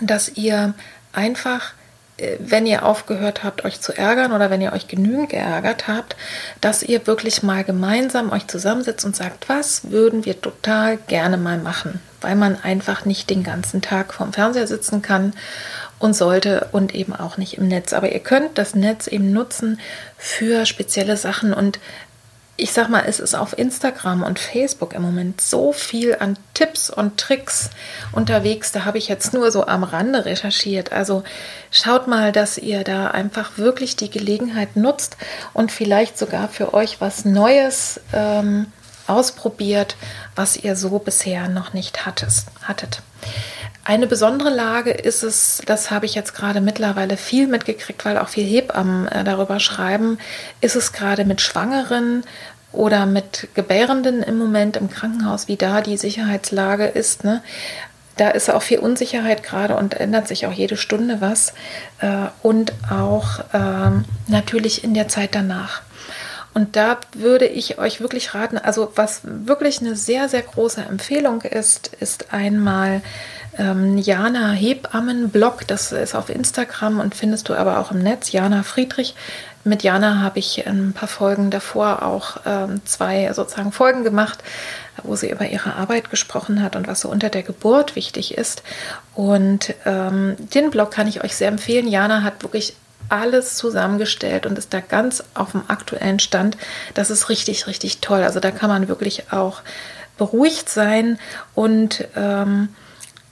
dass 0.00 0.28
ihr 0.28 0.74
einfach, 1.12 1.72
äh, 2.16 2.36
wenn 2.38 2.64
ihr 2.64 2.84
aufgehört 2.84 3.42
habt, 3.42 3.64
euch 3.64 3.80
zu 3.80 3.92
ärgern 3.92 4.30
oder 4.30 4.50
wenn 4.50 4.60
ihr 4.60 4.72
euch 4.72 4.86
genügend 4.86 5.30
geärgert 5.30 5.88
habt, 5.88 6.14
dass 6.60 6.84
ihr 6.84 7.08
wirklich 7.08 7.42
mal 7.42 7.64
gemeinsam 7.64 8.30
euch 8.30 8.46
zusammensetzt 8.46 9.04
und 9.04 9.16
sagt, 9.16 9.48
was 9.48 9.90
würden 9.90 10.24
wir 10.24 10.40
total 10.40 10.96
gerne 10.96 11.38
mal 11.38 11.58
machen, 11.58 12.00
weil 12.20 12.36
man 12.36 12.54
einfach 12.62 13.04
nicht 13.04 13.30
den 13.30 13.42
ganzen 13.42 13.82
Tag 13.82 14.14
vorm 14.14 14.32
Fernseher 14.32 14.68
sitzen 14.68 15.02
kann 15.02 15.32
und 15.98 16.14
sollte 16.14 16.68
und 16.70 16.94
eben 16.94 17.16
auch 17.16 17.36
nicht 17.36 17.58
im 17.58 17.66
Netz. 17.66 17.92
Aber 17.92 18.12
ihr 18.12 18.20
könnt 18.20 18.58
das 18.58 18.76
Netz 18.76 19.08
eben 19.08 19.32
nutzen 19.32 19.80
für 20.16 20.66
spezielle 20.66 21.16
Sachen 21.16 21.52
und 21.52 21.80
ich 22.60 22.72
sag 22.72 22.88
mal, 22.88 23.04
es 23.06 23.20
ist 23.20 23.34
auf 23.34 23.58
Instagram 23.58 24.22
und 24.22 24.38
Facebook 24.38 24.92
im 24.94 25.02
Moment 25.02 25.40
so 25.40 25.72
viel 25.72 26.16
an 26.20 26.36
Tipps 26.54 26.90
und 26.90 27.16
Tricks 27.16 27.70
unterwegs. 28.12 28.72
Da 28.72 28.84
habe 28.84 28.98
ich 28.98 29.08
jetzt 29.08 29.32
nur 29.32 29.50
so 29.50 29.66
am 29.66 29.82
Rande 29.82 30.24
recherchiert. 30.24 30.92
Also 30.92 31.24
schaut 31.70 32.06
mal, 32.06 32.32
dass 32.32 32.58
ihr 32.58 32.84
da 32.84 33.08
einfach 33.08 33.56
wirklich 33.56 33.96
die 33.96 34.10
Gelegenheit 34.10 34.76
nutzt 34.76 35.16
und 35.54 35.72
vielleicht 35.72 36.18
sogar 36.18 36.48
für 36.48 36.74
euch 36.74 37.00
was 37.00 37.24
Neues 37.24 38.00
ähm, 38.12 38.66
ausprobiert, 39.06 39.96
was 40.36 40.56
ihr 40.56 40.76
so 40.76 40.98
bisher 40.98 41.48
noch 41.48 41.72
nicht 41.72 42.06
hattet. 42.06 42.44
hattet. 42.62 43.02
Eine 43.82 44.06
besondere 44.06 44.50
Lage 44.50 44.90
ist 44.90 45.22
es, 45.22 45.62
das 45.64 45.90
habe 45.90 46.04
ich 46.04 46.14
jetzt 46.14 46.34
gerade 46.34 46.60
mittlerweile 46.60 47.16
viel 47.16 47.46
mitgekriegt, 47.48 48.04
weil 48.04 48.18
auch 48.18 48.28
viel 48.28 48.44
Hebammen 48.44 49.08
äh, 49.08 49.24
darüber 49.24 49.58
schreiben, 49.58 50.18
ist 50.60 50.76
es 50.76 50.92
gerade 50.92 51.24
mit 51.24 51.40
Schwangeren 51.40 52.22
oder 52.72 53.06
mit 53.06 53.48
Gebärenden 53.54 54.22
im 54.22 54.38
Moment 54.38 54.76
im 54.76 54.90
Krankenhaus, 54.90 55.48
wie 55.48 55.56
da 55.56 55.80
die 55.80 55.96
Sicherheitslage 55.96 56.86
ist. 56.86 57.24
Ne? 57.24 57.42
Da 58.16 58.30
ist 58.30 58.50
auch 58.50 58.62
viel 58.62 58.78
Unsicherheit 58.78 59.42
gerade 59.42 59.76
und 59.76 59.94
ändert 59.94 60.28
sich 60.28 60.46
auch 60.46 60.52
jede 60.52 60.76
Stunde 60.76 61.20
was. 61.20 61.54
Äh, 62.00 62.26
und 62.42 62.72
auch 62.90 63.40
ähm, 63.52 64.04
natürlich 64.28 64.84
in 64.84 64.94
der 64.94 65.08
Zeit 65.08 65.34
danach. 65.34 65.82
Und 66.52 66.74
da 66.76 66.98
würde 67.14 67.46
ich 67.46 67.78
euch 67.78 68.00
wirklich 68.00 68.34
raten, 68.34 68.58
also 68.58 68.92
was 68.96 69.20
wirklich 69.22 69.80
eine 69.80 69.94
sehr, 69.94 70.28
sehr 70.28 70.42
große 70.42 70.82
Empfehlung 70.82 71.42
ist, 71.42 71.92
ist 72.00 72.32
einmal 72.32 73.02
ähm, 73.56 73.98
Jana 73.98 74.50
Hebammen 74.50 75.30
Blog, 75.30 75.66
das 75.66 75.92
ist 75.92 76.14
auf 76.14 76.28
Instagram 76.28 76.98
und 76.98 77.14
findest 77.14 77.48
du 77.48 77.54
aber 77.54 77.78
auch 77.78 77.92
im 77.92 78.00
Netz, 78.00 78.32
Jana 78.32 78.62
Friedrich. 78.62 79.14
Mit 79.62 79.82
Jana 79.82 80.20
habe 80.20 80.38
ich 80.38 80.66
ein 80.66 80.92
paar 80.94 81.08
Folgen 81.08 81.50
davor 81.50 82.02
auch 82.02 82.38
ähm, 82.46 82.80
zwei 82.86 83.30
sozusagen 83.32 83.72
Folgen 83.72 84.04
gemacht, 84.04 84.42
wo 85.02 85.16
sie 85.16 85.30
über 85.30 85.46
ihre 85.46 85.74
Arbeit 85.74 86.10
gesprochen 86.10 86.62
hat 86.62 86.76
und 86.76 86.88
was 86.88 87.00
so 87.00 87.10
unter 87.10 87.28
der 87.28 87.42
Geburt 87.42 87.94
wichtig 87.94 88.36
ist. 88.38 88.62
Und 89.14 89.74
ähm, 89.84 90.36
den 90.38 90.70
Blog 90.70 90.90
kann 90.90 91.08
ich 91.08 91.22
euch 91.22 91.36
sehr 91.36 91.48
empfehlen. 91.48 91.88
Jana 91.88 92.22
hat 92.22 92.42
wirklich 92.42 92.74
alles 93.10 93.56
zusammengestellt 93.56 94.46
und 94.46 94.56
ist 94.56 94.72
da 94.72 94.80
ganz 94.80 95.24
auf 95.34 95.50
dem 95.50 95.62
aktuellen 95.68 96.20
Stand. 96.20 96.56
Das 96.94 97.10
ist 97.10 97.28
richtig, 97.28 97.66
richtig 97.66 97.98
toll. 97.98 98.22
Also 98.22 98.40
da 98.40 98.50
kann 98.50 98.70
man 98.70 98.88
wirklich 98.88 99.32
auch 99.32 99.62
beruhigt 100.16 100.68
sein 100.68 101.18
und 101.54 102.06
ähm, 102.14 102.68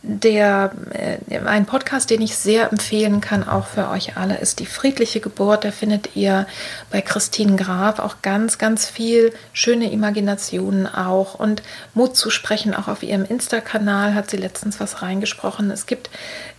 der, 0.08 0.72
äh, 0.90 1.38
ein 1.40 1.66
Podcast, 1.66 2.08
den 2.08 2.22
ich 2.22 2.34
sehr 2.34 2.72
empfehlen 2.72 3.20
kann, 3.20 3.46
auch 3.46 3.66
für 3.66 3.90
euch 3.90 4.16
alle, 4.16 4.38
ist 4.38 4.58
die 4.58 4.66
friedliche 4.66 5.20
Geburt. 5.20 5.64
Da 5.64 5.70
findet 5.70 6.16
ihr 6.16 6.46
bei 6.90 7.02
Christine 7.02 7.56
Graf 7.56 7.98
auch 7.98 8.16
ganz, 8.22 8.56
ganz 8.56 8.86
viel 8.86 9.34
schöne 9.52 9.92
Imaginationen 9.92 10.86
auch 10.86 11.34
und 11.34 11.62
Mut 11.92 12.16
zu 12.16 12.30
sprechen. 12.30 12.74
Auch 12.74 12.88
auf 12.88 13.02
ihrem 13.02 13.26
Insta-Kanal 13.26 14.14
hat 14.14 14.30
sie 14.30 14.38
letztens 14.38 14.80
was 14.80 15.02
reingesprochen. 15.02 15.70
Es 15.70 15.84
gibt 15.84 16.08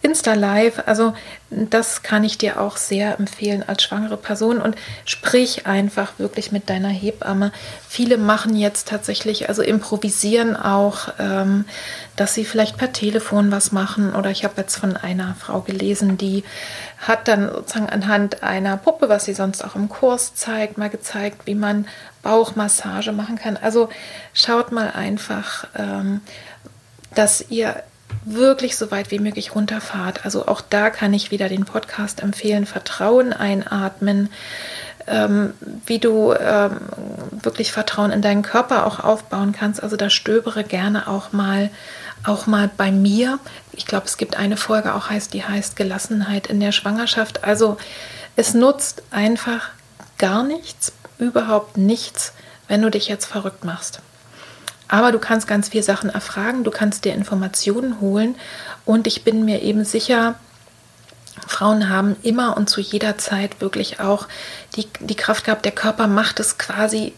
Insta 0.01 0.33
Live, 0.33 0.83
also 0.85 1.13
das 1.49 2.03
kann 2.03 2.23
ich 2.23 2.37
dir 2.37 2.61
auch 2.61 2.77
sehr 2.77 3.19
empfehlen 3.19 3.63
als 3.67 3.83
schwangere 3.83 4.15
Person 4.15 4.61
und 4.61 4.75
sprich 5.03 5.67
einfach 5.67 6.13
wirklich 6.19 6.53
mit 6.53 6.69
deiner 6.69 6.89
Hebamme. 6.89 7.51
Viele 7.87 8.17
machen 8.17 8.55
jetzt 8.55 8.87
tatsächlich, 8.87 9.49
also 9.49 9.61
improvisieren 9.61 10.55
auch, 10.55 11.09
ähm, 11.19 11.65
dass 12.15 12.33
sie 12.33 12.45
vielleicht 12.45 12.77
per 12.77 12.93
Telefon 12.93 13.51
was 13.51 13.73
machen. 13.73 14.15
Oder 14.15 14.29
ich 14.29 14.45
habe 14.45 14.53
jetzt 14.57 14.77
von 14.77 14.95
einer 14.95 15.35
Frau 15.37 15.61
gelesen, 15.61 16.17
die 16.17 16.43
hat 16.99 17.27
dann 17.27 17.49
sozusagen 17.49 17.89
anhand 17.89 18.41
einer 18.41 18.77
Puppe, 18.77 19.09
was 19.09 19.25
sie 19.25 19.33
sonst 19.33 19.65
auch 19.65 19.75
im 19.75 19.89
Kurs 19.89 20.33
zeigt, 20.33 20.77
mal 20.77 20.89
gezeigt, 20.89 21.45
wie 21.45 21.55
man 21.55 21.87
Bauchmassage 22.21 23.11
machen 23.11 23.37
kann. 23.37 23.57
Also 23.57 23.89
schaut 24.33 24.71
mal 24.71 24.91
einfach, 24.91 25.67
ähm, 25.75 26.21
dass 27.15 27.43
ihr 27.49 27.83
wirklich 28.33 28.77
so 28.77 28.91
weit 28.91 29.11
wie 29.11 29.19
möglich 29.19 29.55
runterfahrt. 29.55 30.25
Also 30.25 30.47
auch 30.47 30.61
da 30.61 30.89
kann 30.89 31.13
ich 31.13 31.31
wieder 31.31 31.49
den 31.49 31.65
Podcast 31.65 32.21
empfehlen. 32.21 32.65
Vertrauen 32.65 33.33
einatmen, 33.33 34.29
ähm, 35.07 35.53
wie 35.85 35.99
du 35.99 36.33
ähm, 36.33 36.77
wirklich 37.31 37.71
Vertrauen 37.71 38.11
in 38.11 38.21
deinen 38.21 38.43
Körper 38.43 38.85
auch 38.85 38.99
aufbauen 38.99 39.51
kannst. 39.51 39.81
Also 39.81 39.95
da 39.95 40.09
stöbere 40.09 40.63
gerne 40.63 41.07
auch 41.07 41.31
mal, 41.31 41.69
auch 42.23 42.47
mal 42.47 42.69
bei 42.75 42.91
mir. 42.91 43.39
Ich 43.71 43.85
glaube, 43.85 44.05
es 44.05 44.17
gibt 44.17 44.37
eine 44.37 44.57
Folge 44.57 44.93
auch 44.93 45.09
heißt, 45.09 45.33
die 45.33 45.43
heißt 45.43 45.75
Gelassenheit 45.75 46.47
in 46.47 46.59
der 46.59 46.71
Schwangerschaft. 46.71 47.43
Also 47.43 47.77
es 48.35 48.53
nutzt 48.53 49.03
einfach 49.11 49.69
gar 50.17 50.43
nichts, 50.43 50.91
überhaupt 51.17 51.77
nichts, 51.77 52.33
wenn 52.67 52.81
du 52.81 52.91
dich 52.91 53.07
jetzt 53.07 53.25
verrückt 53.25 53.65
machst. 53.65 54.01
Aber 54.89 55.11
du 55.11 55.19
kannst 55.19 55.47
ganz 55.47 55.69
viele 55.69 55.83
Sachen 55.83 56.09
erfragen, 56.09 56.63
du 56.63 56.71
kannst 56.71 57.05
dir 57.05 57.13
Informationen 57.13 58.01
holen 58.01 58.35
und 58.85 59.07
ich 59.07 59.23
bin 59.23 59.45
mir 59.45 59.61
eben 59.61 59.85
sicher, 59.85 60.35
Frauen 61.47 61.89
haben 61.89 62.15
immer 62.23 62.57
und 62.57 62.69
zu 62.69 62.81
jeder 62.81 63.17
Zeit 63.17 63.61
wirklich 63.61 63.99
auch 63.99 64.27
die, 64.75 64.87
die 64.99 65.15
Kraft 65.15 65.45
gehabt, 65.45 65.63
der 65.63 65.71
Körper 65.71 66.07
macht 66.07 66.39
es 66.39 66.57
quasi 66.57 67.13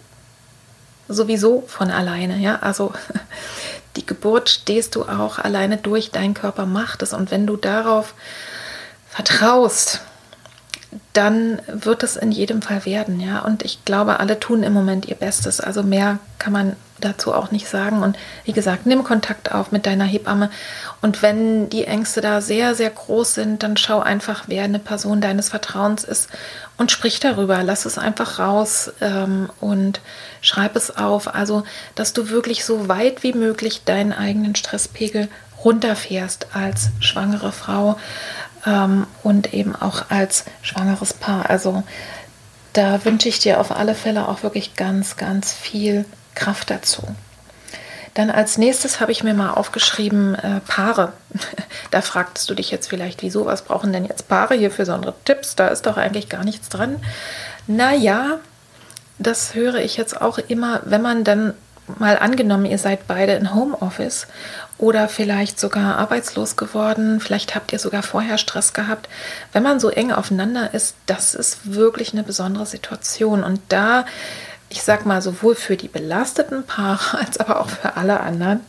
sowieso 1.08 1.64
von 1.68 1.92
alleine. 1.92 2.38
Ja? 2.38 2.60
Also 2.60 2.94
die 3.96 4.06
Geburt 4.06 4.50
stehst 4.50 4.96
du 4.96 5.04
auch 5.04 5.40
alleine 5.40 5.78
durch, 5.78 6.12
dein 6.12 6.34
Körper 6.34 6.66
macht 6.66 7.02
es. 7.02 7.14
Und 7.14 7.32
wenn 7.32 7.48
du 7.48 7.56
darauf 7.56 8.14
vertraust, 9.10 10.02
dann 11.14 11.62
wird 11.68 12.04
es 12.04 12.18
in 12.18 12.32
jedem 12.32 12.62
Fall 12.62 12.86
werden, 12.86 13.22
ja. 13.22 13.40
Und 13.40 13.64
ich 13.64 13.86
glaube, 13.86 14.20
alle 14.20 14.40
tun 14.40 14.62
im 14.62 14.74
Moment 14.74 15.06
ihr 15.06 15.16
Bestes. 15.16 15.62
Also 15.62 15.84
mehr 15.84 16.20
kann 16.38 16.52
man 16.52 16.76
dazu 17.06 17.34
auch 17.34 17.52
nicht 17.52 17.68
sagen. 17.68 18.04
Und 18.04 18.18
wie 18.46 18.54
gesagt, 18.54 18.86
nimm 18.86 19.04
Kontakt 19.04 19.52
auf 19.52 19.72
mit 19.72 19.86
deiner 19.86 20.06
Hebamme. 20.06 20.50
Und 21.02 21.22
wenn 21.22 21.70
die 21.70 21.86
Ängste 21.86 22.22
da 22.22 22.42
sehr, 22.42 22.76
sehr 22.76 22.90
groß 22.90 23.36
sind, 23.36 23.64
dann 23.64 23.78
schau 23.78 24.00
einfach, 24.00 24.44
wer 24.48 24.64
eine 24.64 24.80
Person 24.80 25.22
deines 25.22 25.50
Vertrauens 25.50 26.04
ist 26.04 26.30
und 26.78 26.92
sprich 26.92 27.20
darüber. 27.20 27.64
Lass 27.64 27.86
es 27.86 27.98
einfach 27.98 28.40
raus 28.40 28.92
ähm, 29.02 29.50
und 29.60 30.02
schreib 30.42 30.76
es 30.76 30.96
auf. 30.96 31.34
Also, 31.34 31.64
dass 31.96 32.14
du 32.14 32.30
wirklich 32.30 32.66
so 32.66 32.88
weit 32.88 33.24
wie 33.24 33.34
möglich 33.34 33.84
deinen 33.84 34.14
eigenen 34.14 34.56
Stresspegel 34.56 35.28
runterfährst 35.64 36.48
als 36.54 36.90
schwangere 37.00 37.52
Frau 37.52 37.98
ähm, 38.66 39.08
und 39.24 39.54
eben 39.54 39.76
auch 39.76 40.10
als 40.10 40.46
schwangeres 40.62 41.14
Paar. 41.14 41.50
Also 41.50 41.84
da 42.74 43.04
wünsche 43.06 43.30
ich 43.30 43.40
dir 43.40 43.60
auf 43.60 43.72
alle 43.72 43.96
Fälle 43.96 44.28
auch 44.28 44.44
wirklich 44.44 44.76
ganz, 44.76 45.18
ganz 45.18 45.54
viel 45.54 46.06
Kraft 46.36 46.70
dazu. 46.70 47.04
Dann 48.14 48.30
als 48.30 48.58
nächstes 48.58 49.00
habe 49.00 49.12
ich 49.12 49.24
mir 49.24 49.34
mal 49.34 49.52
aufgeschrieben 49.52 50.36
äh, 50.36 50.60
Paare. 50.68 51.14
da 51.92 52.02
fragtest 52.02 52.50
du 52.50 52.56
dich 52.56 52.70
jetzt 52.70 52.90
vielleicht, 52.90 53.22
wieso, 53.22 53.46
was 53.46 53.62
brauchen 53.62 53.94
denn 53.94 54.06
jetzt 54.06 54.28
Paare 54.28 54.56
hier 54.56 54.70
für 54.70 54.84
besondere 54.84 55.14
Tipps? 55.24 55.56
Da 55.56 55.70
ist 55.70 55.86
doch 55.86 55.98
eigentlich 55.98 56.28
gar 56.28 56.44
nichts 56.44 56.68
dran. 56.68 56.98
Naja, 57.68 58.40
das 59.18 59.56
höre 59.56 59.76
ich 59.76 59.98
jetzt 59.98 60.20
auch 60.20 60.40
immer, 60.40 60.82
wenn 60.86 61.02
man 61.02 61.24
dann 61.24 61.54
mal 62.00 62.18
angenommen, 62.18 62.66
ihr 62.66 62.78
seid 62.78 63.08
beide 63.08 63.34
in 63.34 63.54
Homeoffice 63.54 64.28
oder 64.78 65.08
vielleicht 65.08 65.60
sogar 65.60 65.98
arbeitslos 65.98 66.56
geworden, 66.56 67.20
vielleicht 67.20 67.56
habt 67.56 67.74
ihr 67.74 67.80
sogar 67.80 68.04
vorher 68.04 68.38
Stress 68.38 68.74
gehabt. 68.74 69.10
Wenn 69.54 69.64
man 69.64 69.80
so 69.80 69.90
eng 69.90 70.12
aufeinander 70.12 70.74
ist, 70.74 70.96
das 71.06 71.36
ist 71.36 71.74
wirklich 71.74 72.14
eine 72.14 72.24
besondere 72.24 72.66
Situation. 72.66 73.44
Und 73.44 73.62
da, 73.70 74.06
ich 74.72 74.84
sag 74.84 75.06
mal, 75.06 75.22
sowohl 75.22 75.56
für 75.56 75.78
die 75.78 75.88
belasteten 75.88 76.66
Paare 76.66 77.18
als 77.20 77.40
aber 77.40 77.60
auch 77.60 77.70
für 77.70 77.98
alle 77.98 78.20
anderen, 78.22 78.62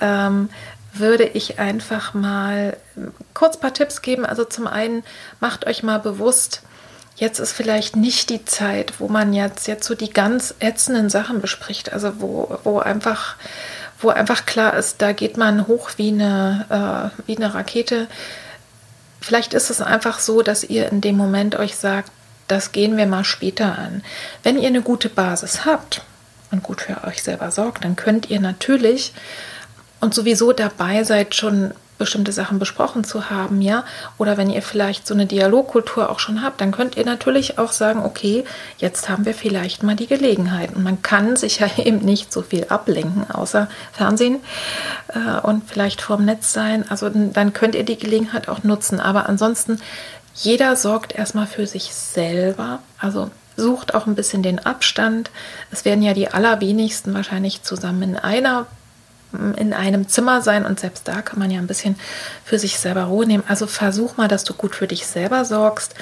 ähm, 0.00 0.48
würde 0.92 1.24
ich 1.24 1.58
einfach 1.58 2.14
mal 2.14 2.76
kurz 3.34 3.56
ein 3.56 3.60
paar 3.60 3.74
Tipps 3.74 4.02
geben. 4.02 4.24
Also 4.26 4.44
zum 4.44 4.66
einen, 4.66 5.04
macht 5.40 5.66
euch 5.66 5.82
mal 5.82 5.98
bewusst, 5.98 6.62
jetzt 7.16 7.38
ist 7.38 7.52
vielleicht 7.52 7.96
nicht 7.96 8.30
die 8.30 8.44
Zeit, 8.44 9.00
wo 9.00 9.08
man 9.08 9.32
jetzt, 9.32 9.68
jetzt 9.68 9.86
so 9.86 9.94
die 9.94 10.10
ganz 10.10 10.54
ätzenden 10.60 11.10
Sachen 11.10 11.40
bespricht, 11.40 11.92
also 11.92 12.20
wo, 12.20 12.58
wo 12.64 12.78
einfach 12.78 13.36
wo 14.00 14.10
einfach 14.10 14.46
klar 14.46 14.74
ist, 14.74 15.02
da 15.02 15.12
geht 15.12 15.36
man 15.36 15.66
hoch 15.66 15.90
wie 15.96 16.12
eine, 16.12 17.12
äh, 17.18 17.26
wie 17.26 17.36
eine 17.36 17.54
Rakete. 17.54 18.06
Vielleicht 19.20 19.54
ist 19.54 19.70
es 19.70 19.80
einfach 19.80 20.20
so, 20.20 20.42
dass 20.42 20.62
ihr 20.62 20.90
in 20.90 21.00
dem 21.00 21.16
Moment 21.16 21.56
euch 21.56 21.74
sagt, 21.76 22.12
das 22.48 22.72
gehen 22.72 22.96
wir 22.96 23.06
mal 23.06 23.24
später 23.24 23.78
an. 23.78 24.02
Wenn 24.42 24.58
ihr 24.58 24.68
eine 24.68 24.82
gute 24.82 25.08
Basis 25.08 25.64
habt 25.64 26.02
und 26.50 26.62
gut 26.62 26.80
für 26.80 27.04
euch 27.04 27.22
selber 27.22 27.50
sorgt, 27.50 27.84
dann 27.84 27.96
könnt 27.96 28.30
ihr 28.30 28.40
natürlich 28.40 29.12
und 30.00 30.14
sowieso 30.14 30.52
dabei 30.52 31.04
seid, 31.04 31.34
schon 31.34 31.72
bestimmte 31.98 32.32
Sachen 32.32 32.58
besprochen 32.58 33.04
zu 33.04 33.28
haben, 33.28 33.60
ja, 33.60 33.84
oder 34.16 34.36
wenn 34.36 34.50
ihr 34.50 34.62
vielleicht 34.62 35.06
so 35.06 35.14
eine 35.14 35.26
Dialogkultur 35.26 36.08
auch 36.08 36.20
schon 36.20 36.42
habt, 36.42 36.60
dann 36.60 36.70
könnt 36.70 36.96
ihr 36.96 37.04
natürlich 37.04 37.58
auch 37.58 37.72
sagen, 37.72 38.04
okay, 38.04 38.44
jetzt 38.78 39.08
haben 39.08 39.26
wir 39.26 39.34
vielleicht 39.34 39.82
mal 39.82 39.96
die 39.96 40.06
Gelegenheit. 40.06 40.74
Und 40.74 40.84
man 40.84 41.02
kann 41.02 41.36
sich 41.36 41.58
ja 41.58 41.68
eben 41.76 41.98
nicht 41.98 42.32
so 42.32 42.42
viel 42.42 42.66
ablenken, 42.68 43.28
außer 43.30 43.68
Fernsehen 43.92 44.36
äh, 45.08 45.40
und 45.40 45.68
vielleicht 45.68 46.00
vorm 46.00 46.24
Netz 46.24 46.52
sein. 46.52 46.84
Also 46.88 47.10
dann 47.10 47.52
könnt 47.52 47.74
ihr 47.74 47.84
die 47.84 47.98
Gelegenheit 47.98 48.48
auch 48.48 48.62
nutzen. 48.62 49.00
Aber 49.00 49.28
ansonsten, 49.28 49.80
jeder 50.40 50.76
sorgt 50.76 51.14
erstmal 51.14 51.46
für 51.46 51.66
sich 51.66 51.94
selber. 51.94 52.80
Also 52.98 53.30
sucht 53.56 53.94
auch 53.94 54.06
ein 54.06 54.14
bisschen 54.14 54.42
den 54.42 54.58
Abstand. 54.60 55.30
Es 55.70 55.84
werden 55.84 56.02
ja 56.02 56.14
die 56.14 56.28
allerwenigsten 56.28 57.12
wahrscheinlich 57.12 57.62
zusammen 57.62 58.02
in 58.02 58.16
einer 58.16 58.66
in 59.32 59.74
einem 59.74 60.08
Zimmer 60.08 60.40
sein 60.40 60.64
und 60.64 60.80
selbst 60.80 61.06
da 61.06 61.20
kann 61.20 61.38
man 61.38 61.50
ja 61.50 61.58
ein 61.58 61.66
bisschen 61.66 61.96
für 62.46 62.58
sich 62.58 62.78
selber 62.78 63.04
Ruhe 63.04 63.26
nehmen. 63.26 63.44
Also 63.46 63.66
versuch 63.66 64.16
mal, 64.16 64.26
dass 64.26 64.42
du 64.42 64.54
gut 64.54 64.74
für 64.74 64.86
dich 64.86 65.06
selber 65.06 65.44
sorgst. 65.44 65.94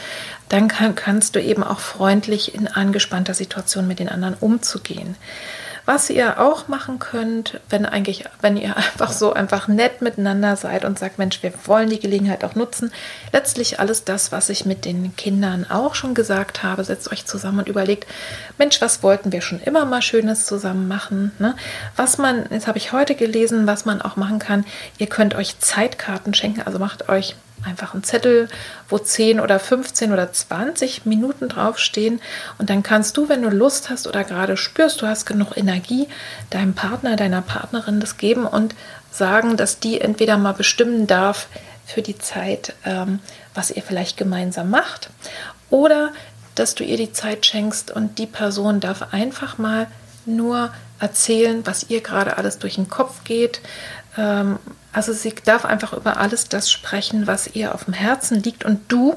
Dann 0.48 0.68
kann, 0.68 0.94
kannst 0.94 1.34
du 1.34 1.42
eben 1.42 1.64
auch 1.64 1.80
freundlich 1.80 2.54
in 2.54 2.68
angespannter 2.68 3.34
Situation 3.34 3.88
mit 3.88 3.98
den 3.98 4.08
anderen 4.08 4.34
umzugehen. 4.34 5.16
Was 5.86 6.10
ihr 6.10 6.40
auch 6.40 6.66
machen 6.66 6.98
könnt, 6.98 7.60
wenn 7.70 7.86
eigentlich, 7.86 8.24
wenn 8.40 8.56
ihr 8.56 8.76
einfach 8.76 9.12
so 9.12 9.32
einfach 9.32 9.68
nett 9.68 10.02
miteinander 10.02 10.56
seid 10.56 10.84
und 10.84 10.98
sagt, 10.98 11.18
Mensch, 11.18 11.42
wir 11.42 11.52
wollen 11.64 11.88
die 11.88 12.00
Gelegenheit 12.00 12.44
auch 12.44 12.56
nutzen. 12.56 12.92
Letztlich 13.32 13.80
alles 13.80 14.04
das, 14.04 14.32
was 14.32 14.48
ich 14.50 14.66
mit 14.66 14.84
den 14.84 15.14
Kindern 15.16 15.64
auch 15.70 15.94
schon 15.94 16.14
gesagt 16.14 16.62
habe, 16.62 16.84
setzt 16.84 17.10
euch 17.12 17.24
zusammen 17.24 17.60
und 17.60 17.68
überlegt, 17.68 18.06
Mensch, 18.58 18.80
was 18.80 19.02
wollten 19.02 19.32
wir 19.32 19.40
schon 19.40 19.60
immer 19.60 19.84
mal 19.84 20.02
Schönes 20.02 20.44
zusammen 20.44 20.88
machen? 20.88 21.30
Ne? 21.38 21.54
Was 21.94 22.18
man, 22.18 22.46
jetzt 22.50 22.66
habe 22.66 22.78
ich 22.78 22.92
heute 22.92 23.14
gelesen, 23.14 23.66
was 23.66 23.84
man 23.84 24.02
auch 24.02 24.16
machen 24.16 24.40
kann. 24.40 24.64
Ihr 24.98 25.06
könnt 25.06 25.36
euch 25.36 25.60
Zeitkarten 25.60 26.34
schenken, 26.34 26.62
also 26.62 26.78
macht 26.78 27.08
euch 27.08 27.36
einfach 27.66 27.94
einen 27.94 28.04
Zettel, 28.04 28.48
wo 28.88 28.98
10 28.98 29.40
oder 29.40 29.58
15 29.58 30.12
oder 30.12 30.32
20 30.32 31.04
Minuten 31.04 31.48
draufstehen. 31.48 32.20
Und 32.58 32.70
dann 32.70 32.82
kannst 32.82 33.16
du, 33.16 33.28
wenn 33.28 33.42
du 33.42 33.50
Lust 33.50 33.90
hast 33.90 34.06
oder 34.06 34.24
gerade 34.24 34.56
spürst, 34.56 35.02
du 35.02 35.06
hast 35.06 35.26
genug 35.26 35.56
Energie, 35.56 36.08
deinem 36.50 36.74
Partner, 36.74 37.16
deiner 37.16 37.42
Partnerin 37.42 38.00
das 38.00 38.16
geben 38.16 38.46
und 38.46 38.74
sagen, 39.10 39.56
dass 39.56 39.78
die 39.78 40.00
entweder 40.00 40.38
mal 40.38 40.52
bestimmen 40.52 41.06
darf 41.06 41.48
für 41.84 42.02
die 42.02 42.18
Zeit, 42.18 42.74
ähm, 42.84 43.20
was 43.54 43.70
ihr 43.70 43.82
vielleicht 43.82 44.16
gemeinsam 44.16 44.70
macht, 44.70 45.10
oder 45.70 46.12
dass 46.54 46.74
du 46.74 46.84
ihr 46.84 46.96
die 46.96 47.12
Zeit 47.12 47.46
schenkst 47.46 47.90
und 47.90 48.18
die 48.18 48.26
Person 48.26 48.80
darf 48.80 49.12
einfach 49.12 49.58
mal 49.58 49.88
nur 50.24 50.72
erzählen, 50.98 51.64
was 51.66 51.90
ihr 51.90 52.00
gerade 52.00 52.38
alles 52.38 52.58
durch 52.58 52.76
den 52.76 52.88
Kopf 52.88 53.24
geht, 53.24 53.60
ähm, 54.16 54.58
also 54.96 55.12
sie 55.12 55.34
darf 55.44 55.66
einfach 55.66 55.92
über 55.92 56.16
alles 56.16 56.48
das 56.48 56.72
sprechen, 56.72 57.26
was 57.26 57.48
ihr 57.48 57.74
auf 57.74 57.84
dem 57.84 57.92
Herzen 57.92 58.42
liegt. 58.42 58.64
Und 58.64 58.80
du 58.90 59.14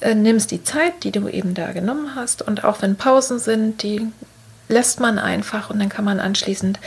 äh, 0.00 0.14
nimmst 0.14 0.50
die 0.50 0.64
Zeit, 0.64 1.02
die 1.02 1.12
du 1.12 1.28
eben 1.28 1.54
da 1.54 1.72
genommen 1.72 2.14
hast 2.14 2.42
und 2.42 2.62
auch 2.62 2.82
wenn 2.82 2.96
Pausen 2.96 3.38
sind, 3.38 3.82
die 3.82 4.06
lässt 4.68 5.00
man 5.00 5.18
einfach 5.18 5.70
und 5.70 5.78
dann 5.78 5.88
kann 5.88 6.04
man 6.04 6.20
anschließend 6.20 6.78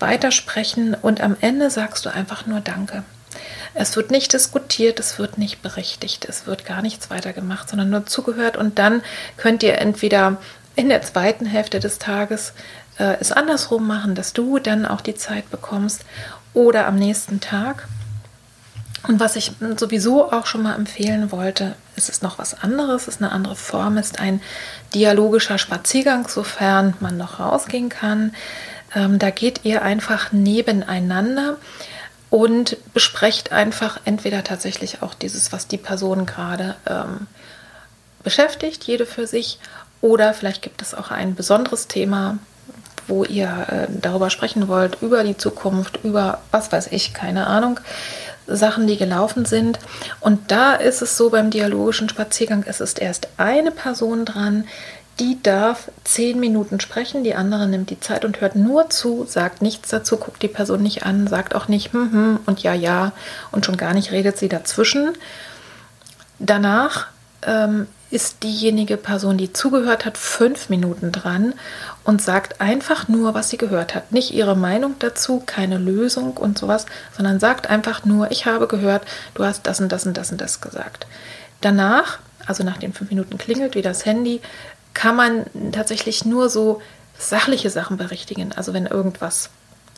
weitersprechen 0.00 0.96
und 1.00 1.20
am 1.20 1.36
Ende 1.40 1.70
sagst 1.70 2.04
du 2.04 2.12
einfach 2.12 2.44
nur 2.46 2.58
Danke. 2.58 3.04
Es 3.72 3.94
wird 3.94 4.10
nicht 4.10 4.32
diskutiert, 4.32 4.98
es 4.98 5.20
wird 5.20 5.38
nicht 5.38 5.62
berichtigt, 5.62 6.26
es 6.28 6.48
wird 6.48 6.64
gar 6.64 6.82
nichts 6.82 7.08
weiter 7.10 7.32
gemacht, 7.32 7.68
sondern 7.68 7.90
nur 7.90 8.04
zugehört 8.04 8.56
und 8.56 8.80
dann 8.80 9.00
könnt 9.36 9.62
ihr 9.62 9.78
entweder 9.78 10.38
in 10.74 10.88
der 10.88 11.02
zweiten 11.02 11.46
Hälfte 11.46 11.78
des 11.78 12.00
Tages 12.00 12.52
äh, 12.98 13.16
es 13.20 13.30
andersrum 13.30 13.86
machen, 13.86 14.16
dass 14.16 14.32
du 14.32 14.58
dann 14.58 14.86
auch 14.86 15.00
die 15.00 15.14
Zeit 15.14 15.50
bekommst 15.52 16.04
oder 16.54 16.86
am 16.86 16.96
nächsten 16.96 17.40
Tag. 17.40 17.88
Und 19.06 19.20
was 19.20 19.36
ich 19.36 19.52
sowieso 19.76 20.32
auch 20.32 20.46
schon 20.46 20.62
mal 20.62 20.76
empfehlen 20.76 21.30
wollte, 21.30 21.74
ist 21.94 22.08
es 22.08 22.22
noch 22.22 22.38
was 22.38 22.62
anderes, 22.62 23.06
ist 23.06 23.20
eine 23.20 23.32
andere 23.32 23.56
Form, 23.56 23.98
ist 23.98 24.18
ein 24.18 24.40
dialogischer 24.94 25.58
Spaziergang, 25.58 26.26
sofern 26.26 26.94
man 27.00 27.18
noch 27.18 27.38
rausgehen 27.38 27.90
kann. 27.90 28.34
Ähm, 28.94 29.18
da 29.18 29.30
geht 29.30 29.60
ihr 29.64 29.82
einfach 29.82 30.32
nebeneinander 30.32 31.58
und 32.30 32.78
besprecht 32.94 33.52
einfach 33.52 34.00
entweder 34.06 34.42
tatsächlich 34.42 35.02
auch 35.02 35.14
dieses, 35.14 35.52
was 35.52 35.68
die 35.68 35.78
Person 35.78 36.24
gerade 36.24 36.74
ähm, 36.86 37.26
beschäftigt, 38.22 38.84
jede 38.84 39.04
für 39.04 39.26
sich, 39.26 39.58
oder 40.00 40.34
vielleicht 40.34 40.62
gibt 40.62 40.82
es 40.82 40.94
auch 40.94 41.10
ein 41.10 41.34
besonderes 41.34 41.88
Thema, 41.88 42.38
wo 43.06 43.24
ihr 43.24 43.66
äh, 43.68 43.86
darüber 44.00 44.30
sprechen 44.30 44.68
wollt, 44.68 44.98
über 45.02 45.24
die 45.24 45.36
Zukunft, 45.36 46.00
über 46.04 46.38
was 46.50 46.72
weiß 46.72 46.88
ich, 46.90 47.14
keine 47.14 47.46
Ahnung. 47.46 47.80
Sachen, 48.46 48.86
die 48.86 48.98
gelaufen 48.98 49.46
sind. 49.46 49.78
Und 50.20 50.50
da 50.50 50.74
ist 50.74 51.00
es 51.00 51.16
so 51.16 51.30
beim 51.30 51.50
dialogischen 51.50 52.10
Spaziergang, 52.10 52.64
es 52.66 52.80
ist 52.80 52.98
erst 52.98 53.28
eine 53.38 53.70
Person 53.70 54.24
dran, 54.26 54.66
die 55.20 55.40
darf 55.42 55.90
zehn 56.02 56.40
Minuten 56.40 56.80
sprechen, 56.80 57.22
die 57.22 57.34
andere 57.34 57.68
nimmt 57.68 57.90
die 57.90 58.00
Zeit 58.00 58.24
und 58.24 58.40
hört 58.40 58.56
nur 58.56 58.90
zu, 58.90 59.24
sagt 59.28 59.62
nichts 59.62 59.90
dazu, 59.90 60.16
guckt 60.16 60.42
die 60.42 60.48
Person 60.48 60.82
nicht 60.82 61.04
an, 61.04 61.28
sagt 61.28 61.54
auch 61.54 61.68
nicht 61.68 61.92
hm, 61.92 62.12
hm 62.12 62.40
und 62.46 62.62
ja, 62.62 62.74
ja 62.74 63.12
und 63.52 63.64
schon 63.64 63.76
gar 63.76 63.94
nicht 63.94 64.10
redet 64.10 64.38
sie 64.38 64.48
dazwischen. 64.48 65.12
Danach 66.40 67.06
ähm, 67.42 67.86
ist 68.10 68.42
diejenige 68.42 68.96
Person, 68.96 69.38
die 69.38 69.52
zugehört 69.52 70.04
hat, 70.04 70.18
fünf 70.18 70.68
Minuten 70.68 71.12
dran 71.12 71.54
und 72.04 72.22
sagt 72.22 72.60
einfach 72.60 73.08
nur, 73.08 73.34
was 73.34 73.50
sie 73.50 73.56
gehört 73.56 73.94
hat. 73.94 74.12
Nicht 74.12 74.32
ihre 74.32 74.56
Meinung 74.56 74.94
dazu, 74.98 75.42
keine 75.44 75.78
Lösung 75.78 76.36
und 76.36 76.58
sowas, 76.58 76.86
sondern 77.16 77.40
sagt 77.40 77.68
einfach 77.68 78.04
nur, 78.04 78.30
ich 78.30 78.46
habe 78.46 78.68
gehört, 78.68 79.04
du 79.34 79.44
hast 79.44 79.66
das 79.66 79.80
und 79.80 79.90
das 79.90 80.06
und 80.06 80.16
das 80.16 80.30
und 80.30 80.40
das 80.40 80.60
gesagt. 80.60 81.06
Danach, 81.60 82.18
also 82.46 82.62
nach 82.62 82.76
den 82.76 82.92
fünf 82.92 83.10
Minuten 83.10 83.38
klingelt 83.38 83.74
wie 83.74 83.82
das 83.82 84.04
Handy, 84.04 84.42
kann 84.92 85.16
man 85.16 85.46
tatsächlich 85.72 86.24
nur 86.24 86.50
so 86.50 86.82
sachliche 87.18 87.70
Sachen 87.70 87.96
berichtigen. 87.96 88.52
Also 88.52 88.74
wenn 88.74 88.86
irgendwas 88.86 89.50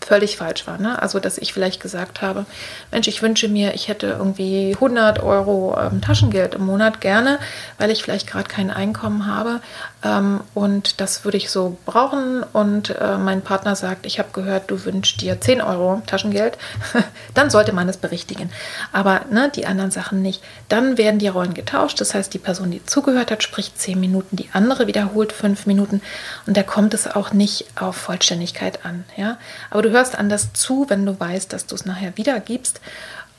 völlig 0.04 0.36
falsch 0.36 0.66
war. 0.66 0.78
Ne? 0.78 1.00
Also, 1.00 1.18
dass 1.20 1.38
ich 1.38 1.52
vielleicht 1.52 1.80
gesagt 1.80 2.22
habe, 2.22 2.46
Mensch, 2.92 3.08
ich 3.08 3.22
wünsche 3.22 3.48
mir, 3.48 3.74
ich 3.74 3.88
hätte 3.88 4.06
irgendwie 4.06 4.72
100 4.74 5.22
Euro 5.22 5.76
ähm, 5.80 6.00
Taschengeld 6.00 6.54
im 6.54 6.66
Monat 6.66 7.00
gerne, 7.00 7.38
weil 7.78 7.90
ich 7.90 8.02
vielleicht 8.02 8.26
gerade 8.26 8.48
kein 8.48 8.70
Einkommen 8.70 9.26
habe 9.26 9.60
ähm, 10.06 10.40
und 10.54 11.00
das 11.00 11.24
würde 11.24 11.36
ich 11.36 11.50
so 11.50 11.76
brauchen 11.84 12.42
und 12.52 12.90
äh, 12.90 13.16
mein 13.18 13.42
Partner 13.42 13.76
sagt, 13.76 14.06
ich 14.06 14.18
habe 14.18 14.28
gehört, 14.32 14.70
du 14.70 14.84
wünschst 14.84 15.20
dir 15.20 15.40
10 15.40 15.60
Euro 15.60 16.02
Taschengeld, 16.06 16.58
dann 17.34 17.50
sollte 17.50 17.72
man 17.72 17.88
es 17.88 17.96
berichtigen. 17.96 18.50
Aber 18.92 19.22
ne, 19.30 19.50
die 19.54 19.66
anderen 19.66 19.90
Sachen 19.90 20.22
nicht. 20.22 20.42
Dann 20.68 20.98
werden 20.98 21.18
die 21.18 21.28
Rollen 21.28 21.54
getauscht. 21.54 22.00
Das 22.00 22.14
heißt, 22.14 22.32
die 22.34 22.38
Person, 22.38 22.70
die 22.70 22.84
zugehört 22.84 23.30
hat, 23.30 23.42
spricht 23.42 23.80
10 23.80 23.98
Minuten, 23.98 24.36
die 24.36 24.50
andere 24.52 24.86
wiederholt 24.86 25.32
5 25.32 25.66
Minuten 25.66 26.02
und 26.46 26.56
da 26.56 26.62
kommt 26.62 26.94
es 26.94 27.06
auch 27.06 27.32
nicht 27.32 27.66
auf 27.80 27.96
Vollständigkeit 27.96 28.84
an. 28.84 29.04
Ja? 29.16 29.38
Aber 29.70 29.82
du 29.86 29.92
hörst 29.92 30.18
anders 30.18 30.52
zu, 30.52 30.86
wenn 30.88 31.06
du 31.06 31.18
weißt, 31.18 31.52
dass 31.52 31.66
du 31.66 31.74
es 31.74 31.86
nachher 31.86 32.16
wiedergibst. 32.16 32.80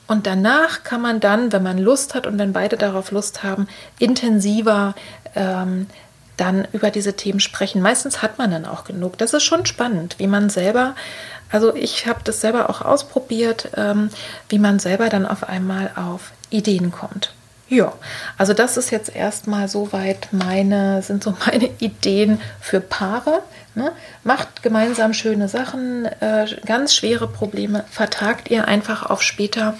Und 0.07 0.25
danach 0.25 0.83
kann 0.83 1.01
man 1.01 1.19
dann, 1.19 1.51
wenn 1.51 1.63
man 1.63 1.77
Lust 1.77 2.15
hat 2.15 2.27
und 2.27 2.39
wenn 2.39 2.53
beide 2.53 2.77
darauf 2.77 3.11
Lust 3.11 3.43
haben, 3.43 3.67
intensiver 3.99 4.95
ähm, 5.35 5.87
dann 6.37 6.67
über 6.71 6.91
diese 6.91 7.15
Themen 7.15 7.39
sprechen. 7.39 7.81
Meistens 7.81 8.21
hat 8.21 8.37
man 8.37 8.51
dann 8.51 8.65
auch 8.65 8.85
genug. 8.85 9.17
Das 9.17 9.33
ist 9.33 9.43
schon 9.43 9.65
spannend, 9.65 10.15
wie 10.17 10.27
man 10.27 10.49
selber, 10.49 10.95
also 11.51 11.75
ich 11.75 12.07
habe 12.07 12.19
das 12.23 12.41
selber 12.41 12.69
auch 12.69 12.81
ausprobiert, 12.81 13.69
ähm, 13.75 14.09
wie 14.49 14.59
man 14.59 14.79
selber 14.79 15.09
dann 15.09 15.25
auf 15.25 15.47
einmal 15.47 15.91
auf 15.95 16.31
Ideen 16.49 16.91
kommt. 16.91 17.33
Ja, 17.69 17.93
also 18.37 18.53
das 18.53 18.77
ist 18.77 18.91
jetzt 18.91 19.13
erstmal 19.13 19.67
soweit 19.67 20.29
meine, 20.31 21.01
sind 21.01 21.23
so 21.23 21.35
meine 21.45 21.69
Ideen 21.79 22.39
für 22.61 22.79
Paare. 22.79 23.41
Ne? 23.75 23.91
Macht 24.23 24.63
gemeinsam 24.63 25.13
schöne 25.13 25.47
Sachen, 25.47 26.05
äh, 26.05 26.47
ganz 26.65 26.95
schwere 26.95 27.27
Probleme 27.27 27.85
vertagt 27.91 28.49
ihr 28.49 28.67
einfach 28.67 29.05
auf 29.07 29.21
später 29.21 29.75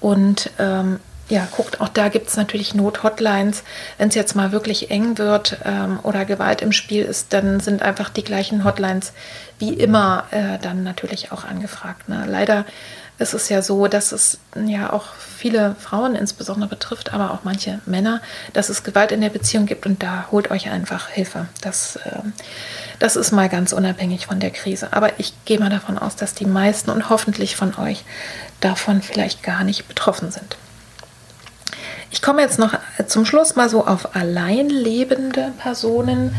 und 0.00 0.50
ähm, 0.58 1.00
ja, 1.30 1.48
guckt, 1.50 1.80
auch 1.80 1.88
da 1.88 2.10
gibt 2.10 2.28
es 2.28 2.36
natürlich 2.36 2.74
Not-Hotlines. 2.74 3.64
Wenn 3.96 4.08
es 4.08 4.14
jetzt 4.14 4.36
mal 4.36 4.52
wirklich 4.52 4.90
eng 4.90 5.16
wird 5.16 5.56
ähm, 5.64 5.98
oder 6.02 6.26
Gewalt 6.26 6.60
im 6.60 6.72
Spiel 6.72 7.02
ist, 7.02 7.32
dann 7.32 7.60
sind 7.60 7.82
einfach 7.82 8.10
die 8.10 8.24
gleichen 8.24 8.62
Hotlines 8.62 9.12
wie 9.58 9.72
immer 9.72 10.24
äh, 10.30 10.58
dann 10.60 10.82
natürlich 10.82 11.32
auch 11.32 11.44
angefragt. 11.44 12.08
Ne? 12.08 12.24
Leider 12.28 12.66
ist 13.18 13.34
es 13.34 13.48
ja 13.48 13.62
so, 13.62 13.86
dass 13.86 14.12
es 14.12 14.38
ja 14.66 14.92
auch 14.92 15.04
viele 15.36 15.76
Frauen 15.78 16.16
insbesondere 16.16 16.68
betrifft, 16.68 17.12
aber 17.12 17.32
auch 17.32 17.44
manche 17.44 17.80
Männer, 17.86 18.20
dass 18.52 18.68
es 18.68 18.82
Gewalt 18.82 19.12
in 19.12 19.20
der 19.20 19.30
Beziehung 19.30 19.66
gibt 19.66 19.86
und 19.86 20.02
da 20.02 20.26
holt 20.30 20.50
euch 20.50 20.70
einfach 20.70 21.08
Hilfe. 21.08 21.46
Das, 21.60 21.96
äh, 21.96 22.18
das 22.98 23.14
ist 23.14 23.30
mal 23.30 23.48
ganz 23.48 23.72
unabhängig 23.72 24.26
von 24.26 24.40
der 24.40 24.50
Krise. 24.50 24.92
Aber 24.92 25.18
ich 25.18 25.32
gehe 25.44 25.60
mal 25.60 25.70
davon 25.70 25.98
aus, 25.98 26.16
dass 26.16 26.34
die 26.34 26.46
meisten 26.46 26.90
und 26.90 27.08
hoffentlich 27.08 27.54
von 27.54 27.76
euch 27.78 28.04
davon 28.60 29.00
vielleicht 29.02 29.42
gar 29.42 29.62
nicht 29.62 29.86
betroffen 29.86 30.32
sind. 30.32 30.56
Ich 32.10 32.22
komme 32.22 32.42
jetzt 32.42 32.58
noch 32.58 32.78
zum 33.06 33.26
Schluss 33.26 33.56
mal 33.56 33.68
so 33.68 33.86
auf 33.86 34.14
allein 34.16 34.68
lebende 34.70 35.52
Personen. 35.58 36.34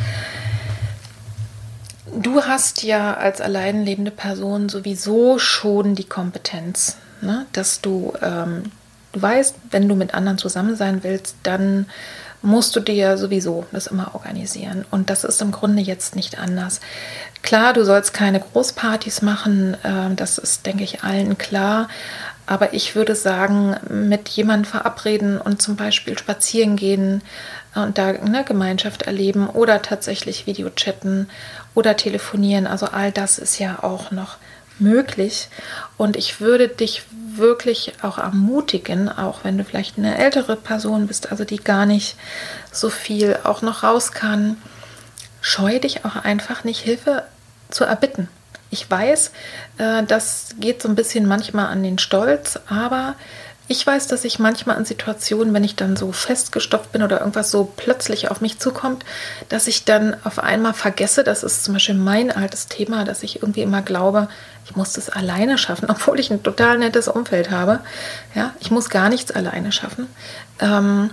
Du 2.17 2.43
hast 2.43 2.83
ja 2.83 3.15
als 3.15 3.41
allein 3.41 3.83
lebende 3.83 4.11
Person 4.11 4.69
sowieso 4.69 5.37
schon 5.37 5.95
die 5.95 6.05
Kompetenz, 6.05 6.97
ne? 7.21 7.45
dass 7.51 7.81
du, 7.81 8.13
ähm, 8.21 8.71
du 9.11 9.21
weißt, 9.21 9.55
wenn 9.71 9.89
du 9.89 9.95
mit 9.95 10.13
anderen 10.13 10.37
zusammen 10.37 10.75
sein 10.77 11.03
willst, 11.03 11.35
dann 11.43 11.87
musst 12.41 12.75
du 12.75 12.79
dir 12.79 13.17
sowieso 13.17 13.65
das 13.71 13.87
immer 13.87 14.13
organisieren. 14.13 14.85
Und 14.91 15.09
das 15.09 15.23
ist 15.23 15.41
im 15.41 15.51
Grunde 15.51 15.81
jetzt 15.81 16.15
nicht 16.15 16.39
anders. 16.39 16.79
Klar, 17.41 17.73
du 17.73 17.83
sollst 17.83 18.13
keine 18.13 18.39
Großpartys 18.39 19.21
machen, 19.21 19.75
äh, 19.83 20.15
das 20.15 20.37
ist, 20.37 20.65
denke 20.65 20.83
ich, 20.83 21.03
allen 21.03 21.37
klar. 21.37 21.89
Aber 22.47 22.73
ich 22.73 22.95
würde 22.95 23.15
sagen, 23.15 23.75
mit 23.89 24.29
jemandem 24.29 24.69
verabreden 24.71 25.41
und 25.41 25.61
zum 25.61 25.75
Beispiel 25.75 26.17
spazieren 26.17 26.75
gehen 26.75 27.23
und 27.73 27.97
da 27.97 28.07
eine 28.07 28.43
Gemeinschaft 28.43 29.01
erleben 29.01 29.47
oder 29.47 29.81
tatsächlich 29.81 30.45
Videochatten 30.45 31.27
oder 31.75 31.95
telefonieren. 31.95 32.65
Also 32.65 32.87
all 32.87 33.11
das 33.11 33.37
ist 33.37 33.59
ja 33.59 33.83
auch 33.83 34.09
noch 34.11 34.37
möglich. 34.79 35.49
Und 35.97 36.15
ich 36.15 36.41
würde 36.41 36.67
dich 36.67 37.03
wirklich 37.11 37.93
auch 38.01 38.17
ermutigen, 38.17 39.09
auch 39.09 39.43
wenn 39.43 39.57
du 39.57 39.63
vielleicht 39.63 39.97
eine 39.97 40.17
ältere 40.17 40.55
Person 40.55 41.07
bist, 41.07 41.31
also 41.31 41.43
die 41.43 41.57
gar 41.57 41.85
nicht 41.85 42.17
so 42.71 42.89
viel 42.89 43.37
auch 43.43 43.61
noch 43.61 43.83
raus 43.83 44.11
kann, 44.11 44.57
scheu 45.41 45.79
dich 45.79 46.05
auch 46.05 46.15
einfach 46.15 46.63
nicht 46.63 46.79
Hilfe 46.79 47.23
zu 47.69 47.83
erbitten. 47.83 48.29
Ich 48.71 48.89
weiß, 48.89 49.31
äh, 49.77 50.03
das 50.03 50.55
geht 50.59 50.81
so 50.81 50.89
ein 50.89 50.95
bisschen 50.95 51.27
manchmal 51.27 51.67
an 51.67 51.83
den 51.83 51.97
Stolz, 51.97 52.59
aber 52.67 53.15
ich 53.67 53.85
weiß, 53.85 54.07
dass 54.07 54.25
ich 54.25 54.37
manchmal 54.37 54.77
in 54.77 54.85
Situationen, 54.85 55.53
wenn 55.53 55.63
ich 55.63 55.75
dann 55.75 55.95
so 55.95 56.11
festgestopft 56.11 56.91
bin 56.91 57.01
oder 57.01 57.19
irgendwas 57.19 57.49
so 57.49 57.71
plötzlich 57.75 58.29
auf 58.29 58.39
mich 58.39 58.59
zukommt, 58.59 59.03
dass 59.49 59.67
ich 59.67 59.85
dann 59.85 60.15
auf 60.23 60.39
einmal 60.39 60.73
vergesse, 60.73 61.23
das 61.23 61.43
ist 61.43 61.63
zum 61.63 61.73
Beispiel 61.73 61.95
mein 61.95 62.31
altes 62.31 62.67
Thema, 62.67 63.05
dass 63.05 63.23
ich 63.23 63.41
irgendwie 63.41 63.63
immer 63.63 63.81
glaube, 63.81 64.27
ich 64.65 64.75
muss 64.75 64.93
das 64.93 65.09
alleine 65.09 65.57
schaffen, 65.57 65.85
obwohl 65.89 66.19
ich 66.19 66.29
ein 66.31 66.43
total 66.43 66.77
nettes 66.77 67.07
Umfeld 67.07 67.49
habe. 67.49 67.79
Ja, 68.35 68.53
ich 68.59 68.69
muss 68.69 68.89
gar 68.89 69.09
nichts 69.09 69.31
alleine 69.31 69.71
schaffen. 69.71 70.07
Ähm, 70.59 71.11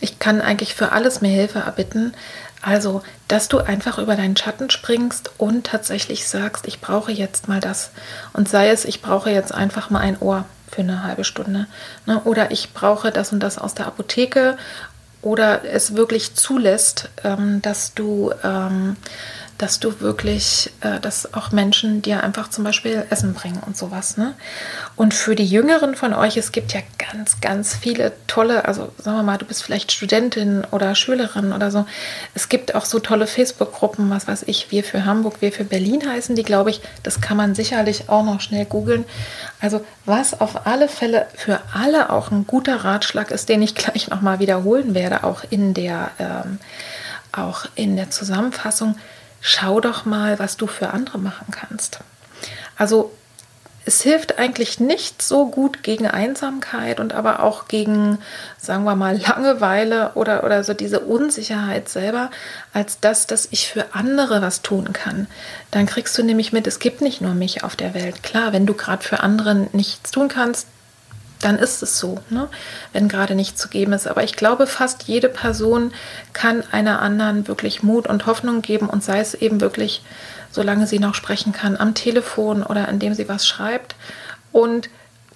ich 0.00 0.20
kann 0.20 0.40
eigentlich 0.40 0.74
für 0.74 0.92
alles 0.92 1.20
mir 1.20 1.30
Hilfe 1.30 1.60
erbitten. 1.60 2.14
Also, 2.62 3.02
dass 3.28 3.48
du 3.48 3.58
einfach 3.58 3.98
über 3.98 4.16
deinen 4.16 4.36
Schatten 4.36 4.70
springst 4.70 5.30
und 5.38 5.66
tatsächlich 5.66 6.26
sagst, 6.26 6.66
ich 6.66 6.80
brauche 6.80 7.12
jetzt 7.12 7.48
mal 7.48 7.60
das. 7.60 7.90
Und 8.32 8.48
sei 8.48 8.70
es, 8.70 8.84
ich 8.84 9.00
brauche 9.00 9.30
jetzt 9.30 9.52
einfach 9.52 9.90
mal 9.90 10.00
ein 10.00 10.18
Ohr 10.18 10.44
für 10.70 10.82
eine 10.82 11.02
halbe 11.02 11.24
Stunde. 11.24 11.66
Ne? 12.06 12.20
Oder 12.24 12.50
ich 12.50 12.72
brauche 12.72 13.10
das 13.10 13.32
und 13.32 13.40
das 13.40 13.58
aus 13.58 13.74
der 13.74 13.86
Apotheke. 13.86 14.56
Oder 15.20 15.64
es 15.64 15.96
wirklich 15.96 16.34
zulässt, 16.34 17.08
ähm, 17.24 17.60
dass 17.60 17.94
du 17.94 18.32
ähm, 18.44 18.96
dass 19.58 19.80
du 19.80 20.00
wirklich, 20.00 20.70
äh, 20.82 21.00
dass 21.00 21.34
auch 21.34 21.50
Menschen 21.50 22.00
dir 22.00 22.22
einfach 22.22 22.48
zum 22.48 22.62
Beispiel 22.62 23.04
Essen 23.10 23.34
bringen 23.34 23.60
und 23.66 23.76
sowas. 23.76 24.16
Ne? 24.16 24.34
Und 24.94 25.14
für 25.14 25.34
die 25.34 25.44
Jüngeren 25.44 25.96
von 25.96 26.14
euch, 26.14 26.36
es 26.36 26.52
gibt 26.52 26.72
ja 26.72 26.80
ganz, 27.12 27.40
ganz 27.40 27.74
viele 27.74 28.12
tolle, 28.28 28.66
also 28.66 28.92
sagen 28.98 29.16
wir 29.16 29.24
mal, 29.24 29.36
du 29.36 29.44
bist 29.44 29.64
vielleicht 29.64 29.90
Studentin 29.90 30.64
oder 30.70 30.94
Schülerin 30.94 31.52
oder 31.52 31.72
so. 31.72 31.86
Es 32.34 32.48
gibt 32.48 32.76
auch 32.76 32.84
so 32.84 33.00
tolle 33.00 33.26
Facebook-Gruppen, 33.26 34.08
was 34.10 34.28
weiß 34.28 34.44
ich, 34.46 34.70
wir 34.70 34.84
für 34.84 35.04
Hamburg, 35.04 35.40
wir 35.40 35.50
für 35.50 35.64
Berlin 35.64 36.08
heißen 36.08 36.36
die, 36.36 36.44
glaube 36.44 36.70
ich. 36.70 36.80
Das 37.02 37.20
kann 37.20 37.36
man 37.36 37.56
sicherlich 37.56 38.08
auch 38.08 38.24
noch 38.24 38.40
schnell 38.40 38.64
googeln. 38.64 39.04
Also 39.60 39.84
was 40.04 40.40
auf 40.40 40.68
alle 40.68 40.88
Fälle 40.88 41.26
für 41.34 41.60
alle 41.74 42.10
auch 42.10 42.30
ein 42.30 42.46
guter 42.46 42.84
Ratschlag 42.84 43.32
ist, 43.32 43.48
den 43.48 43.62
ich 43.62 43.74
gleich 43.74 44.08
nochmal 44.08 44.38
wiederholen 44.38 44.94
werde, 44.94 45.24
auch 45.24 45.42
in 45.50 45.74
der, 45.74 46.12
ähm, 46.20 46.60
auch 47.32 47.66
in 47.74 47.96
der 47.96 48.10
Zusammenfassung 48.10 48.94
schau 49.40 49.80
doch 49.80 50.04
mal, 50.04 50.38
was 50.38 50.56
du 50.56 50.66
für 50.66 50.90
andere 50.90 51.18
machen 51.18 51.46
kannst. 51.50 52.00
Also 52.76 53.12
es 53.88 54.02
hilft 54.02 54.38
eigentlich 54.38 54.80
nicht 54.80 55.22
so 55.22 55.46
gut 55.46 55.82
gegen 55.82 56.06
Einsamkeit 56.06 57.00
und 57.00 57.14
aber 57.14 57.42
auch 57.42 57.68
gegen, 57.68 58.18
sagen 58.58 58.84
wir 58.84 58.94
mal, 58.96 59.16
Langeweile 59.18 60.12
oder, 60.14 60.44
oder 60.44 60.62
so 60.62 60.74
diese 60.74 61.00
Unsicherheit 61.00 61.88
selber, 61.88 62.30
als 62.74 63.00
das, 63.00 63.26
dass 63.26 63.48
ich 63.50 63.68
für 63.68 63.94
andere 63.94 64.42
was 64.42 64.60
tun 64.60 64.92
kann. 64.92 65.26
Dann 65.70 65.86
kriegst 65.86 66.18
du 66.18 66.22
nämlich 66.22 66.52
mit, 66.52 66.66
es 66.66 66.80
gibt 66.80 67.00
nicht 67.00 67.22
nur 67.22 67.32
mich 67.32 67.64
auf 67.64 67.76
der 67.76 67.94
Welt. 67.94 68.22
Klar, 68.22 68.52
wenn 68.52 68.66
du 68.66 68.74
gerade 68.74 69.02
für 69.02 69.20
andere 69.20 69.54
nichts 69.72 70.10
tun 70.10 70.28
kannst, 70.28 70.66
dann 71.40 71.58
ist 71.58 71.82
es 71.82 71.98
so, 71.98 72.18
ne? 72.30 72.48
wenn 72.92 73.08
gerade 73.08 73.34
nichts 73.34 73.60
zu 73.60 73.68
geben 73.68 73.92
ist. 73.92 74.08
Aber 74.08 74.24
ich 74.24 74.34
glaube, 74.34 74.66
fast 74.66 75.04
jede 75.04 75.28
Person 75.28 75.92
kann 76.32 76.64
einer 76.72 77.00
anderen 77.00 77.48
wirklich 77.48 77.82
Mut 77.82 78.06
und 78.06 78.26
Hoffnung 78.26 78.62
geben 78.62 78.88
und 78.88 79.04
sei 79.04 79.20
es 79.20 79.34
eben 79.34 79.60
wirklich, 79.60 80.02
solange 80.50 80.86
sie 80.86 80.98
noch 80.98 81.14
sprechen 81.14 81.52
kann, 81.52 81.76
am 81.76 81.94
Telefon 81.94 82.62
oder 82.62 82.88
indem 82.88 83.14
sie 83.14 83.28
was 83.28 83.46
schreibt. 83.46 83.94
Und 84.52 84.88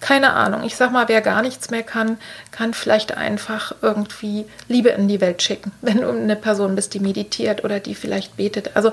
keine 0.03 0.33
Ahnung, 0.33 0.65
ich 0.65 0.75
sag 0.75 0.91
mal, 0.91 1.09
wer 1.09 1.21
gar 1.21 1.43
nichts 1.43 1.71
mehr 1.71 1.85
kann, 1.85 2.19
kann 2.51 2.75
vielleicht 2.75 3.17
einfach 3.17 3.73
irgendwie 3.83 4.47
Liebe 4.67 4.89
in 4.89 5.07
die 5.07 5.21
Welt 5.21 5.41
schicken, 5.43 5.71
wenn 5.81 5.99
du 5.99 6.11
eine 6.11 6.37
Person 6.37 6.75
bist, 6.75 6.93
die 6.93 7.01
meditiert 7.01 7.65
oder 7.65 7.79
die 7.79 7.95
vielleicht 7.95 8.37
betet. 8.37 8.73
Also 8.75 8.93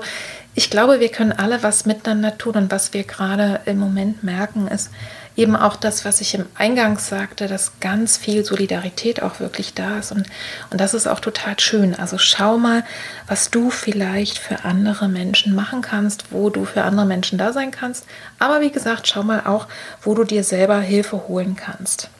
ich 0.54 0.70
glaube, 0.70 1.00
wir 1.00 1.08
können 1.08 1.32
alle 1.32 1.62
was 1.64 1.84
miteinander 1.84 2.38
tun 2.38 2.54
und 2.54 2.70
was 2.70 2.94
wir 2.94 3.02
gerade 3.02 3.60
im 3.66 3.78
Moment 3.78 4.22
merken, 4.22 4.68
ist, 4.68 4.90
eben 5.36 5.56
auch 5.56 5.76
das, 5.76 6.04
was 6.04 6.20
ich 6.20 6.34
im 6.34 6.46
Eingang 6.54 6.98
sagte, 6.98 7.46
dass 7.46 7.80
ganz 7.80 8.16
viel 8.16 8.44
Solidarität 8.44 9.22
auch 9.22 9.40
wirklich 9.40 9.74
da 9.74 9.98
ist. 9.98 10.12
Und, 10.12 10.26
und 10.70 10.80
das 10.80 10.94
ist 10.94 11.06
auch 11.06 11.20
total 11.20 11.58
schön. 11.58 11.94
Also 11.94 12.18
schau 12.18 12.58
mal, 12.58 12.84
was 13.26 13.50
du 13.50 13.70
vielleicht 13.70 14.38
für 14.38 14.64
andere 14.64 15.08
Menschen 15.08 15.54
machen 15.54 15.82
kannst, 15.82 16.32
wo 16.32 16.50
du 16.50 16.64
für 16.64 16.82
andere 16.82 17.06
Menschen 17.06 17.38
da 17.38 17.52
sein 17.52 17.70
kannst. 17.70 18.06
Aber 18.38 18.60
wie 18.60 18.70
gesagt, 18.70 19.08
schau 19.08 19.22
mal 19.22 19.42
auch, 19.46 19.66
wo 20.02 20.14
du 20.14 20.24
dir 20.24 20.44
selber 20.44 20.80
Hilfe 20.80 21.28
holen 21.28 21.56
kannst. 21.56 22.10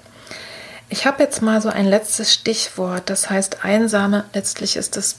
Ich 0.88 1.06
habe 1.06 1.22
jetzt 1.22 1.40
mal 1.40 1.60
so 1.60 1.68
ein 1.68 1.86
letztes 1.86 2.32
Stichwort, 2.34 3.10
das 3.10 3.30
heißt 3.30 3.64
einsame. 3.64 4.24
Letztlich 4.34 4.76
ist 4.76 4.96
es, 4.96 5.16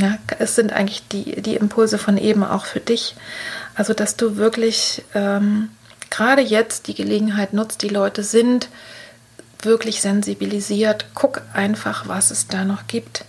ja, 0.00 0.18
es 0.38 0.56
sind 0.56 0.72
eigentlich 0.72 1.06
die, 1.08 1.40
die 1.40 1.54
Impulse 1.56 1.98
von 1.98 2.18
eben 2.18 2.42
auch 2.42 2.64
für 2.64 2.80
dich. 2.80 3.14
Also, 3.74 3.94
dass 3.94 4.16
du 4.16 4.36
wirklich 4.36 5.04
ähm, 5.14 5.70
gerade 6.12 6.42
jetzt 6.42 6.88
die 6.88 6.94
Gelegenheit 6.94 7.54
nutzt, 7.54 7.82
die 7.82 7.88
Leute 7.88 8.22
sind 8.22 8.68
wirklich 9.62 10.02
sensibilisiert. 10.02 11.06
Guck 11.14 11.40
einfach, 11.54 12.06
was 12.06 12.30
es 12.30 12.48
da 12.48 12.64
noch 12.64 12.86
gibt. 12.86 13.24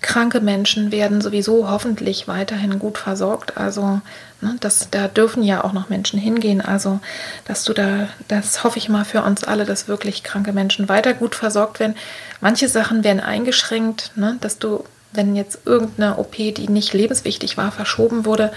Kranke 0.00 0.40
Menschen 0.40 0.92
werden 0.92 1.20
sowieso 1.20 1.68
hoffentlich 1.68 2.28
weiterhin 2.28 2.78
gut 2.78 2.98
versorgt. 2.98 3.56
Also, 3.56 4.00
ne, 4.40 4.56
das, 4.60 4.88
da 4.90 5.08
dürfen 5.08 5.42
ja 5.42 5.64
auch 5.64 5.72
noch 5.72 5.88
Menschen 5.88 6.20
hingehen. 6.20 6.60
Also, 6.60 7.00
dass 7.46 7.64
du 7.64 7.72
da, 7.72 8.08
das 8.28 8.62
hoffe 8.62 8.78
ich 8.78 8.88
mal 8.88 9.04
für 9.04 9.22
uns 9.22 9.42
alle, 9.42 9.64
dass 9.64 9.88
wirklich 9.88 10.22
kranke 10.22 10.52
Menschen 10.52 10.88
weiter 10.88 11.14
gut 11.14 11.34
versorgt 11.34 11.80
werden. 11.80 11.96
Manche 12.40 12.68
Sachen 12.68 13.02
werden 13.02 13.20
eingeschränkt, 13.20 14.12
ne, 14.14 14.36
dass 14.40 14.58
du 14.58 14.84
wenn 15.12 15.34
jetzt 15.34 15.60
irgendeine 15.64 16.18
OP, 16.18 16.36
die 16.36 16.68
nicht 16.68 16.92
lebenswichtig 16.92 17.56
war, 17.56 17.72
verschoben 17.72 18.24
wurde, 18.24 18.52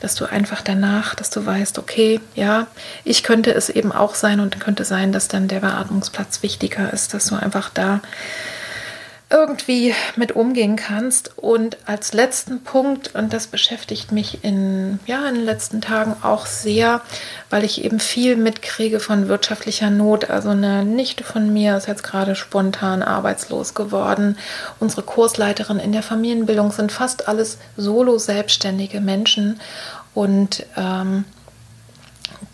dass 0.00 0.14
du 0.14 0.24
einfach 0.24 0.62
danach, 0.62 1.14
dass 1.14 1.30
du 1.30 1.44
weißt, 1.44 1.78
okay, 1.78 2.20
ja, 2.34 2.66
ich 3.04 3.22
könnte 3.22 3.52
es 3.52 3.68
eben 3.68 3.92
auch 3.92 4.14
sein 4.14 4.40
und 4.40 4.58
könnte 4.58 4.84
sein, 4.84 5.12
dass 5.12 5.28
dann 5.28 5.48
der 5.48 5.60
Beatmungsplatz 5.60 6.42
wichtiger 6.42 6.92
ist, 6.92 7.12
dass 7.12 7.26
du 7.26 7.36
einfach 7.36 7.68
da 7.68 8.00
irgendwie 9.30 9.94
mit 10.16 10.32
umgehen 10.32 10.76
kannst. 10.76 11.36
Und 11.36 11.76
als 11.86 12.14
letzten 12.14 12.62
Punkt, 12.62 13.14
und 13.14 13.32
das 13.32 13.46
beschäftigt 13.46 14.10
mich 14.10 14.42
in, 14.42 15.00
ja, 15.06 15.28
in 15.28 15.34
den 15.34 15.44
letzten 15.44 15.80
Tagen 15.82 16.16
auch 16.22 16.46
sehr, 16.46 17.02
weil 17.50 17.64
ich 17.64 17.84
eben 17.84 18.00
viel 18.00 18.36
mitkriege 18.36 19.00
von 19.00 19.28
wirtschaftlicher 19.28 19.90
Not. 19.90 20.30
Also 20.30 20.50
eine 20.50 20.84
Nichte 20.84 21.24
von 21.24 21.52
mir 21.52 21.76
ist 21.76 21.88
jetzt 21.88 22.04
gerade 22.04 22.34
spontan 22.34 23.02
arbeitslos 23.02 23.74
geworden. 23.74 24.38
Unsere 24.80 25.02
Kursleiterin 25.02 25.78
in 25.78 25.92
der 25.92 26.02
Familienbildung 26.02 26.72
sind 26.72 26.90
fast 26.90 27.28
alles 27.28 27.58
solo 27.76 28.16
selbstständige 28.16 29.00
Menschen. 29.00 29.60
Und 30.14 30.64
ähm, 30.76 31.24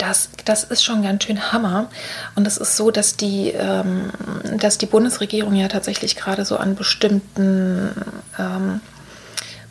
das, 0.06 0.28
das 0.44 0.64
ist 0.64 0.84
schon 0.84 1.02
ganz 1.02 1.24
schön 1.24 1.52
Hammer. 1.52 1.88
Und 2.34 2.46
es 2.46 2.56
ist 2.56 2.76
so, 2.76 2.90
dass 2.90 3.16
die, 3.16 3.50
ähm, 3.50 4.10
dass 4.58 4.78
die 4.78 4.86
Bundesregierung 4.86 5.54
ja 5.54 5.68
tatsächlich 5.68 6.16
gerade 6.16 6.44
so 6.44 6.56
an 6.56 6.74
bestimmten 6.74 7.90
ähm, 8.38 8.80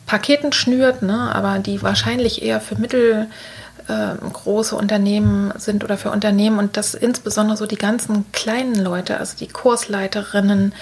Paketen 0.06 0.52
schnürt, 0.52 1.02
ne? 1.02 1.34
aber 1.34 1.58
die 1.58 1.82
wahrscheinlich 1.82 2.42
eher 2.42 2.60
für 2.60 2.76
mittelgroße 2.76 4.74
ähm, 4.74 4.80
Unternehmen 4.80 5.52
sind 5.56 5.82
oder 5.84 5.96
für 5.96 6.10
Unternehmen 6.10 6.58
und 6.58 6.76
dass 6.76 6.94
insbesondere 6.94 7.56
so 7.56 7.66
die 7.66 7.76
ganzen 7.76 8.30
kleinen 8.32 8.74
Leute, 8.74 9.18
also 9.18 9.36
die 9.38 9.48
Kursleiterinnen, 9.48 10.74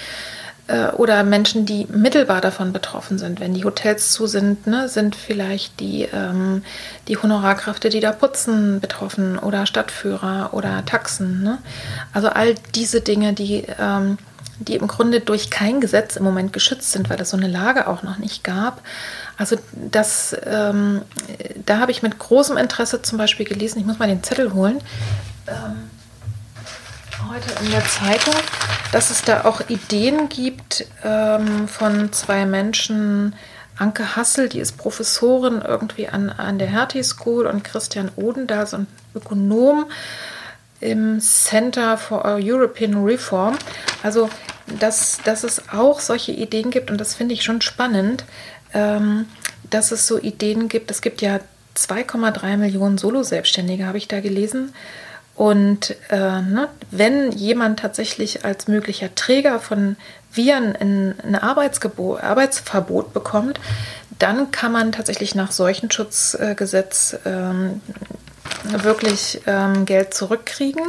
oder 0.97 1.25
Menschen, 1.25 1.67
die 1.67 1.87
mittelbar 1.91 2.41
davon 2.41 2.73
betroffen 2.73 3.19
sind. 3.19 3.41
Wenn 3.41 3.53
die 3.53 3.65
Hotels 3.65 4.13
zu 4.13 4.27
sind, 4.27 4.67
ne, 4.67 4.89
sind 4.89 5.17
vielleicht 5.17 5.81
die, 5.81 6.09
ähm, 6.13 6.63
die 7.09 7.17
Honorarkräfte, 7.17 7.89
die 7.89 8.01
da 8.01 8.13
putzen, 8.13 8.81
betroffen 8.81 9.39
oder 9.39 9.67
Stadtführer 9.67 10.51
oder 10.53 10.85
Taxen. 10.85 11.43
Ne? 11.43 11.59
Also 12.13 12.29
all 12.29 12.55
diese 12.75 13.01
Dinge, 13.01 13.33
die, 13.33 13.65
ähm, 13.79 14.19
die 14.61 14.77
im 14.77 14.87
Grunde 14.87 15.21
durch 15.21 15.51
kein 15.51 15.81
Gesetz 15.81 16.17
im 16.17 16.25
Moment 16.25 16.53
geschützt 16.53 16.93
sind, 16.93 17.11
weil 17.11 17.21
es 17.21 17.31
so 17.31 17.37
eine 17.37 17.49
Lage 17.49 17.89
auch 17.89 18.03
noch 18.03 18.19
nicht 18.19 18.45
gab. 18.45 18.83
Also 19.37 19.57
das, 19.75 20.37
ähm, 20.45 21.03
da 21.67 21.79
habe 21.79 21.91
ich 21.91 22.03
mit 22.03 22.19
großem 22.19 22.57
Interesse 22.57 23.03
zum 23.03 23.19
Beispiel 23.19 23.47
gelesen, 23.47 23.81
ich 23.81 23.87
muss 23.87 23.99
mal 23.99 24.09
den 24.09 24.23
Zettel 24.23 24.53
holen. 24.55 24.79
Ähm, 25.49 25.91
heute 27.29 27.65
in 27.65 27.71
der 27.71 27.85
Zeitung, 27.85 28.35
dass 28.93 29.11
es 29.11 29.23
da 29.23 29.45
auch 29.45 29.69
Ideen 29.69 30.29
gibt 30.29 30.87
ähm, 31.05 31.69
von 31.69 32.13
zwei 32.13 32.47
Menschen. 32.47 33.35
Anke 33.79 34.17
Hassel, 34.17 34.49
die 34.49 34.61
ist 34.61 34.77
Professorin 34.77 35.63
irgendwie 35.67 36.09
an, 36.09 36.31
an 36.31 36.59
der 36.59 36.69
Hertie 36.69 37.03
School 37.03 37.47
und 37.47 37.65
Christian 37.65 38.11
Odendahl, 38.17 38.67
so 38.67 38.79
ein 38.79 38.87
Ökonom 39.15 39.87
im 40.81 41.21
Center 41.21 41.97
for 41.97 42.25
European 42.41 43.05
Reform. 43.05 43.57
Also, 44.03 44.29
dass, 44.79 45.21
dass 45.25 45.45
es 45.45 45.69
auch 45.71 46.01
solche 46.01 46.33
Ideen 46.33 46.71
gibt 46.71 46.91
und 46.91 46.99
das 47.01 47.15
finde 47.15 47.35
ich 47.35 47.43
schon 47.43 47.61
spannend, 47.61 48.25
ähm, 48.75 49.27
dass 49.71 49.91
es 49.91 50.07
so 50.07 50.19
Ideen 50.19 50.69
gibt. 50.69 50.91
Es 50.91 51.01
gibt 51.01 51.23
ja 51.23 51.41
2,3 51.77 52.57
Millionen 52.59 52.99
Solo-Selbstständige, 52.99 53.87
habe 53.87 53.99
ich 53.99 54.09
da 54.09 54.21
gelesen. 54.21 54.75
Und 55.35 55.97
äh, 56.11 56.43
ne, 56.43 56.69
wenn 56.91 57.33
jemand 57.33 57.81
tatsächlich 57.81 58.45
als 58.45 58.69
möglicher 58.69 59.15
Träger 59.15 59.61
von 59.61 59.97
Viren 60.33 60.77
ein, 60.77 61.15
ein 61.23 61.35
Arbeitsverbot 61.37 63.13
bekommt, 63.13 63.59
dann 64.19 64.51
kann 64.51 64.73
man 64.73 64.93
tatsächlich 64.93 65.35
nach 65.35 65.51
Seuchenschutzgesetz 65.51 67.17
ähm, 67.25 67.81
wirklich 68.65 69.41
ähm, 69.47 69.85
Geld 69.85 70.15
zurückkriegen. 70.15 70.85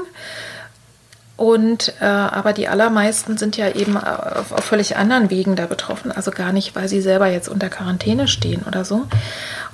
Und 1.35 1.93
äh, 1.99 2.05
aber 2.05 2.53
die 2.53 2.67
allermeisten 2.67 3.37
sind 3.37 3.57
ja 3.57 3.69
eben 3.71 3.97
auf, 3.97 4.51
auf, 4.51 4.63
völlig 4.63 4.97
anderen 4.97 5.31
Wegen 5.31 5.55
da 5.55 5.65
betroffen, 5.65 6.11
also 6.11 6.29
gar 6.29 6.51
nicht, 6.53 6.75
weil 6.75 6.87
sie 6.87 7.01
selber 7.01 7.27
jetzt 7.27 7.49
unter 7.49 7.69
Quarantäne 7.69 8.27
stehen 8.27 8.61
oder 8.67 8.85
so. 8.85 9.07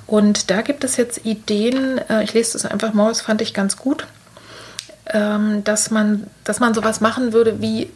Und 0.06 0.50
da 0.50 0.62
gibt 0.62 0.84
es 0.84 0.96
jetzt 0.96 1.26
Ideen, 1.26 2.00
äh, 2.08 2.24
ich 2.24 2.32
lese 2.32 2.54
das 2.54 2.64
einfach 2.64 2.94
mal, 2.94 3.08
das 3.08 3.20
fand 3.20 3.42
ich 3.42 3.52
ganz 3.52 3.76
gut 3.76 4.06
ähm, 5.12 5.64
dass, 5.64 5.90
man, 5.90 6.26
dass 6.44 6.60
man 6.60 6.74
sowas 6.74 7.00
machen 7.00 7.32
würde 7.32 7.60
wie, 7.60 7.90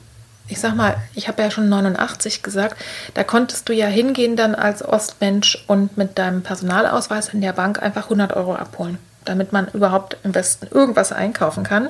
ich 0.49 0.61
sag 0.61 0.75
mal, 0.75 0.97
ich 1.15 1.29
habe 1.29 1.43
ja 1.43 1.51
schon 1.51 1.69
89 1.69 2.43
gesagt, 2.43 2.77
da 3.15 3.25
konntest 3.25 3.69
du 3.69 3.73
ja 3.73 3.87
hingehen 3.87 4.37
dann 4.37 4.55
als 4.55 4.85
Ostmensch 4.85 5.65
und 5.67 5.97
mit 5.97 6.19
deinem 6.19 6.43
Personalausweis 6.43 7.33
in 7.33 7.41
der 7.41 7.53
Bank 7.53 7.83
einfach 7.83 8.05
100 8.05 8.35
Euro 8.35 8.55
abholen, 8.55 8.99
damit 9.25 9.53
man 9.53 9.69
überhaupt 9.69 10.17
im 10.23 10.35
Westen 10.35 10.69
irgendwas 10.71 11.13
einkaufen 11.13 11.65
kann. 11.65 11.89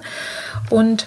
Und 0.70 1.06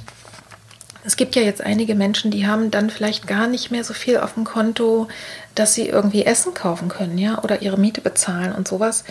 es 1.07 1.15
gibt 1.15 1.37
ja 1.37 1.41
jetzt 1.41 1.61
einige 1.61 1.95
Menschen, 1.95 2.31
die 2.31 2.47
haben 2.47 2.69
dann 2.69 2.89
vielleicht 2.89 3.27
gar 3.27 3.47
nicht 3.47 3.71
mehr 3.71 3.85
so 3.85 3.93
viel 3.93 4.17
auf 4.17 4.33
dem 4.33 4.43
Konto, 4.43 5.07
dass 5.55 5.73
sie 5.73 5.87
irgendwie 5.87 6.25
Essen 6.25 6.53
kaufen 6.53 6.89
können, 6.89 7.17
ja, 7.17 7.41
oder 7.41 7.61
ihre 7.61 7.77
Miete 7.77 8.01
bezahlen 8.01 8.51
und 8.51 8.67
sowas. 8.67 9.05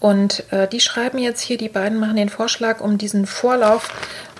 Und 0.00 0.50
äh, 0.50 0.66
die 0.66 0.80
schreiben 0.80 1.18
jetzt 1.18 1.42
hier, 1.42 1.58
die 1.58 1.68
beiden 1.68 1.98
machen 1.98 2.16
den 2.16 2.30
Vorschlag, 2.30 2.80
um 2.80 2.96
diesen 2.96 3.26
Vorlauf 3.26 3.90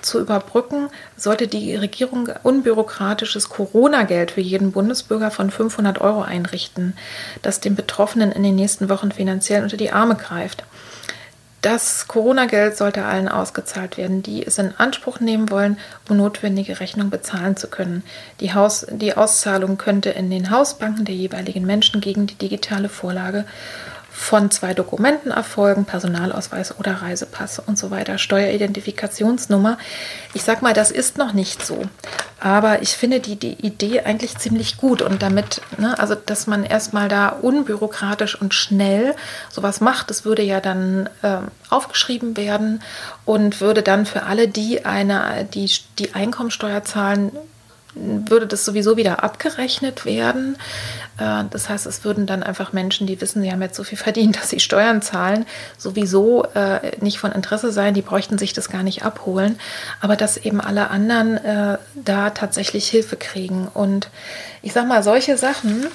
zu 0.05 0.19
überbrücken, 0.19 0.89
sollte 1.17 1.47
die 1.47 1.75
Regierung 1.75 2.29
unbürokratisches 2.43 3.49
Corona-Geld 3.49 4.31
für 4.31 4.41
jeden 4.41 4.71
Bundesbürger 4.71 5.31
von 5.31 5.49
500 5.49 6.01
Euro 6.01 6.21
einrichten, 6.21 6.95
das 7.41 7.59
den 7.59 7.75
Betroffenen 7.75 8.31
in 8.31 8.43
den 8.43 8.55
nächsten 8.55 8.89
Wochen 8.89 9.11
finanziell 9.11 9.63
unter 9.63 9.77
die 9.77 9.91
Arme 9.91 10.15
greift. 10.15 10.63
Das 11.63 12.09
Corona-Geld 12.09 12.75
sollte 12.75 13.05
allen 13.05 13.29
ausgezahlt 13.29 13.97
werden, 13.97 14.21
die 14.21 14.45
es 14.45 14.57
in 14.57 14.73
Anspruch 14.77 15.21
nehmen 15.21 15.49
wollen, 15.49 15.77
um 16.09 16.17
notwendige 16.17 16.81
Rechnungen 16.81 17.09
bezahlen 17.09 17.55
zu 17.55 17.69
können. 17.69 18.03
Die, 18.41 18.53
Haus 18.53 18.85
die 18.91 19.15
Auszahlung 19.15 19.77
könnte 19.77 20.09
in 20.09 20.29
den 20.29 20.49
Hausbanken 20.49 21.05
der 21.05 21.15
jeweiligen 21.15 21.65
Menschen 21.65 22.01
gegen 22.01 22.27
die 22.27 22.35
digitale 22.35 22.89
Vorlage 22.89 23.45
von 24.23 24.49
zwei 24.49 24.73
Dokumenten 24.73 25.31
erfolgen, 25.31 25.83
Personalausweis 25.83 26.79
oder 26.79 27.01
Reisepass 27.01 27.59
und 27.59 27.77
so 27.77 27.91
weiter, 27.91 28.17
Steueridentifikationsnummer. 28.17 29.77
Ich 30.33 30.43
sag 30.43 30.61
mal, 30.61 30.73
das 30.73 30.91
ist 30.91 31.17
noch 31.17 31.33
nicht 31.33 31.65
so. 31.65 31.83
Aber 32.39 32.81
ich 32.81 32.91
finde 32.91 33.19
die, 33.19 33.35
die 33.35 33.65
Idee 33.65 34.01
eigentlich 34.01 34.37
ziemlich 34.37 34.77
gut 34.77 35.01
und 35.01 35.21
damit, 35.21 35.61
ne, 35.77 35.99
also 35.99 36.15
dass 36.15 36.47
man 36.47 36.63
erstmal 36.63 37.09
da 37.09 37.29
unbürokratisch 37.29 38.39
und 38.39 38.53
schnell 38.53 39.13
sowas 39.51 39.81
macht, 39.81 40.09
das 40.09 40.23
würde 40.23 40.41
ja 40.41 40.61
dann 40.61 41.09
äh, 41.21 41.39
aufgeschrieben 41.69 42.37
werden 42.37 42.81
und 43.25 43.59
würde 43.59 43.81
dann 43.81 44.05
für 44.05 44.23
alle, 44.23 44.47
die 44.47 44.85
eine, 44.85 45.45
die, 45.53 45.69
die 45.99 46.13
Einkommensteuer 46.15 46.83
zahlen, 46.83 47.33
würde 47.95 48.47
das 48.47 48.65
sowieso 48.65 48.97
wieder 48.97 49.23
abgerechnet 49.23 50.05
werden. 50.05 50.57
Äh, 51.17 51.43
das 51.49 51.69
heißt, 51.69 51.85
es 51.85 52.03
würden 52.03 52.25
dann 52.25 52.43
einfach 52.43 52.73
Menschen, 52.73 53.07
die 53.07 53.19
wissen, 53.21 53.41
sie 53.41 53.51
haben 53.51 53.61
jetzt 53.61 53.75
so 53.75 53.83
viel 53.83 53.97
verdient, 53.97 54.35
dass 54.39 54.49
sie 54.49 54.59
Steuern 54.59 55.01
zahlen, 55.01 55.45
sowieso 55.77 56.45
äh, 56.53 56.97
nicht 56.99 57.19
von 57.19 57.31
Interesse 57.31 57.71
sein. 57.71 57.93
Die 57.93 58.01
bräuchten 58.01 58.37
sich 58.37 58.53
das 58.53 58.69
gar 58.69 58.83
nicht 58.83 59.03
abholen. 59.03 59.59
Aber 60.01 60.15
dass 60.15 60.37
eben 60.37 60.61
alle 60.61 60.89
anderen 60.89 61.37
äh, 61.37 61.77
da 61.95 62.29
tatsächlich 62.31 62.87
Hilfe 62.87 63.15
kriegen. 63.15 63.67
Und 63.73 64.09
ich 64.61 64.73
sage 64.73 64.87
mal, 64.87 65.03
solche 65.03 65.37
Sachen, 65.37 65.87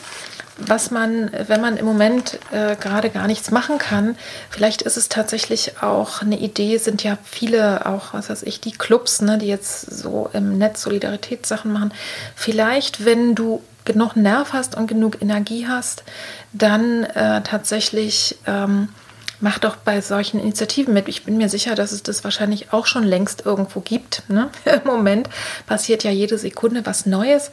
was 0.59 0.91
man, 0.91 1.31
wenn 1.47 1.61
man 1.61 1.77
im 1.77 1.87
Moment 1.87 2.39
äh, 2.51 2.77
gerade 2.77 3.11
gar 3.11 3.27
nichts 3.27 3.51
machen 3.51 3.79
kann, 3.79 4.17
vielleicht 4.51 4.83
ist 4.83 4.97
es 4.97 5.09
tatsächlich 5.09 5.83
auch 5.83 6.21
eine 6.21 6.39
Idee, 6.39 6.79
sind 6.79 7.03
ja 7.05 7.17
viele 7.25 7.87
auch, 7.87 8.13
was 8.13 8.29
weiß 8.29 8.43
ich, 8.43 8.61
die 8.61 8.73
Clubs, 8.73 9.23
ne, 9.23 9.39
die 9.39 9.47
jetzt 9.47 9.83
so 9.83 10.29
im 10.33 10.59
Netz 10.59 10.83
Solidaritätssachen 10.83 11.73
machen. 11.73 11.93
Vielleicht, 12.35 13.05
wenn 13.05 13.35
du 13.35 13.63
genug 13.85 14.17
Nerv 14.17 14.53
hast 14.53 14.77
und 14.77 14.87
genug 14.87 15.23
Energie 15.23 15.67
hast, 15.67 16.03
dann 16.53 17.05
äh, 17.05 17.43
tatsächlich 17.43 18.37
ähm, 18.47 18.89
mach 19.41 19.59
doch 19.59 19.77
bei 19.77 20.01
solchen 20.01 20.41
Initiativen 20.41 20.93
mit. 20.95 21.09
Ich 21.09 21.25
bin 21.25 21.37
mir 21.37 21.49
sicher, 21.49 21.75
dass 21.75 21.93
es 21.93 22.03
das 22.03 22.25
wahrscheinlich 22.25 22.73
auch 22.73 22.87
schon 22.87 23.05
längst 23.05 23.47
irgendwo 23.47 23.81
gibt. 23.81 24.23
Ne? 24.29 24.51
Im 24.65 24.85
Moment 24.85 25.29
passiert 25.67 26.05
ja 26.05 26.11
jede 26.11 26.39
Sekunde 26.39 26.85
was 26.85 27.07
Neues. 27.07 27.51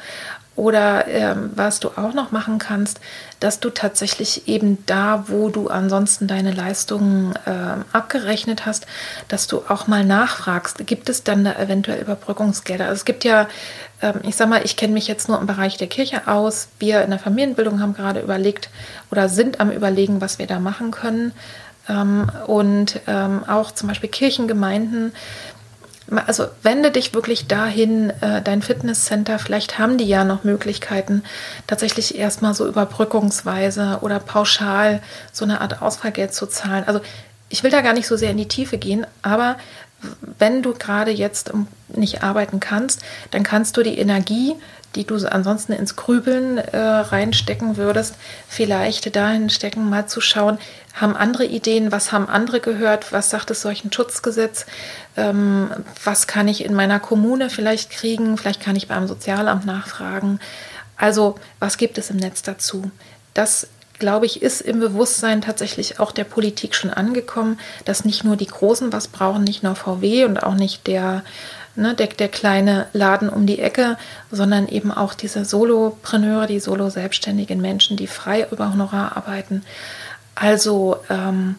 Oder 0.55 1.07
ähm, 1.07 1.51
was 1.55 1.81
du 1.81 1.89
auch 1.89 2.13
noch 2.13 2.31
machen 2.31 2.59
kannst, 2.59 3.01
dass 3.41 3.59
du 3.59 3.69
tatsächlich 3.69 4.47
eben 4.47 4.77
da, 4.85 5.25
wo 5.27 5.49
du 5.49 5.67
ansonsten 5.67 6.27
deine 6.27 6.51
Leistungen 6.51 7.33
äh, 7.45 7.83
abgerechnet 7.91 8.65
hast, 8.65 8.87
dass 9.27 9.47
du 9.47 9.63
auch 9.67 9.87
mal 9.87 10.05
nachfragst, 10.05 10.87
gibt 10.87 11.09
es 11.09 11.23
dann 11.23 11.43
da 11.43 11.53
eventuell 11.55 12.01
Überbrückungsgelder? 12.01 12.85
Also 12.85 12.99
es 12.99 13.05
gibt 13.05 13.25
ja, 13.25 13.49
ähm, 14.01 14.21
ich 14.23 14.37
sag 14.37 14.47
mal, 14.47 14.63
ich 14.63 14.77
kenne 14.77 14.93
mich 14.93 15.09
jetzt 15.09 15.27
nur 15.27 15.39
im 15.39 15.45
Bereich 15.45 15.75
der 15.75 15.87
Kirche 15.87 16.25
aus. 16.27 16.69
Wir 16.79 17.01
in 17.03 17.09
der 17.09 17.19
Familienbildung 17.19 17.81
haben 17.81 17.93
gerade 17.93 18.21
überlegt 18.21 18.69
oder 19.11 19.27
sind 19.27 19.59
am 19.59 19.71
Überlegen, 19.71 20.21
was 20.21 20.39
wir 20.39 20.47
da 20.47 20.59
machen 20.59 20.91
können. 20.91 21.33
Ähm, 21.89 22.31
und 22.47 23.01
ähm, 23.07 23.43
auch 23.45 23.71
zum 23.71 23.89
Beispiel 23.89 24.09
Kirchengemeinden 24.09 25.11
also 26.25 26.45
wende 26.61 26.91
dich 26.91 27.13
wirklich 27.13 27.47
dahin, 27.47 28.11
äh, 28.21 28.41
dein 28.41 28.61
Fitnesscenter, 28.61 29.39
vielleicht 29.39 29.79
haben 29.79 29.97
die 29.97 30.05
ja 30.05 30.23
noch 30.23 30.43
Möglichkeiten, 30.43 31.23
tatsächlich 31.67 32.17
erstmal 32.17 32.53
so 32.53 32.67
überbrückungsweise 32.67 33.99
oder 34.01 34.19
pauschal 34.19 35.01
so 35.31 35.45
eine 35.45 35.61
Art 35.61 35.81
Ausfallgeld 35.81 36.33
zu 36.33 36.45
zahlen. 36.45 36.83
Also 36.85 37.01
ich 37.49 37.63
will 37.63 37.71
da 37.71 37.81
gar 37.81 37.93
nicht 37.93 38.07
so 38.07 38.17
sehr 38.17 38.31
in 38.31 38.37
die 38.37 38.47
Tiefe 38.47 38.77
gehen, 38.77 39.05
aber 39.21 39.57
wenn 40.37 40.61
du 40.61 40.73
gerade 40.73 41.11
jetzt 41.11 41.51
nicht 41.87 42.23
arbeiten 42.23 42.59
kannst, 42.59 43.01
dann 43.31 43.43
kannst 43.43 43.77
du 43.77 43.83
die 43.83 43.97
Energie, 43.97 44.55
die 44.95 45.05
du 45.05 45.15
ansonsten 45.29 45.73
ins 45.73 45.95
Grübeln 45.95 46.57
äh, 46.57 46.77
reinstecken 46.77 47.77
würdest, 47.77 48.15
vielleicht 48.47 49.15
dahin 49.15 49.49
stecken, 49.49 49.89
mal 49.89 50.07
zu 50.07 50.21
schauen, 50.21 50.57
haben 50.93 51.15
andere 51.15 51.45
Ideen, 51.45 51.91
was 51.91 52.11
haben 52.11 52.29
andere 52.29 52.61
gehört, 52.61 53.11
was 53.11 53.29
sagt 53.29 53.51
es 53.51 53.61
solchen 53.61 53.91
Schutzgesetz, 53.91 54.65
ähm, 55.17 55.69
was 56.03 56.27
kann 56.27 56.47
ich 56.47 56.63
in 56.63 56.73
meiner 56.73 56.99
Kommune 56.99 57.49
vielleicht 57.49 57.91
kriegen, 57.91 58.37
vielleicht 58.37 58.61
kann 58.61 58.75
ich 58.75 58.87
beim 58.87 59.07
Sozialamt 59.07 59.65
nachfragen. 59.65 60.39
Also 60.97 61.35
was 61.59 61.77
gibt 61.77 61.97
es 61.97 62.09
im 62.09 62.17
Netz 62.17 62.41
dazu? 62.41 62.91
Das 63.33 63.67
glaube 63.99 64.25
ich, 64.25 64.41
ist 64.41 64.61
im 64.61 64.79
Bewusstsein 64.79 65.41
tatsächlich 65.41 65.99
auch 65.99 66.11
der 66.11 66.25
Politik 66.25 66.75
schon 66.75 66.89
angekommen, 66.89 67.59
dass 67.85 68.05
nicht 68.05 68.23
nur 68.23 68.35
die 68.35 68.47
Großen 68.47 68.91
was 68.91 69.07
brauchen, 69.07 69.43
nicht 69.43 69.63
nur 69.63 69.75
VW 69.75 70.25
und 70.25 70.43
auch 70.43 70.55
nicht 70.55 70.87
der 70.87 71.23
ne, 71.75 71.93
der, 71.93 72.07
der 72.07 72.29
kleine 72.29 72.87
Laden 72.93 73.29
um 73.29 73.45
die 73.45 73.59
Ecke, 73.59 73.97
sondern 74.31 74.67
eben 74.67 74.91
auch 74.91 75.13
diese 75.13 75.45
Solopreneure, 75.45 76.47
die 76.47 76.59
solo-selbstständigen 76.59 77.61
Menschen, 77.61 77.97
die 77.97 78.07
frei 78.07 78.47
über 78.51 78.71
Honorar 78.71 79.17
arbeiten. 79.17 79.63
Also 80.35 80.97
ähm, 81.09 81.55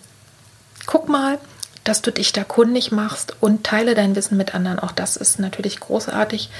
guck 0.86 1.08
mal, 1.08 1.38
dass 1.84 2.02
du 2.02 2.10
dich 2.10 2.32
da 2.32 2.44
kundig 2.44 2.90
machst 2.90 3.36
und 3.40 3.64
teile 3.64 3.94
dein 3.94 4.16
Wissen 4.16 4.36
mit 4.36 4.54
anderen. 4.54 4.78
Auch 4.78 4.92
das 4.92 5.16
ist 5.16 5.38
natürlich 5.38 5.78
großartig, 5.80 6.50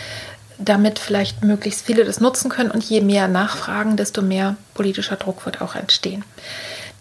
damit 0.58 0.98
vielleicht 0.98 1.42
möglichst 1.42 1.84
viele 1.84 2.04
das 2.04 2.20
nutzen 2.20 2.48
können. 2.48 2.70
Und 2.70 2.84
je 2.84 3.00
mehr 3.00 3.28
Nachfragen, 3.28 3.96
desto 3.96 4.22
mehr 4.22 4.56
politischer 4.74 5.16
Druck 5.16 5.44
wird 5.44 5.60
auch 5.60 5.74
entstehen. 5.74 6.24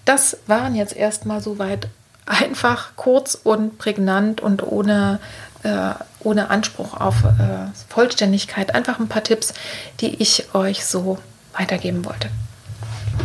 Das 0.05 0.37
waren 0.47 0.75
jetzt 0.75 0.95
erstmal 0.95 1.41
soweit 1.41 1.87
einfach, 2.25 2.95
kurz 2.95 3.35
und 3.35 3.77
prägnant 3.77 4.41
und 4.41 4.63
ohne 4.63 5.19
äh, 5.63 5.93
ohne 6.25 6.49
Anspruch 6.49 6.99
auf 6.99 7.23
äh, 7.23 7.67
Vollständigkeit 7.89 8.73
einfach 8.73 8.99
ein 8.99 9.07
paar 9.07 9.23
Tipps, 9.23 9.53
die 10.01 10.21
ich 10.21 10.53
euch 10.53 10.85
so 10.85 11.19
weitergeben 11.53 12.05
wollte. 12.05 12.29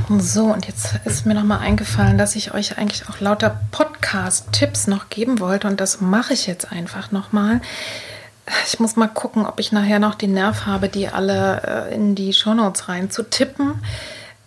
So, 0.09 0.45
und 0.45 0.67
jetzt 0.67 1.01
ist 1.05 1.27
mir 1.27 1.35
nochmal 1.35 1.61
eingefallen, 1.61 2.19
dass 2.19 2.37
ich 2.37 2.55
euch 2.55 2.79
eigentlich 2.79 3.09
auch 3.09 3.21
lauter 3.21 3.61
Podcast-Tipps 3.71 4.87
noch 4.87 5.09
geben 5.09 5.41
wollte 5.41 5.67
und 5.67 5.81
das 5.81 6.01
mache 6.01 6.33
ich 6.33 6.47
jetzt 6.47 6.71
einfach 6.71 7.11
nochmal. 7.11 7.61
Ich 8.67 8.81
muss 8.81 8.97
mal 8.97 9.09
gucken, 9.09 9.47
ob 9.47 9.61
ich 9.61 9.73
nachher 9.73 9.99
noch 9.99 10.15
den 10.15 10.33
Nerv 10.33 10.67
habe, 10.67 10.89
die 10.89 11.09
alle 11.09 11.89
äh, 11.91 11.95
in 11.95 12.15
die 12.15 12.33
Shownotes 12.33 12.89
rein 12.89 13.11
zu 13.11 13.23
tippen. 13.23 13.83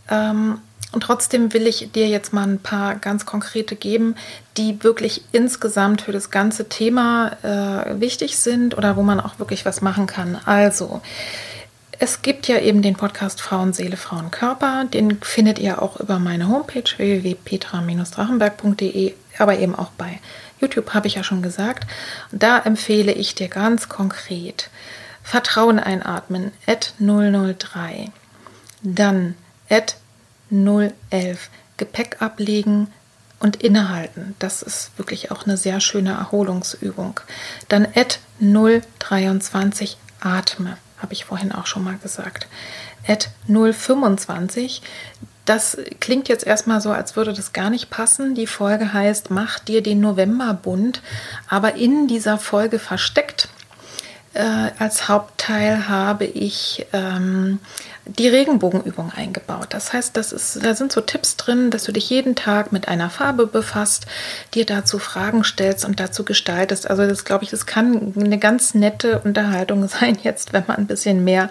Ähm, 0.10 0.60
und 0.94 1.02
trotzdem 1.02 1.52
will 1.54 1.68
ich 1.68 1.92
dir 1.92 2.08
jetzt 2.08 2.32
mal 2.34 2.48
ein 2.48 2.60
paar 2.60 2.96
ganz 2.96 3.26
konkrete 3.26 3.76
geben, 3.76 4.16
die 4.58 4.84
wirklich 4.84 5.24
insgesamt 5.32 6.04
für 6.04 6.12
das 6.12 6.30
ganze 6.30 6.70
Thema 6.70 7.32
äh, 7.42 8.00
wichtig 8.00 8.38
sind 8.38 8.78
oder 8.78 8.96
wo 8.96 9.02
man 9.02 9.20
auch 9.20 9.40
wirklich 9.40 9.66
was 9.66 9.82
machen 9.82 10.06
kann. 10.06 10.40
Also, 10.46 11.02
es 12.00 12.22
gibt 12.22 12.48
ja 12.48 12.60
eben 12.60 12.84
den 12.84 12.96
Podcast 12.96 13.42
Frauen, 13.42 13.74
Seele, 13.74 13.98
Frauen, 13.98 14.30
Körper. 14.30 14.86
Den 14.86 15.20
findet 15.22 15.58
ihr 15.58 15.82
auch 15.82 16.00
über 16.00 16.20
meine 16.20 16.48
Homepage 16.48 16.84
www.petra-drachenberg.de, 16.98 19.16
aber 19.40 19.58
eben 19.58 19.74
auch 19.74 19.90
bei 19.92 20.20
YouTube, 20.60 20.94
habe 20.94 21.08
ich 21.08 21.16
ja 21.16 21.24
schon 21.24 21.42
gesagt. 21.42 21.88
Da 22.32 22.60
empfehle 22.60 23.14
ich 23.14 23.34
dir 23.36 23.48
ganz 23.48 23.88
konkret 23.90 24.70
Vertrauen 25.24 25.80
einatmen, 25.80 26.52
at 26.68 26.94
003. 27.00 28.12
Dann 28.84 29.34
at 29.70 29.96
011. 30.54 31.50
Gepäck 31.78 32.22
ablegen 32.22 32.88
und 33.40 33.58
innehalten. 33.58 34.36
Das 34.40 34.62
ist 34.62 34.92
wirklich 34.98 35.32
auch 35.32 35.46
eine 35.46 35.58
sehr 35.58 35.80
schöne 35.80 36.12
Erholungsübung. 36.12 37.20
Dann 37.68 37.88
Ad 37.96 38.18
023 38.40 39.98
atme, 40.22 40.78
habe 41.00 41.14
ich 41.14 41.26
vorhin 41.26 41.52
auch 41.52 41.66
schon 41.66 41.84
mal 41.84 41.98
gesagt. 41.98 42.48
Ad 43.08 43.28
025 43.48 44.82
das 45.46 45.78
klingt 46.00 46.30
jetzt 46.30 46.48
erstmal 46.48 46.80
so, 46.80 46.92
als 46.92 47.16
würde 47.16 47.34
das 47.34 47.52
gar 47.52 47.70
nicht 47.70 47.90
passen. 47.90 48.34
Die 48.34 48.48
Folge 48.48 48.94
heißt 48.94 49.30
Mach 49.30 49.60
dir 49.60 49.84
den 49.84 50.00
November 50.00 50.54
bunt, 50.54 51.02
aber 51.50 51.76
in 51.76 52.08
dieser 52.08 52.38
Folge 52.38 52.80
versteckt 52.80 53.50
äh, 54.34 54.72
als 54.80 55.10
Haupt 55.10 55.34
Hauptteil 55.44 55.90
habe 55.90 56.24
ich 56.26 56.86
ähm, 56.94 57.60
die 58.06 58.30
Regenbogenübung 58.30 59.12
eingebaut. 59.14 59.68
Das 59.72 59.92
heißt, 59.92 60.16
das 60.16 60.32
ist, 60.32 60.64
da 60.64 60.74
sind 60.74 60.92
so 60.94 61.02
Tipps 61.02 61.36
drin, 61.36 61.70
dass 61.70 61.84
du 61.84 61.92
dich 61.92 62.10
jeden 62.10 62.36
Tag 62.36 62.72
mit 62.72 62.88
einer 62.88 63.10
Farbe 63.10 63.46
befasst, 63.46 64.06
dir 64.54 64.66
dazu 64.66 65.00
Fragen 65.00 65.44
stellst 65.44 65.84
und 65.84 66.00
dazu 66.00 66.24
gestaltest. 66.24 66.90
Also 66.90 67.06
das 67.08 67.26
glaube 67.26 67.44
ich, 67.44 67.50
das 67.50 67.66
kann 67.66 68.14
eine 68.18 68.38
ganz 68.38 68.74
nette 68.74 69.20
Unterhaltung 69.20 69.88
sein 69.90 70.18
jetzt, 70.24 70.54
wenn 70.54 70.64
man 70.68 70.78
ein 70.78 70.88
bisschen 70.88 71.26
mehr 71.26 71.50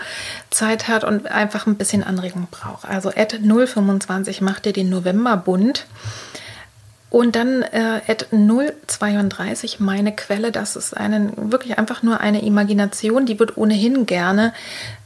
Zeit 0.50 0.88
hat 0.88 1.04
und 1.04 1.26
einfach 1.26 1.66
ein 1.66 1.76
bisschen 1.76 2.02
Anregung 2.02 2.48
braucht. 2.50 2.86
Also 2.88 3.10
Ad 3.10 3.40
025 3.42 4.40
macht 4.40 4.64
dir 4.64 4.72
den 4.72 4.88
November 4.88 5.36
bunt. 5.36 5.86
Und 7.12 7.36
dann 7.36 7.60
äh, 7.60 8.00
at 8.08 8.28
032 8.30 9.80
meine 9.80 10.16
Quelle, 10.16 10.50
das 10.50 10.76
ist 10.76 10.96
einen, 10.96 11.52
wirklich 11.52 11.76
einfach 11.78 12.02
nur 12.02 12.20
eine 12.20 12.42
Imagination, 12.42 13.26
die 13.26 13.38
wird 13.38 13.58
ohnehin 13.58 14.06
gerne 14.06 14.54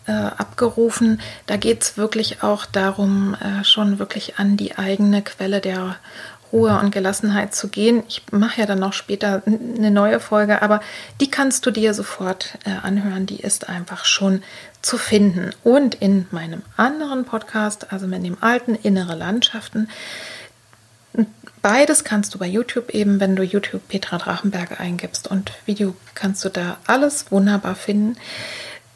äh, 0.07 0.13
abgerufen. 0.13 1.21
Da 1.47 1.57
geht 1.57 1.83
es 1.83 1.97
wirklich 1.97 2.45
auch 2.45 2.65
darum, 2.65 3.35
äh, 3.35 3.65
schon 3.65 3.99
wirklich 3.99 4.39
an 4.39 4.57
die 4.57 4.79
eigene 4.79 5.21
Quelle 5.21 5.61
der 5.61 5.97
Ruhe 6.53 6.79
und 6.79 6.93
Gelassenheit 6.93 7.57
zu 7.57 7.67
gehen. 7.67 8.05
Ich 8.07 8.23
mache 8.31 8.61
ja 8.61 8.67
dann 8.67 8.79
noch 8.79 8.93
später 8.93 9.43
eine 9.45 9.91
neue 9.91 10.21
Folge, 10.21 10.63
aber 10.63 10.83
die 11.21 11.29
kannst 11.29 11.67
du 11.67 11.73
dir 11.73 11.93
sofort 11.93 12.57
äh, 12.65 12.87
anhören. 12.87 13.27
Die 13.27 13.41
ist 13.41 13.69
einfach 13.69 14.05
schon 14.05 14.45
zu 14.81 14.97
finden. 14.97 15.51
Und 15.65 15.97
in 15.97 16.29
meinem 16.31 16.63
anderen 16.77 17.25
Podcast, 17.25 17.93
also 17.93 18.07
mit 18.07 18.25
dem 18.25 18.37
alten 18.41 18.77
Innere 18.77 19.17
Landschaften, 19.17 19.89
Beides 21.69 22.05
kannst 22.05 22.33
du 22.33 22.39
bei 22.39 22.47
YouTube 22.47 22.91
eben, 22.91 23.19
wenn 23.19 23.35
du 23.35 23.43
YouTube 23.43 23.89
Petra 23.89 24.19
Drachenberg 24.19 24.79
eingibst 24.79 25.27
und 25.27 25.51
Video 25.64 25.97
kannst 26.14 26.45
du 26.45 26.49
da 26.49 26.77
alles 26.87 27.33
wunderbar 27.33 27.75
finden. 27.75 28.17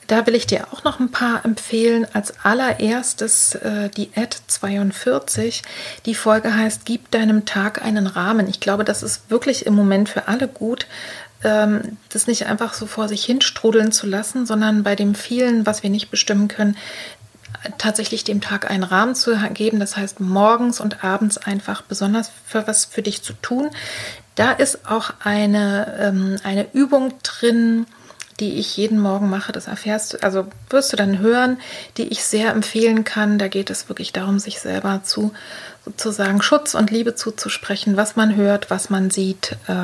Da 0.07 0.25
will 0.25 0.37
ich 0.37 0.47
dir 0.47 0.69
auch 0.71 0.85
noch 0.85 1.01
ein 1.01 1.11
paar 1.11 1.45
empfehlen. 1.45 2.07
Als 2.13 2.33
allererstes 2.45 3.57
äh, 3.57 3.89
die 3.89 4.13
Ad 4.15 4.37
42. 4.47 5.65
Die 6.07 6.15
Folge 6.15 6.55
heißt 6.55 6.85
Gib 6.85 7.11
deinem 7.11 7.45
Tag 7.45 7.85
einen 7.85 8.07
Rahmen. 8.07 8.49
Ich 8.49 8.61
glaube, 8.61 8.85
das 8.85 9.03
ist 9.03 9.29
wirklich 9.33 9.67
im 9.67 9.75
Moment 9.75 10.09
für 10.09 10.29
alle 10.29 10.47
gut, 10.47 10.87
ähm, 11.43 11.99
das 12.11 12.29
nicht 12.29 12.47
einfach 12.47 12.75
so 12.75 12.87
vor 12.87 13.09
sich 13.09 13.25
hin 13.25 13.41
strudeln 13.41 13.91
zu 13.91 14.07
lassen, 14.07 14.47
sondern 14.47 14.85
bei 14.85 14.95
dem 14.95 15.17
vielen, 15.17 15.67
was 15.67 15.83
wir 15.83 15.91
nicht 15.91 16.13
bestimmen 16.13 16.47
können, 16.47 16.77
tatsächlich 17.79 18.25
dem 18.25 18.41
Tag 18.41 18.71
einen 18.71 18.83
Rahmen 18.83 19.15
zu 19.15 19.37
geben. 19.55 19.81
Das 19.81 19.97
heißt, 19.97 20.21
morgens 20.21 20.81
und 20.81 21.05
abends 21.05 21.39
einfach 21.39 21.83
besonders 21.83 22.31
für 22.47 22.67
was 22.67 22.85
für 22.85 23.03
dich 23.03 23.23
zu 23.23 23.33
tun. 23.35 23.71
Da 24.35 24.53
ist 24.53 24.91
auch 24.91 25.13
eine, 25.23 25.99
ähm, 26.01 26.37
eine 26.45 26.73
Übung 26.73 27.15
drin, 27.23 27.87
die 28.41 28.55
ich 28.55 28.77
jeden 28.77 28.99
Morgen 28.99 29.29
mache. 29.29 29.53
Das 29.53 29.67
erfährst 29.67 30.15
du, 30.15 30.23
also 30.23 30.47
wirst 30.71 30.93
du 30.93 30.97
dann 30.97 31.19
hören, 31.19 31.59
die 31.99 32.09
ich 32.09 32.25
sehr 32.25 32.51
empfehlen 32.51 33.05
kann. 33.05 33.39
Da 33.39 33.49
geht 33.49 33.71
es 33.71 33.89
wirklich 33.89 34.13
darum, 34.13 34.39
sich 34.39 34.61
selber 34.61 35.03
zu 35.05 35.33
sozusagen 35.85 36.43
Schutz 36.43 36.75
und 36.75 36.91
Liebe 36.91 37.15
zuzusprechen, 37.15 37.97
was 37.97 38.17
man 38.17 38.37
hört, 38.37 38.71
was 38.71 38.91
man 38.91 39.11
sieht, 39.11 39.57
äh, 39.67 39.75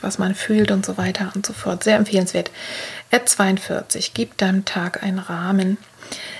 was 0.00 0.18
man 0.18 0.34
fühlt 0.34 0.70
und 0.70 0.84
so 0.84 0.98
weiter 0.98 1.32
und 1.34 1.46
so 1.46 1.52
fort. 1.52 1.84
Sehr 1.84 1.96
empfehlenswert. 1.96 2.50
Ad 3.12 3.24
42, 3.26 4.14
gib 4.14 4.36
deinem 4.38 4.64
Tag 4.64 5.02
einen 5.02 5.18
Rahmen. 5.18 5.78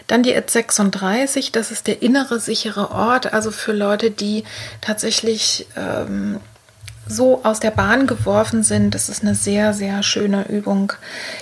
Dann 0.06 0.22
die 0.22 0.34
Ad 0.34 0.50
36, 0.50 1.52
das 1.52 1.70
ist 1.70 1.86
der 1.86 2.02
innere 2.02 2.40
sichere 2.40 2.90
Ort, 2.90 3.32
also 3.32 3.50
für 3.50 3.72
Leute, 3.72 4.10
die 4.10 4.44
tatsächlich 4.80 5.66
ähm, 5.76 6.40
so 7.06 7.42
aus 7.44 7.60
der 7.60 7.70
Bahn 7.70 8.06
geworfen 8.06 8.62
sind. 8.62 8.94
Das 8.94 9.08
ist 9.08 9.22
eine 9.22 9.34
sehr, 9.34 9.72
sehr 9.72 10.02
schöne 10.02 10.48
Übung. 10.48 10.92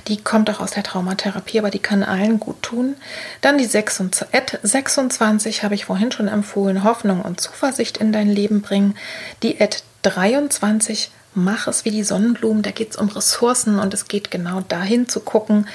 Die 0.09 0.16
kommt 0.16 0.49
auch 0.51 0.61
aus 0.61 0.70
der 0.70 0.83
Traumatherapie, 0.83 1.59
aber 1.59 1.70
die 1.70 1.79
kann 1.79 2.03
allen 2.03 2.41
gut 2.41 2.62
tun. 2.62 2.97
Dann 3.41 3.59
die 3.59 3.66
26, 3.66 4.35
Ad 4.35 4.59
26 4.62 5.62
habe 5.62 5.74
ich 5.74 5.85
vorhin 5.85 6.12
schon 6.12 6.29
empfohlen, 6.29 6.85
Hoffnung 6.85 7.20
und 7.20 7.41
Zuversicht 7.41 7.99
in 7.99 8.12
dein 8.12 8.29
Leben 8.29 8.62
bringen. 8.62 8.97
Die 9.43 9.61
Ad 9.61 9.79
23 10.03 11.11
Mach 11.35 11.68
es 11.68 11.85
wie 11.85 11.91
die 11.91 12.03
Sonnenblumen, 12.03 12.62
da 12.62 12.70
geht 12.70 12.91
es 12.91 12.97
um 12.97 13.09
Ressourcen 13.09 13.79
und 13.79 13.95
es 13.95 14.09
geht 14.09 14.31
genau 14.31 14.61
dahin 14.62 15.09
zu 15.09 15.20
gucken. 15.20 15.68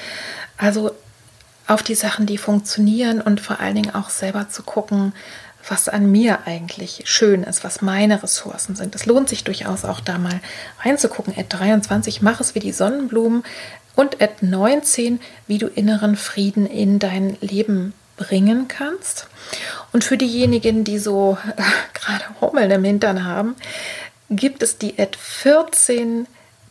Also 0.58 0.90
auf 1.66 1.82
die 1.82 1.94
Sachen, 1.94 2.26
die 2.26 2.38
funktionieren 2.38 3.20
und 3.20 3.40
vor 3.40 3.60
allen 3.60 3.74
Dingen 3.74 3.94
auch 3.94 4.10
selber 4.10 4.48
zu 4.48 4.62
gucken, 4.62 5.14
was 5.68 5.88
an 5.88 6.10
mir 6.10 6.46
eigentlich 6.46 7.02
schön 7.06 7.42
ist, 7.42 7.64
was 7.64 7.80
meine 7.80 8.22
Ressourcen 8.22 8.76
sind. 8.76 8.94
Es 8.94 9.06
lohnt 9.06 9.28
sich 9.28 9.44
durchaus 9.44 9.84
auch 9.84 10.00
da 10.00 10.18
mal 10.18 10.40
reinzugucken. 10.82 11.34
At 11.38 11.46
23, 11.48 12.20
mach 12.20 12.40
es 12.40 12.54
wie 12.54 12.60
die 12.60 12.72
Sonnenblumen 12.72 13.44
und 13.94 14.20
at 14.20 14.42
19, 14.42 15.20
wie 15.46 15.58
du 15.58 15.66
inneren 15.66 16.16
Frieden 16.16 16.66
in 16.66 16.98
dein 16.98 17.38
Leben 17.40 17.94
bringen 18.16 18.68
kannst. 18.68 19.28
Und 19.92 20.04
für 20.04 20.18
diejenigen, 20.18 20.84
die 20.84 20.98
so 20.98 21.38
äh, 21.56 21.62
gerade 21.94 22.24
Hummeln 22.40 22.70
im 22.70 22.84
Hintern 22.84 23.24
haben, 23.24 23.56
gibt 24.30 24.62
es 24.62 24.78
die 24.78 24.98
at 24.98 25.16
14, 25.16 26.26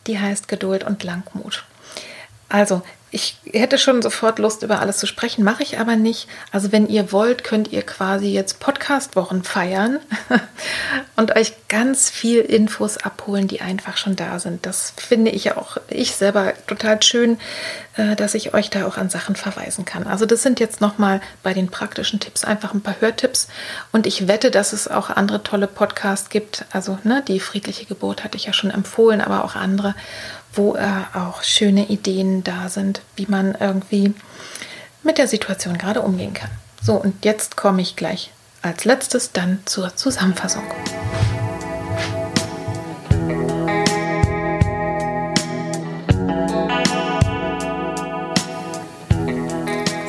die 0.06 0.18
heißt 0.18 0.48
Geduld 0.48 0.84
und 0.84 1.02
Langmut. 1.02 1.64
Also 2.48 2.82
ich 3.14 3.36
hätte 3.52 3.78
schon 3.78 4.02
sofort 4.02 4.40
Lust, 4.40 4.64
über 4.64 4.80
alles 4.80 4.98
zu 4.98 5.06
sprechen, 5.06 5.44
mache 5.44 5.62
ich 5.62 5.78
aber 5.78 5.94
nicht. 5.94 6.26
Also 6.50 6.72
wenn 6.72 6.88
ihr 6.88 7.12
wollt, 7.12 7.44
könnt 7.44 7.70
ihr 7.70 7.82
quasi 7.82 8.26
jetzt 8.26 8.58
Podcast-Wochen 8.58 9.44
feiern 9.44 10.00
und 11.16 11.36
euch 11.36 11.52
ganz 11.68 12.10
viel 12.10 12.40
Infos 12.40 12.96
abholen, 12.96 13.46
die 13.46 13.60
einfach 13.60 13.98
schon 13.98 14.16
da 14.16 14.40
sind. 14.40 14.66
Das 14.66 14.94
finde 14.96 15.30
ich 15.30 15.52
auch, 15.52 15.76
ich 15.88 16.16
selber 16.16 16.54
total 16.66 17.00
schön, 17.04 17.38
äh, 17.96 18.16
dass 18.16 18.34
ich 18.34 18.52
euch 18.52 18.68
da 18.68 18.84
auch 18.84 18.96
an 18.96 19.10
Sachen 19.10 19.36
verweisen 19.36 19.84
kann. 19.84 20.08
Also 20.08 20.26
das 20.26 20.42
sind 20.42 20.58
jetzt 20.58 20.80
nochmal 20.80 21.20
bei 21.44 21.54
den 21.54 21.68
praktischen 21.68 22.18
Tipps 22.18 22.44
einfach 22.44 22.74
ein 22.74 22.80
paar 22.80 23.00
Hörtipps 23.00 23.46
und 23.92 24.08
ich 24.08 24.26
wette, 24.26 24.50
dass 24.50 24.72
es 24.72 24.88
auch 24.88 25.10
andere 25.10 25.44
tolle 25.44 25.68
Podcasts 25.68 26.30
gibt. 26.30 26.64
Also 26.72 26.98
ne, 27.04 27.22
die 27.28 27.38
friedliche 27.38 27.84
Geburt 27.84 28.24
hatte 28.24 28.36
ich 28.36 28.46
ja 28.46 28.52
schon 28.52 28.72
empfohlen, 28.72 29.20
aber 29.20 29.44
auch 29.44 29.54
andere 29.54 29.94
wo 30.56 30.76
äh, 30.76 30.86
auch 31.14 31.42
schöne 31.42 31.86
Ideen 31.86 32.44
da 32.44 32.68
sind, 32.68 33.02
wie 33.16 33.26
man 33.26 33.54
irgendwie 33.58 34.14
mit 35.02 35.18
der 35.18 35.28
Situation 35.28 35.78
gerade 35.78 36.02
umgehen 36.02 36.34
kann. 36.34 36.50
So, 36.82 36.94
und 36.94 37.24
jetzt 37.24 37.56
komme 37.56 37.82
ich 37.82 37.96
gleich 37.96 38.30
als 38.62 38.84
letztes 38.84 39.32
dann 39.32 39.60
zur 39.64 39.94
Zusammenfassung. 39.96 40.64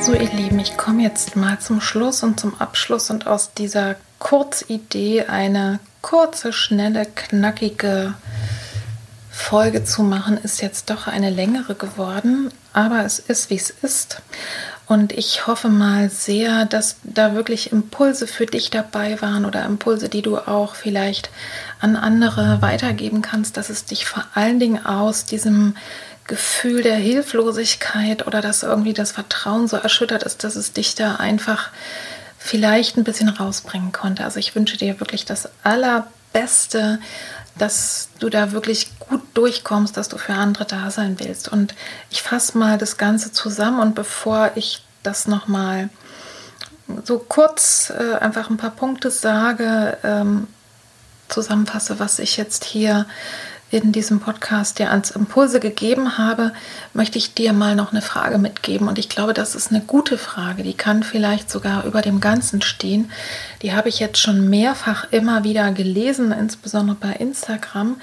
So, 0.00 0.12
ihr 0.14 0.30
Lieben, 0.32 0.60
ich 0.60 0.76
komme 0.76 1.02
jetzt 1.02 1.34
mal 1.34 1.58
zum 1.58 1.80
Schluss 1.80 2.22
und 2.22 2.38
zum 2.38 2.58
Abschluss 2.60 3.10
und 3.10 3.26
aus 3.26 3.52
dieser 3.54 3.96
Kurzidee 4.20 5.24
eine 5.24 5.80
kurze, 6.00 6.52
schnelle, 6.52 7.06
knackige 7.06 8.14
Folge 9.36 9.84
zu 9.84 10.02
machen, 10.02 10.38
ist 10.38 10.62
jetzt 10.62 10.88
doch 10.88 11.06
eine 11.06 11.28
längere 11.28 11.74
geworden, 11.74 12.50
aber 12.72 13.04
es 13.04 13.18
ist, 13.18 13.50
wie 13.50 13.56
es 13.56 13.70
ist. 13.70 14.22
Und 14.86 15.12
ich 15.12 15.46
hoffe 15.46 15.68
mal 15.68 16.08
sehr, 16.10 16.64
dass 16.64 16.96
da 17.04 17.34
wirklich 17.34 17.70
Impulse 17.70 18.26
für 18.26 18.46
dich 18.46 18.70
dabei 18.70 19.20
waren 19.20 19.44
oder 19.44 19.64
Impulse, 19.64 20.08
die 20.08 20.22
du 20.22 20.38
auch 20.38 20.74
vielleicht 20.74 21.30
an 21.80 21.96
andere 21.96 22.62
weitergeben 22.62 23.20
kannst, 23.20 23.56
dass 23.56 23.68
es 23.68 23.84
dich 23.84 24.06
vor 24.06 24.24
allen 24.34 24.58
Dingen 24.58 24.84
aus 24.84 25.26
diesem 25.26 25.76
Gefühl 26.26 26.82
der 26.82 26.96
Hilflosigkeit 26.96 28.26
oder 28.26 28.40
dass 28.40 28.62
irgendwie 28.62 28.94
das 28.94 29.12
Vertrauen 29.12 29.68
so 29.68 29.76
erschüttert 29.76 30.22
ist, 30.22 30.44
dass 30.44 30.56
es 30.56 30.72
dich 30.72 30.94
da 30.94 31.16
einfach 31.16 31.70
vielleicht 32.38 32.96
ein 32.96 33.04
bisschen 33.04 33.28
rausbringen 33.28 33.92
konnte. 33.92 34.24
Also 34.24 34.40
ich 34.40 34.54
wünsche 34.54 34.78
dir 34.78 34.98
wirklich 34.98 35.24
das 35.24 35.50
Allerbeste 35.62 37.00
dass 37.58 38.08
du 38.18 38.28
da 38.28 38.52
wirklich 38.52 38.98
gut 38.98 39.22
durchkommst, 39.34 39.96
dass 39.96 40.08
du 40.08 40.18
für 40.18 40.34
andere 40.34 40.64
da 40.64 40.90
sein 40.90 41.16
willst. 41.18 41.48
Und 41.48 41.74
ich 42.10 42.22
fasse 42.22 42.58
mal 42.58 42.78
das 42.78 42.96
Ganze 42.96 43.32
zusammen 43.32 43.80
und 43.80 43.94
bevor 43.94 44.50
ich 44.54 44.82
das 45.02 45.26
nochmal 45.26 45.88
so 47.04 47.18
kurz 47.18 47.90
äh, 47.90 48.14
einfach 48.16 48.50
ein 48.50 48.56
paar 48.56 48.70
Punkte 48.70 49.10
sage, 49.10 49.96
ähm, 50.04 50.46
zusammenfasse, 51.28 51.98
was 51.98 52.18
ich 52.18 52.36
jetzt 52.36 52.64
hier 52.64 53.06
in 53.70 53.90
diesem 53.90 54.20
Podcast 54.20 54.78
dir 54.78 54.90
als 54.90 55.10
Impulse 55.10 55.58
gegeben 55.58 56.18
habe, 56.18 56.52
möchte 56.92 57.18
ich 57.18 57.34
dir 57.34 57.52
mal 57.52 57.74
noch 57.74 57.90
eine 57.90 58.02
Frage 58.02 58.38
mitgeben. 58.38 58.86
Und 58.86 58.98
ich 58.98 59.08
glaube, 59.08 59.34
das 59.34 59.54
ist 59.54 59.70
eine 59.70 59.80
gute 59.80 60.18
Frage. 60.18 60.62
Die 60.62 60.74
kann 60.74 61.02
vielleicht 61.02 61.50
sogar 61.50 61.84
über 61.84 62.00
dem 62.00 62.20
Ganzen 62.20 62.62
stehen. 62.62 63.10
Die 63.62 63.74
habe 63.74 63.88
ich 63.88 63.98
jetzt 63.98 64.18
schon 64.18 64.48
mehrfach 64.48 65.08
immer 65.10 65.42
wieder 65.42 65.72
gelesen, 65.72 66.30
insbesondere 66.30 66.96
bei 67.00 67.12
Instagram, 67.14 68.00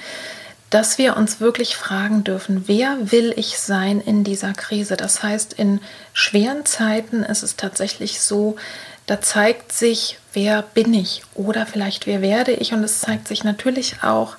dass 0.69 0.97
wir 0.97 1.15
uns 1.15 1.39
wirklich 1.39 1.75
fragen 1.75 2.23
dürfen, 2.23 2.63
wer 2.67 3.11
will 3.11 3.33
ich 3.37 3.59
sein 3.59 4.01
in 4.01 4.23
dieser 4.23 4.53
Krise? 4.53 4.97
Das 4.97 5.23
heißt, 5.23 5.53
in 5.53 5.79
schweren 6.13 6.65
Zeiten 6.65 7.23
ist 7.23 7.43
es 7.43 7.55
tatsächlich 7.55 8.19
so, 8.19 8.57
da 9.05 9.21
zeigt 9.21 9.71
sich, 9.71 10.17
wer 10.33 10.61
bin 10.61 10.93
ich 10.93 11.23
oder 11.35 11.65
vielleicht 11.65 12.07
wer 12.07 12.21
werde 12.21 12.53
ich. 12.53 12.73
Und 12.73 12.83
es 12.83 12.99
zeigt 12.99 13.27
sich 13.27 13.43
natürlich 13.43 13.97
auch, 14.01 14.35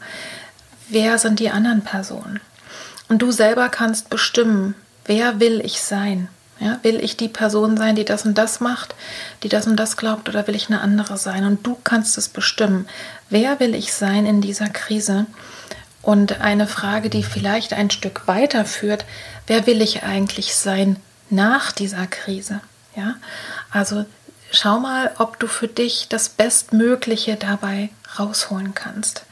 wer 0.89 1.19
sind 1.19 1.41
die 1.41 1.51
anderen 1.51 1.83
Personen. 1.83 2.41
Und 3.09 3.23
du 3.23 3.31
selber 3.31 3.69
kannst 3.69 4.11
bestimmen, 4.11 4.75
wer 5.05 5.41
will 5.41 5.61
ich 5.65 5.81
sein. 5.81 6.29
Ja, 6.61 6.79
will 6.83 7.03
ich 7.03 7.17
die 7.17 7.29
Person 7.29 7.77
sein, 7.77 7.97
die 7.97 8.05
das 8.05 8.25
und 8.25 8.39
das 8.39 8.61
macht, 8.61 8.95
die 9.43 9.49
das 9.49 9.67
und 9.67 9.77
das 9.77 9.97
glaubt, 9.97 10.29
oder 10.29 10.47
will 10.47 10.55
ich 10.55 10.69
eine 10.69 10.81
andere 10.81 11.19
sein? 11.19 11.45
Und 11.45 11.67
du 11.67 11.77
kannst 11.83 12.17
es 12.17 12.29
bestimmen. 12.29 12.87
Wer 13.29 13.59
will 13.59 13.75
ich 13.75 13.93
sein 13.93 14.25
in 14.25 14.41
dieser 14.41 14.69
Krise? 14.69 15.27
Und 16.01 16.41
eine 16.41 16.69
Frage, 16.69 17.11
die 17.11 17.25
vielleicht 17.25 17.73
ein 17.73 17.91
Stück 17.91 18.29
weiter 18.29 18.65
führt, 18.65 19.05
wer 19.47 19.67
will 19.67 19.83
ich 19.83 20.05
eigentlich 20.05 20.55
sein 20.55 20.97
nach 21.29 21.73
dieser 21.73 22.07
Krise? 22.07 22.61
Ja, 22.95 23.17
also 23.71 24.05
schau 24.53 24.79
mal, 24.79 25.11
ob 25.19 25.41
du 25.41 25.49
für 25.49 25.67
dich 25.67 26.07
das 26.09 26.29
Bestmögliche 26.29 27.37
dabei 27.37 27.89
rausholen 28.19 28.75
kannst. 28.75 29.25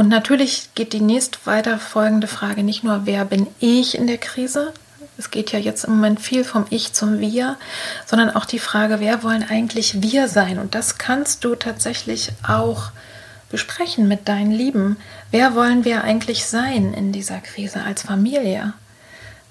Und 0.00 0.08
natürlich 0.08 0.70
geht 0.74 0.94
die 0.94 1.02
nächst 1.02 1.46
weiter 1.46 1.78
folgende 1.78 2.26
Frage 2.26 2.62
nicht 2.62 2.82
nur, 2.82 3.04
wer 3.04 3.26
bin 3.26 3.46
ich 3.58 3.94
in 3.94 4.06
der 4.06 4.16
Krise? 4.16 4.72
Es 5.18 5.30
geht 5.30 5.52
ja 5.52 5.58
jetzt 5.58 5.84
im 5.84 5.96
Moment 5.96 6.20
viel 6.20 6.42
vom 6.42 6.64
Ich 6.70 6.94
zum 6.94 7.20
Wir, 7.20 7.58
sondern 8.06 8.30
auch 8.30 8.46
die 8.46 8.60
Frage, 8.60 8.98
wer 9.00 9.22
wollen 9.22 9.44
eigentlich 9.46 10.00
wir 10.00 10.28
sein? 10.28 10.58
Und 10.58 10.74
das 10.74 10.96
kannst 10.96 11.44
du 11.44 11.54
tatsächlich 11.54 12.32
auch 12.48 12.92
besprechen 13.50 14.08
mit 14.08 14.26
deinen 14.26 14.52
Lieben. 14.52 14.96
Wer 15.32 15.54
wollen 15.54 15.84
wir 15.84 16.02
eigentlich 16.02 16.46
sein 16.46 16.94
in 16.94 17.12
dieser 17.12 17.40
Krise 17.40 17.82
als 17.82 18.00
Familie? 18.00 18.72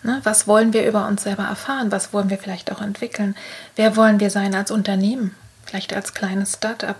Ne, 0.01 0.19
was 0.23 0.47
wollen 0.47 0.73
wir 0.73 0.88
über 0.88 1.07
uns 1.07 1.21
selber 1.21 1.43
erfahren? 1.43 1.91
Was 1.91 2.11
wollen 2.11 2.31
wir 2.31 2.39
vielleicht 2.39 2.71
auch 2.71 2.81
entwickeln? 2.81 3.35
Wer 3.76 3.95
wollen 3.95 4.19
wir 4.19 4.31
sein 4.31 4.55
als 4.55 4.71
Unternehmen? 4.71 5.35
Vielleicht 5.69 5.93
als 5.93 6.15
kleines 6.15 6.53
Start-up? 6.53 6.95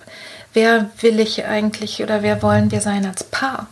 Wer 0.54 0.92
will 1.02 1.20
ich 1.20 1.46
eigentlich 1.46 2.04
oder 2.04 2.22
wer 2.22 2.44
wollen 2.44 2.70
wir 2.70 2.82
sein 2.82 3.04
als 3.04 3.24
Paar? 3.24 3.68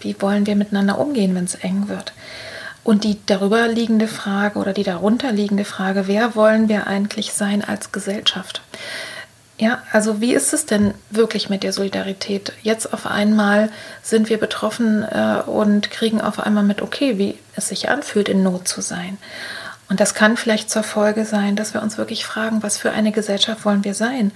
Wie 0.00 0.20
wollen 0.20 0.46
wir 0.46 0.56
miteinander 0.56 0.98
umgehen, 0.98 1.34
wenn 1.34 1.44
es 1.44 1.54
eng 1.54 1.88
wird? 1.88 2.12
Und 2.84 3.04
die 3.04 3.18
darüber 3.24 3.66
liegende 3.68 4.08
Frage 4.08 4.58
oder 4.58 4.74
die 4.74 4.82
darunter 4.82 5.32
liegende 5.32 5.64
Frage, 5.64 6.06
wer 6.06 6.34
wollen 6.34 6.68
wir 6.68 6.86
eigentlich 6.86 7.32
sein 7.32 7.64
als 7.64 7.92
Gesellschaft? 7.92 8.60
Ja, 9.56 9.82
also 9.90 10.20
wie 10.20 10.34
ist 10.34 10.52
es 10.52 10.66
denn 10.66 10.92
wirklich 11.08 11.48
mit 11.48 11.62
der 11.62 11.72
Solidarität? 11.72 12.52
Jetzt 12.62 12.92
auf 12.92 13.06
einmal 13.06 13.70
sind 14.02 14.28
wir 14.28 14.38
betroffen 14.38 15.02
äh, 15.04 15.42
und 15.46 15.90
kriegen 15.90 16.20
auf 16.20 16.40
einmal 16.40 16.64
mit, 16.64 16.82
okay, 16.82 17.16
wie 17.16 17.38
es 17.56 17.68
sich 17.68 17.88
anfühlt, 17.88 18.28
in 18.28 18.42
Not 18.42 18.68
zu 18.68 18.82
sein. 18.82 19.16
Und 19.92 20.00
das 20.00 20.14
kann 20.14 20.38
vielleicht 20.38 20.70
zur 20.70 20.84
Folge 20.84 21.26
sein, 21.26 21.54
dass 21.54 21.74
wir 21.74 21.82
uns 21.82 21.98
wirklich 21.98 22.24
fragen, 22.24 22.62
was 22.62 22.78
für 22.78 22.92
eine 22.92 23.12
Gesellschaft 23.12 23.66
wollen 23.66 23.84
wir 23.84 23.92
sein? 23.92 24.32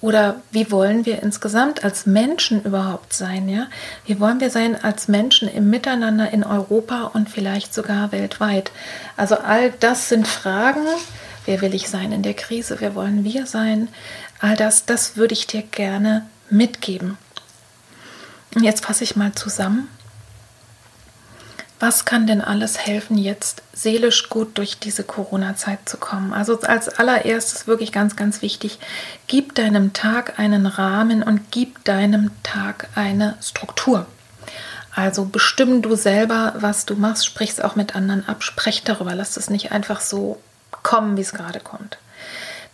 Oder 0.00 0.36
wie 0.52 0.70
wollen 0.70 1.06
wir 1.06 1.24
insgesamt 1.24 1.82
als 1.82 2.06
Menschen 2.06 2.62
überhaupt 2.62 3.12
sein? 3.12 3.48
Ja? 3.48 3.66
Wie 4.06 4.20
wollen 4.20 4.38
wir 4.38 4.48
sein 4.48 4.80
als 4.80 5.08
Menschen 5.08 5.48
im 5.48 5.70
Miteinander 5.70 6.30
in 6.30 6.44
Europa 6.44 7.10
und 7.14 7.28
vielleicht 7.28 7.74
sogar 7.74 8.12
weltweit? 8.12 8.70
Also 9.16 9.38
all 9.38 9.72
das 9.80 10.08
sind 10.08 10.28
Fragen. 10.28 10.86
Wer 11.46 11.62
will 11.62 11.74
ich 11.74 11.88
sein 11.88 12.12
in 12.12 12.22
der 12.22 12.34
Krise? 12.34 12.76
Wer 12.78 12.94
wollen 12.94 13.24
wir 13.24 13.46
sein? 13.46 13.88
All 14.38 14.56
das, 14.56 14.86
das 14.86 15.16
würde 15.16 15.32
ich 15.32 15.48
dir 15.48 15.62
gerne 15.62 16.26
mitgeben. 16.48 17.18
Und 18.54 18.62
jetzt 18.62 18.84
fasse 18.84 19.02
ich 19.02 19.16
mal 19.16 19.32
zusammen. 19.32 19.88
Was 21.82 22.04
kann 22.04 22.28
denn 22.28 22.40
alles 22.42 22.78
helfen, 22.78 23.18
jetzt 23.18 23.60
seelisch 23.72 24.28
gut 24.28 24.56
durch 24.56 24.78
diese 24.78 25.02
Corona-Zeit 25.02 25.80
zu 25.88 25.96
kommen? 25.96 26.32
Also 26.32 26.60
als 26.60 26.88
allererstes 26.88 27.66
wirklich 27.66 27.90
ganz, 27.90 28.14
ganz 28.14 28.40
wichtig, 28.40 28.78
gib 29.26 29.56
deinem 29.56 29.92
Tag 29.92 30.38
einen 30.38 30.66
Rahmen 30.66 31.24
und 31.24 31.50
gib 31.50 31.82
deinem 31.82 32.30
Tag 32.44 32.86
eine 32.94 33.34
Struktur. 33.42 34.06
Also 34.94 35.24
bestimm 35.24 35.82
du 35.82 35.96
selber, 35.96 36.54
was 36.56 36.86
du 36.86 36.94
machst, 36.94 37.26
sprich 37.26 37.50
es 37.50 37.60
auch 37.60 37.74
mit 37.74 37.96
anderen 37.96 38.28
ab, 38.28 38.44
sprech 38.44 38.84
darüber, 38.84 39.16
lass 39.16 39.36
es 39.36 39.50
nicht 39.50 39.72
einfach 39.72 40.00
so 40.00 40.38
kommen, 40.84 41.16
wie 41.16 41.22
es 41.22 41.32
gerade 41.32 41.58
kommt. 41.58 41.98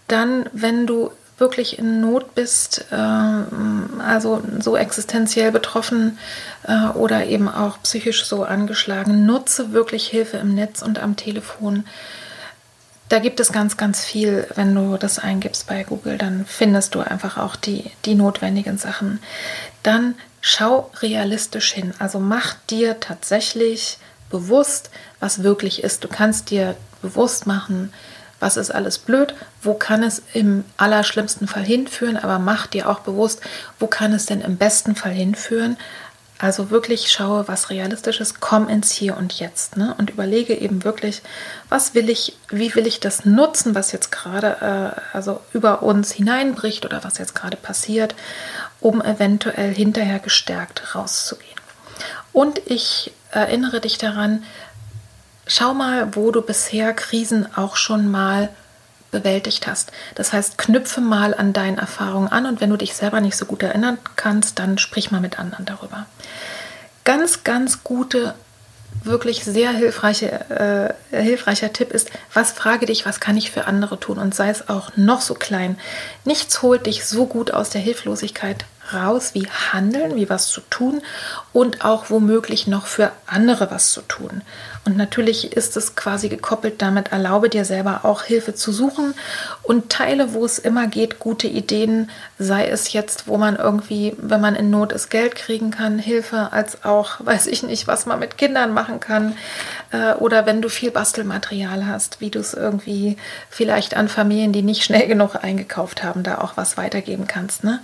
Dann, 0.09 0.51
wenn 0.52 0.86
du 0.86 1.12
wirklich 1.39 1.78
in 1.78 2.01
Not 2.01 2.35
bist, 2.35 2.86
äh, 2.90 2.94
also 2.94 4.43
so 4.59 4.77
existenziell 4.77 5.52
betroffen 5.52 6.19
äh, 6.65 6.89
oder 6.89 7.27
eben 7.27 7.48
auch 7.48 7.82
psychisch 7.82 8.24
so 8.24 8.44
angeschlagen, 8.44 9.27
nutze 9.27 9.73
wirklich 9.73 10.06
Hilfe 10.06 10.39
im 10.39 10.55
Netz 10.55 10.82
und 10.82 10.98
am 10.98 11.16
Telefon. 11.16 11.85
Da 13.09 13.20
gibt 13.20 13.40
es 13.40 13.52
ganz, 13.52 13.77
ganz 13.77 14.05
viel. 14.05 14.47
Wenn 14.55 14.74
du 14.74 14.98
das 14.98 15.19
eingibst 15.19 15.66
bei 15.66 15.82
Google, 15.82 16.19
dann 16.19 16.44
findest 16.47 16.94
du 16.94 17.01
einfach 17.01 17.39
auch 17.39 17.56
die, 17.56 17.90
die 18.05 18.15
notwendigen 18.15 18.77
Sachen. 18.77 19.20
Dann 19.82 20.15
schau 20.43 20.90
realistisch 21.01 21.73
hin. 21.73 21.94
Also 21.98 22.19
mach 22.19 22.55
dir 22.69 23.01
tatsächlich 23.01 23.98
bewusst, 24.31 24.90
was 25.20 25.43
wirklich 25.43 25.82
ist. 25.82 26.05
Du 26.05 26.09
kannst 26.09 26.51
dir 26.51 26.77
bewusst 27.01 27.47
machen, 27.47 27.93
was 28.40 28.56
ist 28.56 28.70
alles 28.70 28.98
blöd, 28.98 29.35
wo 29.62 29.74
kann 29.74 30.02
es 30.02 30.23
im 30.32 30.65
allerschlimmsten 30.77 31.48
Fall 31.48 31.65
hinführen, 31.65 32.16
aber 32.16 32.39
mach 32.39 32.66
dir 32.66 32.89
auch 32.89 33.01
bewusst, 33.01 33.40
wo 33.78 33.86
kann 33.86 34.12
es 34.12 34.27
denn 34.27 34.40
im 34.40 34.56
besten 34.56 34.94
Fall 34.94 35.12
hinführen. 35.12 35.77
Also 36.40 36.70
wirklich 36.70 37.10
schaue, 37.10 37.48
was 37.48 37.69
realistisch 37.69 38.20
ist, 38.20 38.39
komm 38.39 38.69
ins 38.69 38.93
Hier 38.93 39.16
und 39.16 39.32
Jetzt 39.40 39.77
ne? 39.77 39.97
und 39.98 40.10
überlege 40.10 40.55
eben 40.55 40.85
wirklich, 40.85 41.23
was 41.69 41.94
will 41.94 42.09
ich, 42.09 42.36
wie 42.48 42.73
will 42.77 42.86
ich 42.86 43.01
das 43.01 43.24
nutzen, 43.24 43.74
was 43.74 43.90
jetzt 43.90 44.12
gerade 44.12 44.94
äh, 44.94 45.16
also 45.16 45.40
über 45.52 45.82
uns 45.82 46.12
hineinbricht 46.12 46.85
oder 46.85 47.02
was 47.02 47.19
jetzt 47.19 47.35
gerade 47.35 47.56
passiert, 47.56 48.15
um 48.78 49.02
eventuell 49.02 49.74
hinterher 49.74 50.20
gestärkt 50.20 50.94
rauszugehen. 50.94 51.59
Und 52.32 52.60
ich 52.66 53.12
erinnere 53.32 53.81
dich 53.81 53.98
daran, 53.98 54.44
Schau 55.49 55.75
mal, 55.75 56.15
wo 56.15 56.31
du 56.31 56.43
bisher 56.43 56.93
Krisen 56.93 57.49
auch 57.57 57.77
schon 57.77 58.11
mal 58.11 58.51
bewältigt 59.11 59.66
hast. 59.66 59.93
Das 60.15 60.33
heißt, 60.33 60.59
knüpfe 60.59 61.01
mal 61.01 61.35
an 61.35 61.53
deinen 61.53 61.79
Erfahrungen 61.79 62.29
an 62.29 62.47
und 62.47 62.61
wenn 62.61 62.70
du 62.70 62.77
dich 62.77 62.95
selber 62.95 63.20
nicht 63.20 63.37
so 63.37 63.47
gut 63.47 63.62
erinnern 63.62 63.99
kannst, 64.16 64.59
dann 64.59 64.79
sprich 64.79 65.11
mal 65.11 65.20
mit 65.20 65.39
anderen 65.39 65.65
darüber. 65.65 66.07
Ganz, 67.05 67.43
ganz 67.45 67.83
gute, 67.83 68.35
wirklich 69.03 69.45
sehr 69.45 69.70
hilfreiche, 69.70 70.95
äh, 71.11 71.23
hilfreicher 71.23 71.73
Tipp 71.73 71.93
ist, 71.93 72.11
was 72.35 72.53
frage 72.53 72.87
dich, 72.87 73.07
was 73.07 73.20
kann 73.20 73.37
ich 73.37 73.51
für 73.51 73.66
andere 73.66 73.99
tun 73.99 74.19
und 74.19 74.35
sei 74.35 74.51
es 74.51 74.69
auch 74.69 74.91
noch 74.97 75.23
so 75.23 75.35
klein. 75.35 75.79
Nichts 76.25 76.61
holt 76.62 76.87
dich 76.87 77.07
so 77.07 77.27
gut 77.27 77.53
aus 77.53 77.70
der 77.70 77.81
Hilflosigkeit 77.81 78.66
raus, 78.93 79.31
wie 79.35 79.47
handeln, 79.73 80.16
wie 80.16 80.29
was 80.29 80.49
zu 80.49 80.61
tun 80.62 81.03
und 81.53 81.85
auch 81.85 82.11
womöglich 82.11 82.66
noch 82.66 82.87
für 82.87 83.12
andere 83.27 83.70
was 83.70 83.93
zu 83.93 84.03
tun. 84.03 84.43
Und 84.89 84.97
natürlich 84.97 85.52
ist 85.55 85.77
es 85.77 85.97
quasi 85.97 86.31
gekoppelt 86.31 86.81
damit, 86.81 87.12
erlaube 87.12 87.51
dir 87.51 87.66
selber 87.66 88.06
auch 88.06 88.23
Hilfe 88.23 88.55
zu 88.55 88.73
suchen 88.73 89.12
und 89.62 89.90
teile, 89.90 90.32
wo 90.32 90.47
es 90.47 90.59
immer 90.59 90.86
geht, 90.86 91.19
gute 91.19 91.47
Ideen, 91.47 92.09
sei 92.39 92.66
es 92.66 92.94
jetzt, 92.94 93.28
wo 93.28 93.36
man 93.36 93.56
irgendwie, 93.56 94.15
wenn 94.16 94.40
man 94.40 94.55
in 94.55 94.70
Not 94.70 94.93
ist, 94.93 95.10
Geld 95.10 95.35
kriegen 95.35 95.70
kann, 95.70 95.98
Hilfe, 95.98 96.52
als 96.52 96.86
auch, 96.86 97.16
weiß 97.23 97.48
ich 97.48 97.62
nicht, 97.62 97.86
was 97.86 98.06
man 98.06 98.19
mit 98.19 98.39
Kindern 98.39 98.73
machen 98.73 98.98
kann 98.98 99.36
äh, 99.90 100.15
oder 100.15 100.47
wenn 100.47 100.62
du 100.62 100.70
viel 100.70 100.90
Bastelmaterial 100.90 101.86
hast, 101.86 102.23
wie 102.23 102.31
du 102.31 102.39
es 102.39 102.55
irgendwie 102.55 103.19
vielleicht 103.51 103.94
an 103.94 104.09
Familien, 104.09 104.55
die 104.55 104.62
nicht 104.62 104.85
schnell 104.85 105.06
genug 105.06 105.36
eingekauft 105.44 106.02
haben, 106.02 106.23
da 106.23 106.39
auch 106.39 106.56
was 106.56 106.78
weitergeben 106.78 107.27
kannst. 107.27 107.62
Ne? 107.62 107.81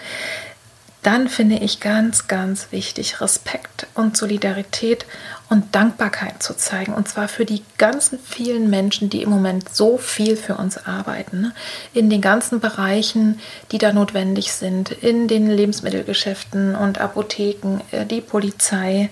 dann 1.05 1.29
finde 1.29 1.57
ich 1.57 1.81
ganz, 1.81 2.29
ganz 2.29 2.69
wichtig, 2.73 3.21
Respekt 3.21 3.87
und 3.95 4.17
Solidarität 4.17 5.05
und 5.51 5.75
Dankbarkeit 5.75 6.43
zu 6.43 6.57
zeigen. 6.57 6.95
Und 6.95 7.09
zwar 7.09 7.29
für 7.29 7.45
die 7.45 7.63
ganzen 7.77 8.19
vielen 8.19 8.71
Menschen, 8.71 9.11
die 9.11 9.23
im 9.23 9.31
Moment 9.31 9.75
so 9.75 9.99
viel 9.99 10.37
für 10.37 10.57
uns 10.57 10.87
arbeiten. 10.87 11.41
Ne? 11.43 11.53
In 11.93 12.11
den 12.11 12.21
ganzen 12.21 12.61
Bereichen, 12.61 13.41
die 13.71 13.79
da 13.79 13.93
notwendig 13.93 14.53
sind. 14.53 14.91
In 14.91 15.29
den 15.29 15.51
Lebensmittelgeschäften 15.51 16.75
und 16.75 17.01
Apotheken, 17.01 17.81
äh, 17.91 18.07
die 18.07 18.21
Polizei, 18.21 19.11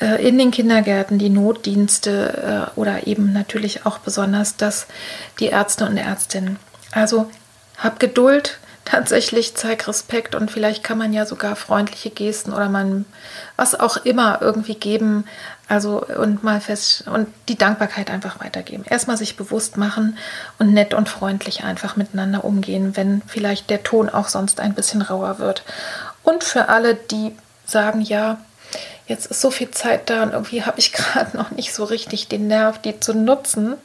äh, 0.00 0.26
in 0.26 0.38
den 0.38 0.50
Kindergärten, 0.50 1.18
die 1.18 1.28
Notdienste 1.28 2.70
äh, 2.74 2.78
oder 2.78 3.06
eben 3.06 3.32
natürlich 3.32 3.86
auch 3.86 3.98
besonders 3.98 4.56
das, 4.56 4.86
die 5.38 5.46
Ärzte 5.46 5.86
und 5.86 5.96
Ärztinnen. 5.96 6.58
Also 6.92 7.30
hab 7.76 8.00
Geduld 8.00 8.58
tatsächlich 8.90 9.54
zeig 9.54 9.86
Respekt 9.86 10.34
und 10.34 10.50
vielleicht 10.50 10.82
kann 10.82 10.98
man 10.98 11.12
ja 11.12 11.24
sogar 11.24 11.54
freundliche 11.54 12.10
Gesten 12.10 12.52
oder 12.52 12.68
man 12.68 13.04
was 13.56 13.78
auch 13.78 13.98
immer 13.98 14.38
irgendwie 14.40 14.74
geben. 14.74 15.24
Also 15.68 16.04
und 16.04 16.42
mal 16.42 16.60
fest 16.60 17.04
und 17.06 17.28
die 17.48 17.56
Dankbarkeit 17.56 18.10
einfach 18.10 18.40
weitergeben. 18.40 18.84
Erstmal 18.88 19.16
sich 19.16 19.36
bewusst 19.36 19.76
machen 19.76 20.18
und 20.58 20.72
nett 20.72 20.94
und 20.94 21.08
freundlich 21.08 21.62
einfach 21.62 21.94
miteinander 21.94 22.44
umgehen, 22.44 22.96
wenn 22.96 23.22
vielleicht 23.28 23.70
der 23.70 23.84
Ton 23.84 24.08
auch 24.08 24.26
sonst 24.26 24.58
ein 24.58 24.74
bisschen 24.74 25.00
rauer 25.00 25.38
wird. 25.38 25.62
Und 26.24 26.42
für 26.42 26.68
alle, 26.68 26.96
die 26.96 27.36
sagen, 27.66 28.00
ja, 28.00 28.38
jetzt 29.06 29.26
ist 29.26 29.40
so 29.40 29.52
viel 29.52 29.70
Zeit 29.70 30.10
da 30.10 30.24
und 30.24 30.32
irgendwie 30.32 30.64
habe 30.64 30.80
ich 30.80 30.92
gerade 30.92 31.36
noch 31.36 31.52
nicht 31.52 31.72
so 31.72 31.84
richtig 31.84 32.26
den 32.26 32.48
Nerv, 32.48 32.80
die 32.82 32.98
zu 32.98 33.14
nutzen 33.14 33.76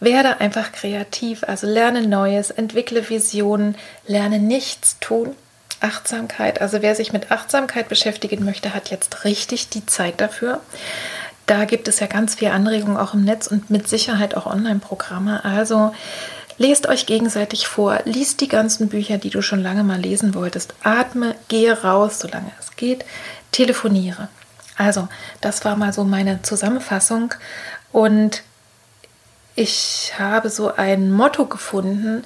werde 0.00 0.40
einfach 0.40 0.72
kreativ, 0.72 1.44
also 1.44 1.66
lerne 1.66 2.06
Neues, 2.06 2.50
entwickle 2.50 3.08
Visionen, 3.08 3.76
lerne 4.06 4.38
nichts 4.38 4.98
tun. 5.00 5.34
Achtsamkeit, 5.80 6.60
also 6.60 6.80
wer 6.80 6.94
sich 6.94 7.12
mit 7.12 7.30
Achtsamkeit 7.30 7.88
beschäftigen 7.88 8.44
möchte, 8.44 8.74
hat 8.74 8.90
jetzt 8.90 9.24
richtig 9.24 9.68
die 9.68 9.84
Zeit 9.84 10.20
dafür. 10.20 10.60
da 11.46 11.66
gibt 11.66 11.88
es 11.88 12.00
ja 12.00 12.06
ganz 12.06 12.36
viel 12.36 12.48
Anregungen 12.48 12.96
auch 12.96 13.12
im 13.14 13.24
Netz 13.24 13.46
und 13.46 13.70
mit 13.70 13.86
Sicherheit 13.88 14.34
auch 14.36 14.46
Online-Programme. 14.46 15.44
Also 15.44 15.92
lest 16.56 16.86
euch 16.86 17.06
gegenseitig 17.06 17.66
vor, 17.66 18.00
liest 18.04 18.40
die 18.40 18.48
ganzen 18.48 18.88
Bücher, 18.88 19.18
die 19.18 19.30
du 19.30 19.42
schon 19.42 19.62
lange 19.62 19.84
mal 19.84 20.00
lesen 20.00 20.34
wolltest. 20.34 20.74
Atme, 20.82 21.34
gehe 21.48 21.82
raus, 21.82 22.18
solange 22.20 22.50
es 22.58 22.76
geht, 22.76 23.04
telefoniere. 23.52 24.28
Also, 24.76 25.08
das 25.40 25.64
war 25.64 25.76
mal 25.76 25.92
so 25.92 26.04
meine 26.04 26.42
Zusammenfassung 26.42 27.34
und 27.92 28.42
ich 29.54 30.12
habe 30.18 30.50
so 30.50 30.74
ein 30.74 31.12
Motto 31.12 31.46
gefunden, 31.46 32.24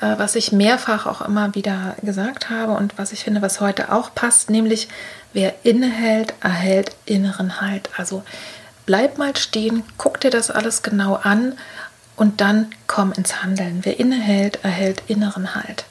äh, 0.00 0.14
was 0.18 0.34
ich 0.36 0.52
mehrfach 0.52 1.06
auch 1.06 1.22
immer 1.22 1.54
wieder 1.54 1.96
gesagt 2.02 2.50
habe 2.50 2.72
und 2.72 2.98
was 2.98 3.12
ich 3.12 3.24
finde, 3.24 3.42
was 3.42 3.60
heute 3.60 3.92
auch 3.92 4.14
passt, 4.14 4.50
nämlich 4.50 4.88
wer 5.32 5.54
innehält, 5.64 6.34
erhält 6.42 6.96
inneren 7.06 7.60
Halt. 7.60 7.90
Also 7.96 8.22
bleib 8.84 9.18
mal 9.18 9.36
stehen, 9.36 9.84
guck 9.96 10.20
dir 10.20 10.30
das 10.30 10.50
alles 10.50 10.82
genau 10.82 11.14
an 11.14 11.54
und 12.16 12.40
dann 12.40 12.70
komm 12.86 13.12
ins 13.12 13.42
Handeln. 13.42 13.80
Wer 13.82 13.98
innehält, 13.98 14.60
erhält 14.62 15.02
inneren 15.06 15.54
Halt. 15.54 15.84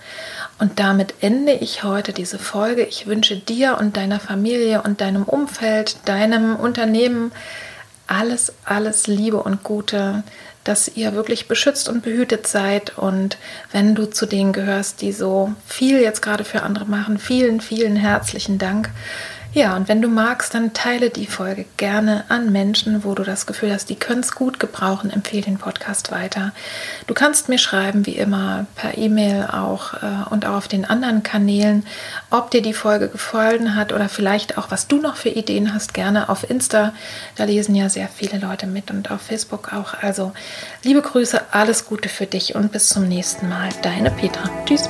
Und 0.57 0.79
damit 0.79 1.15
ende 1.21 1.51
ich 1.51 1.83
heute 1.83 2.13
diese 2.13 2.39
Folge. 2.39 2.83
Ich 2.83 3.07
wünsche 3.07 3.35
dir 3.35 3.77
und 3.79 3.97
deiner 3.97 4.19
Familie 4.19 4.83
und 4.83 5.01
deinem 5.01 5.23
Umfeld, 5.23 5.97
deinem 6.05 6.55
Unternehmen 6.55 7.31
alles, 8.07 8.53
alles 8.63 9.07
Liebe 9.07 9.41
und 9.41 9.63
Gute, 9.63 10.23
dass 10.65 10.89
ihr 10.89 11.13
wirklich 11.13 11.47
beschützt 11.47 11.87
und 11.87 12.03
behütet 12.03 12.47
seid. 12.47 12.97
Und 12.97 13.37
wenn 13.71 13.95
du 13.95 14.09
zu 14.09 14.25
denen 14.25 14.51
gehörst, 14.51 15.01
die 15.01 15.13
so 15.13 15.53
viel 15.65 16.01
jetzt 16.01 16.21
gerade 16.21 16.43
für 16.43 16.63
andere 16.63 16.85
machen, 16.85 17.17
vielen, 17.17 17.61
vielen 17.61 17.95
herzlichen 17.95 18.57
Dank. 18.57 18.89
Ja, 19.55 19.77
und 19.77 19.87
wenn 19.87 20.01
du 20.01 20.09
magst, 20.09 20.53
dann 20.53 20.73
teile 20.73 21.09
die 21.09 21.27
Folge 21.27 21.63
gerne 21.77 22.25
an 22.27 22.51
Menschen, 22.51 23.05
wo 23.05 23.15
du 23.15 23.23
das 23.23 23.45
Gefühl 23.45 23.71
hast, 23.71 23.89
die 23.89 23.95
können 23.95 24.19
es 24.19 24.35
gut 24.35 24.59
gebrauchen. 24.59 25.09
Empfehle 25.09 25.43
den 25.43 25.57
Podcast 25.57 26.11
weiter. 26.11 26.51
Du 27.07 27.13
kannst 27.13 27.47
mir 27.47 27.57
schreiben, 27.57 28.05
wie 28.05 28.17
immer, 28.17 28.67
per 28.75 28.97
E-Mail 28.97 29.47
auch 29.49 29.93
äh, 29.93 30.29
und 30.29 30.45
auch 30.45 30.55
auf 30.55 30.67
den 30.67 30.83
anderen 30.83 31.23
Kanälen, 31.23 31.85
ob 32.31 32.51
dir 32.51 32.61
die 32.61 32.73
Folge 32.73 33.07
gefallen 33.07 33.77
hat 33.77 33.93
oder 33.93 34.09
vielleicht 34.09 34.57
auch, 34.57 34.71
was 34.71 34.89
du 34.89 34.97
noch 34.97 35.15
für 35.15 35.29
Ideen 35.29 35.73
hast, 35.73 35.93
gerne 35.93 36.27
auf 36.27 36.49
Insta. 36.49 36.91
Da 37.37 37.45
lesen 37.45 37.75
ja 37.75 37.87
sehr 37.87 38.09
viele 38.09 38.39
Leute 38.39 38.67
mit 38.67 38.91
und 38.91 39.09
auf 39.09 39.21
Facebook 39.21 39.71
auch. 39.71 39.93
Also 40.01 40.33
liebe 40.83 41.01
Grüße, 41.01 41.41
alles 41.51 41.85
Gute 41.85 42.09
für 42.09 42.25
dich 42.25 42.55
und 42.55 42.73
bis 42.73 42.89
zum 42.89 43.07
nächsten 43.07 43.47
Mal. 43.47 43.69
Deine 43.83 44.11
Petra. 44.11 44.49
Tschüss. 44.65 44.89